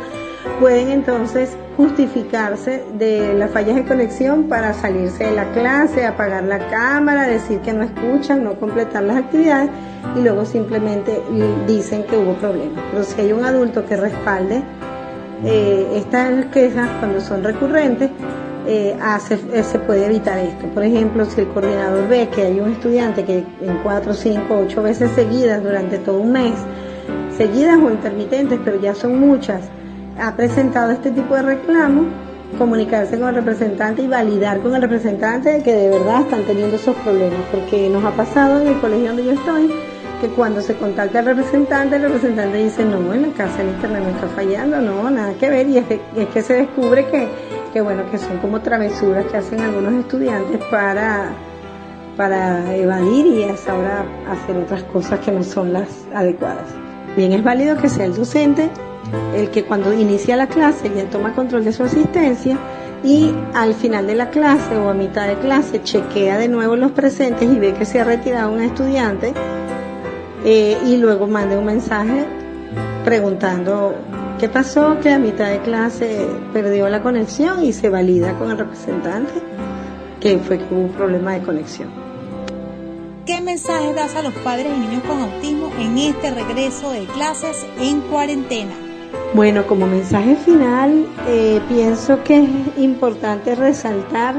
pueden 0.61 0.91
entonces 0.91 1.57
justificarse 1.77 2.85
de 2.99 3.35
las 3.35 3.51
fallas 3.51 3.77
de 3.77 3.85
conexión 3.85 4.45
para 4.45 4.73
salirse 4.73 5.25
de 5.25 5.33
la 5.33 5.53
clase, 5.53 6.07
apagar 6.07 6.45
la 6.45 6.59
cámara, 6.71 7.27
decir 7.27 7.61
que 7.61 7.73
no 7.73 7.83
escuchan, 7.83 8.45
no 8.45 8.59
completar 8.59 9.03
las 9.03 9.19
actividades 9.19 9.71
y 10.17 10.21
luego 10.21 10.45
simplemente 10.45 11.21
dicen 11.67 12.05
que 12.05 12.17
hubo 12.17 12.35
problemas. 12.35 12.83
Pero 12.91 13.05
si 13.05 13.21
hay 13.21 13.33
un 13.33 13.45
adulto 13.45 13.85
que 13.85 13.97
respalde 13.97 14.63
eh, 15.45 15.87
estas 15.97 16.47
quejas 16.47 16.89
cuando 16.99 17.21
son 17.21 17.45
recurrentes, 17.45 18.11
eh, 18.67 18.97
eh, 18.99 19.63
se 19.63 19.79
puede 19.79 20.07
evitar 20.07 20.39
esto. 20.39 20.67
Por 20.69 20.83
ejemplo, 20.83 21.25
si 21.27 21.43
el 21.43 21.49
coordinador 21.49 22.09
ve 22.09 22.29
que 22.35 22.43
hay 22.43 22.59
un 22.59 22.73
estudiante 22.73 23.25
que 23.25 23.45
en 23.61 23.79
cuatro, 23.83 24.15
cinco, 24.15 24.59
ocho 24.67 24.83
veces 24.83 25.11
seguidas 25.13 25.63
durante 25.63 25.99
todo 25.99 26.19
un 26.19 26.33
mes, 26.33 26.55
seguidas 27.37 27.77
o 27.77 27.91
intermitentes, 27.91 28.59
pero 28.65 28.81
ya 28.81 28.95
son 28.95 29.21
muchas, 29.21 29.61
ha 30.19 30.35
presentado 30.37 30.93
este 30.93 31.11
tipo 31.11 31.35
de 31.35 31.43
reclamo, 31.43 32.05
comunicarse 32.59 33.19
con 33.19 33.29
el 33.29 33.35
representante 33.35 34.03
y 34.03 34.07
validar 34.07 34.61
con 34.61 34.75
el 34.75 34.81
representante 34.81 35.63
que 35.63 35.73
de 35.73 35.91
verdad 35.91 36.23
están 36.23 36.43
teniendo 36.45 36.77
esos 36.77 36.95
problemas, 36.97 37.41
porque 37.53 37.89
nos 37.91 38.05
ha 38.05 38.13
pasado 38.13 38.61
en 38.61 38.69
el 38.69 38.81
colegio 38.81 39.09
donde 39.09 39.25
yo 39.25 39.33
estoy 39.33 39.71
que 40.21 40.29
cuando 40.29 40.63
se 40.63 40.75
contacta 40.75 41.19
al 41.19 41.27
representante, 41.27 41.97
el 41.97 42.03
representante 42.03 42.57
dice, 42.57 42.85
no, 42.85 43.13
en 43.13 43.23
la 43.23 43.29
casa 43.37 43.61
el 43.61 43.69
internet 43.69 44.03
está 44.15 44.29
fallando, 44.29 44.81
no, 44.81 45.11
nada 45.11 45.35
que 45.35 45.51
ver, 45.51 45.69
y 45.69 45.77
es, 45.77 45.85
que 46.33 46.43
se 46.43 46.55
descubre 46.55 47.05
que, 47.07 47.29
que, 47.75 47.83
bueno, 47.83 48.11
que 48.11 48.17
son 48.17 48.39
como 48.39 48.63
travesuras 48.63 49.27
que 49.27 49.37
hacen 49.37 49.61
algunos 49.61 49.93
estudiantes 49.93 50.59
para, 50.71 51.33
para 52.17 52.75
evadir 52.75 53.27
y 53.27 53.45
hasta 53.45 53.73
ahora 53.73 54.07
hacer 54.31 54.57
otras 54.57 54.83
cosas 54.85 55.21
que 55.21 55.33
no 55.33 55.43
son 55.43 55.75
las 55.75 55.89
adecuadas. 56.15 56.65
Bien, 57.15 57.33
es 57.33 57.45
válido 57.45 57.77
que 57.77 57.91
sea 57.91 58.07
el 58.07 58.17
docente 58.17 58.71
el 59.35 59.51
que 59.51 59.65
cuando 59.65 59.93
inicia 59.93 60.37
la 60.37 60.47
clase 60.47 60.91
ya 60.95 61.05
toma 61.11 61.35
control 61.35 61.65
de 61.65 61.73
su 61.73 61.83
asistencia 61.83 62.59
y 63.05 63.33
al 63.55 63.75
final 63.75 64.07
de 64.07 64.15
la 64.15 64.31
clase 64.31 64.77
o 64.77 64.89
a 64.89 64.95
mitad 64.95 65.29
de 65.29 65.37
clase 65.37 65.83
chequea 65.83 66.39
de 66.39 66.49
nuevo 66.49 66.77
los 66.77 66.93
presentes 66.93 67.51
y 67.51 67.59
ve 67.59 67.75
que 67.75 67.85
se 67.85 68.01
ha 68.01 68.05
retirado 68.05 68.53
un 68.53 68.63
estudiante 68.63 69.33
eh, 70.45 70.79
y 70.87 70.97
luego 70.97 71.27
mande 71.27 71.57
un 71.57 71.65
mensaje 71.65 72.25
preguntando 73.05 73.95
qué 74.39 74.49
pasó, 74.49 74.99
que 75.01 75.11
a 75.11 75.19
mitad 75.19 75.51
de 75.51 75.61
clase 75.61 76.27
perdió 76.53 76.89
la 76.89 77.03
conexión 77.03 77.65
y 77.65 77.73
se 77.73 77.89
valida 77.89 78.33
con 78.39 78.51
el 78.51 78.59
representante 78.59 79.33
que 80.21 80.39
fue 80.39 80.59
que 80.59 80.65
hubo 80.75 80.83
un 80.83 80.93
problema 80.93 81.35
de 81.35 81.43
conexión. 81.43 81.89
¿Qué 83.27 83.41
mensaje 83.41 83.93
das 83.93 84.15
a 84.15 84.23
los 84.23 84.35
padres 84.35 84.69
y 84.75 84.79
niños 84.79 85.03
con 85.03 85.21
autismo 85.21 85.71
en 85.79 85.99
este 85.99 86.31
regreso 86.31 86.91
de 86.91 87.05
clases 87.07 87.67
en 87.81 88.01
cuarentena? 88.03 88.86
Bueno, 89.35 89.67
como 89.67 89.87
mensaje 89.87 90.37
final, 90.37 91.07
eh, 91.29 91.61
pienso 91.69 92.23
que 92.25 92.45
es 92.45 92.49
importante 92.79 93.55
resaltar 93.55 94.35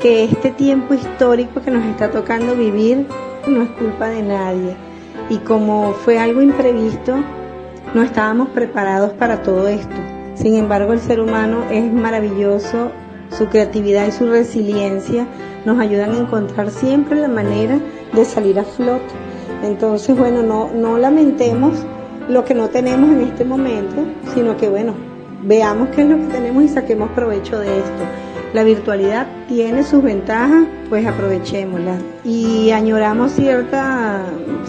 que 0.00 0.24
este 0.24 0.50
tiempo 0.50 0.94
histórico 0.94 1.60
que 1.60 1.70
nos 1.70 1.84
está 1.86 2.10
tocando 2.10 2.54
vivir 2.54 3.06
no 3.46 3.62
es 3.62 3.70
culpa 3.70 4.08
de 4.08 4.22
nadie. 4.22 4.76
Y 5.30 5.38
como 5.38 5.94
fue 5.94 6.18
algo 6.18 6.42
imprevisto, 6.42 7.16
no 7.94 8.02
estábamos 8.02 8.48
preparados 8.50 9.12
para 9.14 9.42
todo 9.42 9.66
esto. 9.68 9.96
Sin 10.34 10.54
embargo, 10.54 10.92
el 10.92 11.00
ser 11.00 11.20
humano 11.20 11.64
es 11.70 11.92
maravilloso, 11.92 12.90
su 13.30 13.46
creatividad 13.46 14.06
y 14.06 14.12
su 14.12 14.26
resiliencia 14.26 15.26
nos 15.64 15.80
ayudan 15.80 16.12
a 16.12 16.18
encontrar 16.18 16.70
siempre 16.70 17.20
la 17.20 17.28
manera 17.28 17.80
de 18.12 18.24
salir 18.24 18.58
a 18.60 18.64
flote. 18.64 19.14
Entonces, 19.64 20.16
bueno, 20.16 20.42
no, 20.42 20.70
no 20.72 20.98
lamentemos 20.98 21.84
lo 22.28 22.44
que 22.44 22.54
no 22.54 22.68
tenemos 22.68 23.10
en 23.10 23.22
este 23.22 23.44
momento, 23.44 24.04
sino 24.34 24.56
que 24.56 24.68
bueno, 24.68 24.94
veamos 25.42 25.88
qué 25.90 26.02
es 26.02 26.08
lo 26.08 26.16
que 26.16 26.26
tenemos 26.26 26.64
y 26.64 26.68
saquemos 26.68 27.10
provecho 27.10 27.58
de 27.58 27.78
esto. 27.78 28.02
La 28.52 28.62
virtualidad 28.62 29.26
tiene 29.48 29.82
sus 29.82 30.02
ventajas, 30.02 30.64
pues 30.88 31.06
aprovechémoslas. 31.06 32.00
Y 32.24 32.70
añoramos 32.70 33.32
cierta, 33.32 34.22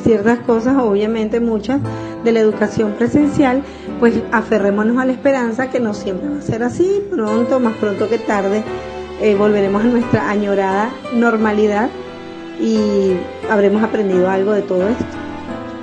ciertas 0.03 0.39
cosas, 0.39 0.75
obviamente 0.77 1.39
muchas, 1.39 1.79
de 2.23 2.31
la 2.31 2.39
educación 2.39 2.93
presencial, 2.93 3.61
pues 3.99 4.15
aferrémonos 4.31 4.97
a 4.97 5.05
la 5.05 5.13
esperanza 5.13 5.69
que 5.69 5.79
no 5.79 5.93
siempre 5.93 6.29
va 6.29 6.39
a 6.39 6.41
ser 6.41 6.63
así, 6.63 7.01
pronto, 7.09 7.59
más 7.59 7.75
pronto 7.75 8.09
que 8.09 8.17
tarde, 8.17 8.63
eh, 9.21 9.35
volveremos 9.35 9.83
a 9.83 9.87
nuestra 9.87 10.29
añorada 10.29 10.89
normalidad 11.13 11.89
y 12.59 13.13
habremos 13.49 13.83
aprendido 13.83 14.29
algo 14.29 14.51
de 14.51 14.63
todo 14.63 14.87
esto. 14.89 15.26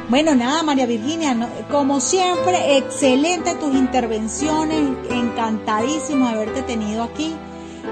Bueno, 0.09 0.35
nada, 0.35 0.63
María 0.63 0.85
Virginia, 0.85 1.35
como 1.71 1.99
siempre, 1.99 2.77
excelente 2.77 3.55
tus 3.55 3.75
intervenciones, 3.75 4.83
encantadísimo 5.11 6.27
de 6.27 6.35
haberte 6.35 6.63
tenido 6.63 7.03
aquí. 7.03 7.35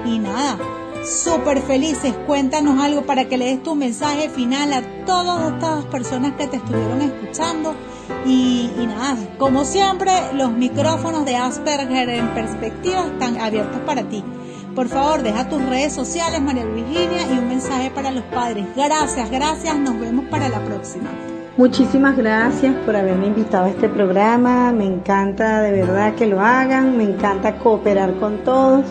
Y 0.05 0.19
nada, 0.19 0.59
súper 1.05 1.63
felices. 1.63 2.15
Cuéntanos 2.27 2.79
algo 2.83 3.03
para 3.03 3.29
que 3.29 3.39
le 3.39 3.47
des 3.47 3.63
tu 3.63 3.75
mensaje 3.75 4.29
final 4.29 4.75
a 4.75 4.83
todas 5.07 5.53
estas 5.55 5.87
personas 5.87 6.33
que 6.33 6.47
te 6.47 6.57
estuvieron 6.59 7.01
escuchando. 7.01 7.75
Y, 8.27 8.71
y, 8.79 8.87
nada, 8.87 9.17
como 9.39 9.65
siempre, 9.65 10.13
los 10.35 10.53
micrófonos 10.53 11.25
de 11.25 11.37
Asperger 11.37 12.11
en 12.11 12.35
perspectiva 12.35 13.07
están 13.07 13.39
abiertos 13.41 13.81
para 13.87 14.03
ti. 14.03 14.23
Por 14.75 14.89
favor, 14.89 15.23
deja 15.23 15.49
tus 15.49 15.63
redes 15.65 15.95
sociales, 15.95 16.43
María 16.43 16.65
Virginia, 16.67 17.27
y 17.27 17.39
un 17.39 17.49
mensaje 17.49 17.91
para 17.91 18.11
los 18.11 18.25
padres. 18.25 18.67
Gracias, 18.77 19.31
gracias. 19.31 19.79
Nos 19.79 19.99
vemos 19.99 20.27
para 20.27 20.49
la 20.51 20.63
próxima. 20.63 21.11
Muchísimas 21.57 22.17
gracias 22.17 22.75
por 22.87 22.97
haberme 22.97 23.27
invitado 23.27 23.67
a 23.67 23.69
este 23.69 23.89
programa. 23.89 24.73
Me 24.73 24.87
encanta 24.87 25.61
de 25.61 25.73
verdad 25.73 26.15
que 26.15 26.27
lo 26.27 26.41
hagan. 26.41 26.97
Me 26.97 27.05
encanta 27.05 27.59
cooperar 27.59 28.15
con 28.15 28.39
todos 28.39 28.87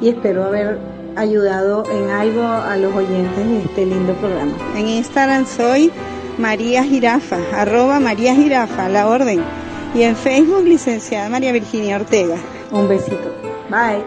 y 0.00 0.10
espero 0.10 0.44
haber 0.44 0.78
ayudado 1.16 1.84
en 1.90 2.10
algo 2.10 2.42
a 2.42 2.76
los 2.76 2.94
oyentes 2.94 3.46
de 3.46 3.62
este 3.62 3.86
lindo 3.86 4.12
programa. 4.14 4.52
En 4.76 4.88
Instagram 4.88 5.46
soy 5.46 5.90
María 6.38 6.84
Jirafa, 6.84 7.38
arroba 7.54 7.98
María 7.98 8.34
Jirafa, 8.34 8.88
la 8.88 9.08
orden. 9.08 9.42
Y 9.94 10.02
en 10.02 10.16
Facebook, 10.16 10.64
licenciada 10.64 11.28
María 11.28 11.52
Virginia 11.52 11.96
Ortega. 11.96 12.36
Un 12.70 12.88
besito. 12.88 13.30
Bye. 13.70 14.02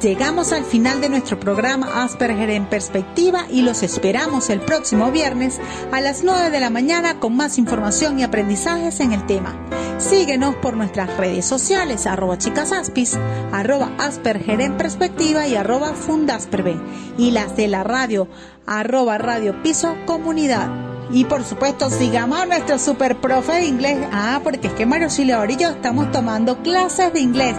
Llegamos 0.00 0.52
al 0.52 0.64
final 0.64 1.00
de 1.00 1.08
nuestro 1.08 1.40
programa 1.40 2.02
Asperger 2.02 2.50
en 2.50 2.66
Perspectiva 2.66 3.46
y 3.50 3.62
los 3.62 3.82
esperamos 3.82 4.50
el 4.50 4.60
próximo 4.60 5.10
viernes 5.10 5.58
a 5.90 6.02
las 6.02 6.22
9 6.22 6.50
de 6.50 6.60
la 6.60 6.68
mañana 6.68 7.18
con 7.18 7.34
más 7.34 7.56
información 7.56 8.20
y 8.20 8.22
aprendizajes 8.22 9.00
en 9.00 9.14
el 9.14 9.24
tema. 9.24 9.56
Síguenos 9.96 10.54
por 10.56 10.76
nuestras 10.76 11.16
redes 11.16 11.46
sociales, 11.46 12.06
arroba 12.06 12.36
chicasaspis, 12.36 13.16
arroba 13.52 13.90
Asperger 13.96 14.60
en 14.60 14.76
Perspectiva 14.76 15.48
y 15.48 15.56
arroba 15.56 15.94
Fundasperbe. 15.94 16.76
Y 17.16 17.30
las 17.30 17.56
de 17.56 17.66
la 17.66 17.82
radio, 17.82 18.28
arroba 18.66 19.16
Radio 19.16 19.62
Piso 19.62 19.96
Comunidad. 20.04 20.68
Y 21.10 21.24
por 21.24 21.42
supuesto, 21.44 21.88
sigamos 21.88 22.38
a 22.38 22.46
nuestro 22.46 22.78
super 22.78 23.16
profe 23.16 23.52
de 23.52 23.64
inglés. 23.64 23.96
Ah, 24.12 24.40
porque 24.44 24.66
es 24.66 24.74
que 24.74 24.84
Mario 24.84 25.08
Silvio 25.08 25.42
y 25.48 25.56
yo 25.56 25.70
estamos 25.70 26.12
tomando 26.12 26.62
clases 26.62 27.12
de 27.14 27.20
inglés 27.20 27.56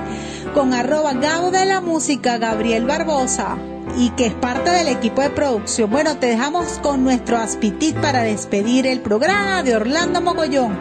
con 0.57 0.73
arroba 0.73 1.13
Gabo 1.13 1.51
de 1.51 1.65
la 1.65 1.81
Música, 1.81 2.39
Gabriel 2.39 2.87
Barbosa, 2.87 3.59
y 3.95 4.09
que 4.09 4.25
es 4.25 4.33
parte 4.33 4.71
del 4.71 4.87
equipo 4.87 5.21
de 5.21 5.29
producción. 5.29 5.91
Bueno, 5.91 6.17
te 6.17 6.25
dejamos 6.25 6.79
con 6.81 7.03
nuestro 7.03 7.37
aspitit 7.37 7.95
para 7.97 8.23
despedir 8.23 8.87
el 8.87 9.01
programa 9.01 9.61
de 9.61 9.75
Orlando 9.75 10.19
Mogollón. 10.19 10.75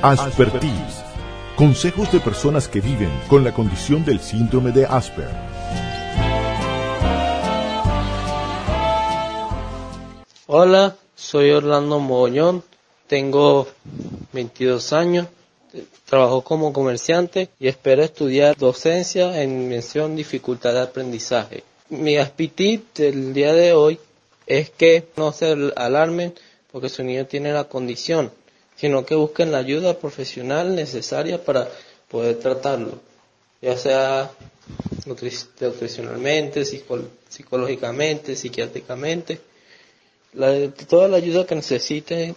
Aspertis. 0.00 1.04
Consejos 1.54 2.10
de 2.12 2.20
personas 2.20 2.66
que 2.66 2.80
viven 2.80 3.10
con 3.28 3.44
la 3.44 3.52
condición 3.52 4.06
del 4.06 4.20
síndrome 4.20 4.72
de 4.72 4.86
Asper. 4.86 5.28
Hola, 10.46 10.96
soy 11.14 11.50
Orlando 11.50 11.98
Mogollón, 11.98 12.62
tengo 13.06 13.66
22 14.32 14.92
años, 14.92 15.28
trabajo 16.04 16.42
como 16.42 16.72
comerciante 16.72 17.48
y 17.58 17.68
espero 17.68 18.02
estudiar 18.02 18.56
docencia 18.56 19.42
en 19.42 19.68
mención 19.68 20.16
dificultad 20.16 20.72
de 20.74 20.80
aprendizaje. 20.80 21.64
Mi 21.88 22.16
aspitit 22.16 22.96
del 22.98 23.32
día 23.34 23.52
de 23.52 23.72
hoy 23.72 23.98
es 24.46 24.70
que 24.70 25.06
no 25.16 25.32
se 25.32 25.54
alarmen 25.76 26.34
porque 26.72 26.88
su 26.88 27.02
niño 27.02 27.26
tiene 27.26 27.52
la 27.52 27.64
condición, 27.64 28.30
sino 28.76 29.04
que 29.04 29.14
busquen 29.14 29.52
la 29.52 29.58
ayuda 29.58 29.98
profesional 29.98 30.74
necesaria 30.74 31.44
para 31.44 31.68
poder 32.08 32.38
tratarlo, 32.38 33.00
ya 33.60 33.76
sea 33.76 34.30
nutricionalmente, 35.06 36.64
psicológicamente, 36.64 38.36
psiquiátricamente 38.36 39.40
toda 40.88 41.08
la 41.08 41.16
ayuda 41.16 41.46
que 41.46 41.54
necesite 41.54 42.34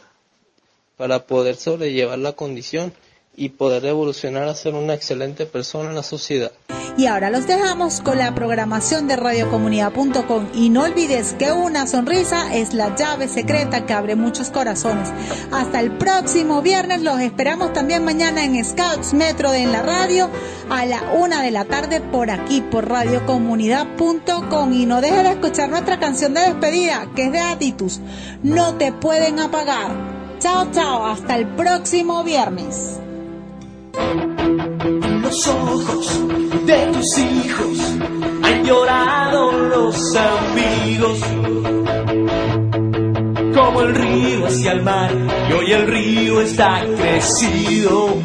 para 0.99 1.25
poder 1.25 1.55
sobrellevar 1.55 2.19
la 2.19 2.33
condición 2.33 2.91
y 3.33 3.47
poder 3.49 3.85
evolucionar 3.85 4.49
a 4.49 4.53
ser 4.53 4.73
una 4.73 4.93
excelente 4.93 5.45
persona 5.45 5.87
en 5.91 5.95
la 5.95 6.03
sociedad. 6.03 6.51
Y 6.97 7.05
ahora 7.05 7.29
los 7.29 7.47
dejamos 7.47 8.01
con 8.01 8.17
la 8.17 8.35
programación 8.35 9.07
de 9.07 9.15
radiocomunidad.com 9.15 10.49
y 10.53 10.69
no 10.69 10.83
olvides 10.83 11.35
que 11.39 11.53
una 11.53 11.87
sonrisa 11.87 12.53
es 12.53 12.73
la 12.73 12.97
llave 12.97 13.29
secreta 13.29 13.85
que 13.85 13.93
abre 13.93 14.17
muchos 14.17 14.49
corazones. 14.49 15.07
Hasta 15.53 15.79
el 15.79 15.97
próximo 15.97 16.61
viernes, 16.61 17.01
los 17.01 17.21
esperamos 17.21 17.71
también 17.71 18.03
mañana 18.03 18.43
en 18.43 18.61
Scouts 18.65 19.13
Metro 19.13 19.51
de 19.51 19.59
en 19.59 19.71
la 19.71 19.83
radio 19.83 20.29
a 20.69 20.85
la 20.85 21.13
una 21.13 21.41
de 21.43 21.51
la 21.51 21.63
tarde 21.63 22.01
por 22.01 22.29
aquí 22.29 22.59
por 22.59 22.89
radiocomunidad.com 22.89 24.73
y 24.73 24.85
no 24.85 24.99
dejes 24.99 25.23
de 25.23 25.29
escuchar 25.29 25.69
nuestra 25.69 25.97
canción 25.97 26.33
de 26.33 26.41
despedida 26.41 27.07
que 27.15 27.27
es 27.27 27.31
de 27.31 27.39
Aditus. 27.39 28.01
No 28.43 28.75
te 28.75 28.91
pueden 28.91 29.39
apagar. 29.39 30.18
Chao, 30.39 30.71
chao, 30.71 31.05
hasta 31.05 31.35
el 31.35 31.47
próximo 31.47 32.23
viernes 32.23 32.99
los 35.29 35.47
ojos 35.47 36.21
de 36.65 36.87
tus 36.87 37.17
hijos 37.19 37.77
han 38.41 38.65
llorado 38.65 39.51
los 39.51 40.15
amigos. 40.15 41.19
Como 43.53 43.81
el 43.81 43.93
río 43.93 44.47
hacia 44.47 44.71
el 44.71 44.81
mar, 44.81 45.11
y 45.49 45.53
hoy 45.53 45.71
el 45.71 45.87
río 45.87 46.41
está 46.41 46.83
crecido. 46.97 48.15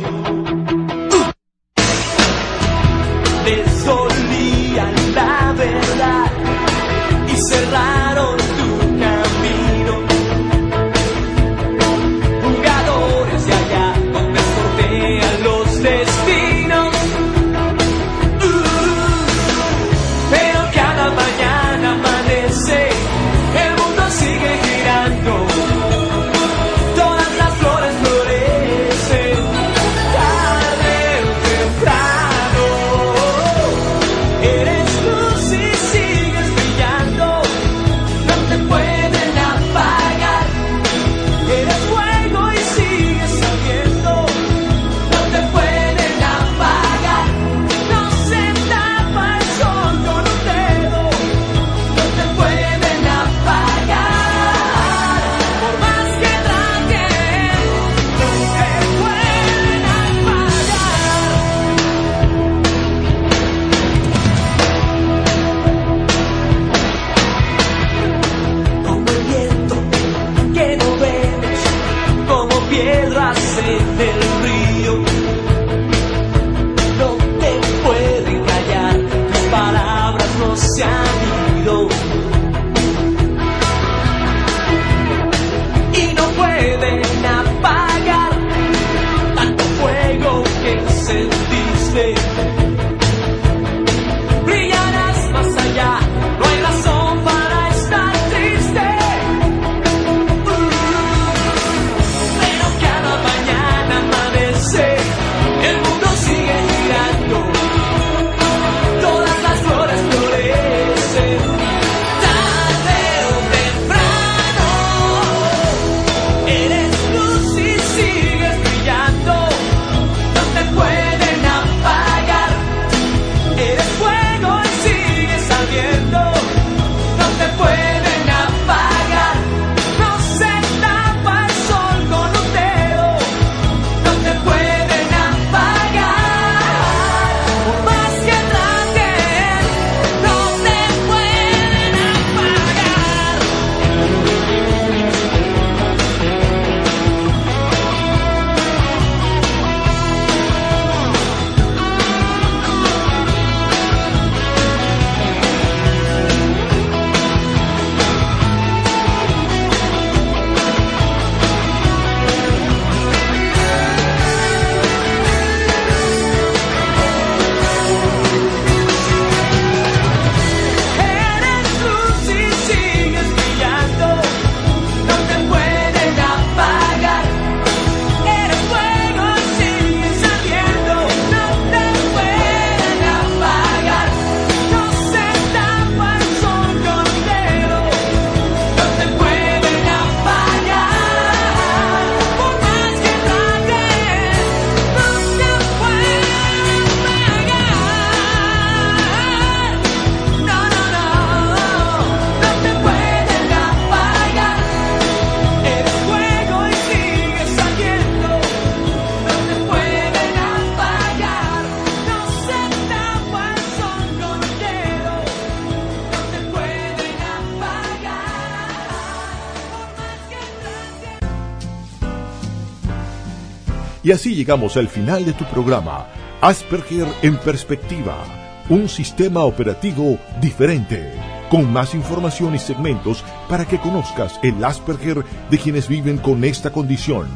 Y 224.04 224.12
así 224.12 224.34
llegamos 224.34 224.76
al 224.76 224.88
final 224.88 225.24
de 225.24 225.32
tu 225.32 225.46
programa, 225.46 226.06
Asperger 226.42 227.06
en 227.22 227.38
Perspectiva, 227.38 228.22
un 228.68 228.86
sistema 228.86 229.40
operativo 229.40 230.18
diferente, 230.42 231.10
con 231.48 231.72
más 231.72 231.94
información 231.94 232.54
y 232.54 232.58
segmentos 232.58 233.24
para 233.48 233.64
que 233.64 233.80
conozcas 233.80 234.38
el 234.42 234.62
Asperger 234.62 235.24
de 235.50 235.58
quienes 235.58 235.88
viven 235.88 236.18
con 236.18 236.44
esta 236.44 236.70
condición. 236.70 237.28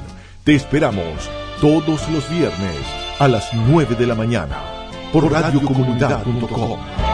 Te 0.44 0.54
esperamos 0.54 1.30
todos 1.58 2.06
los 2.10 2.28
viernes 2.28 2.76
a 3.18 3.28
las 3.28 3.48
9 3.54 3.94
de 3.94 4.06
la 4.06 4.14
mañana 4.14 4.62
por 5.10 5.32
radiocomunidad.com. 5.32 7.07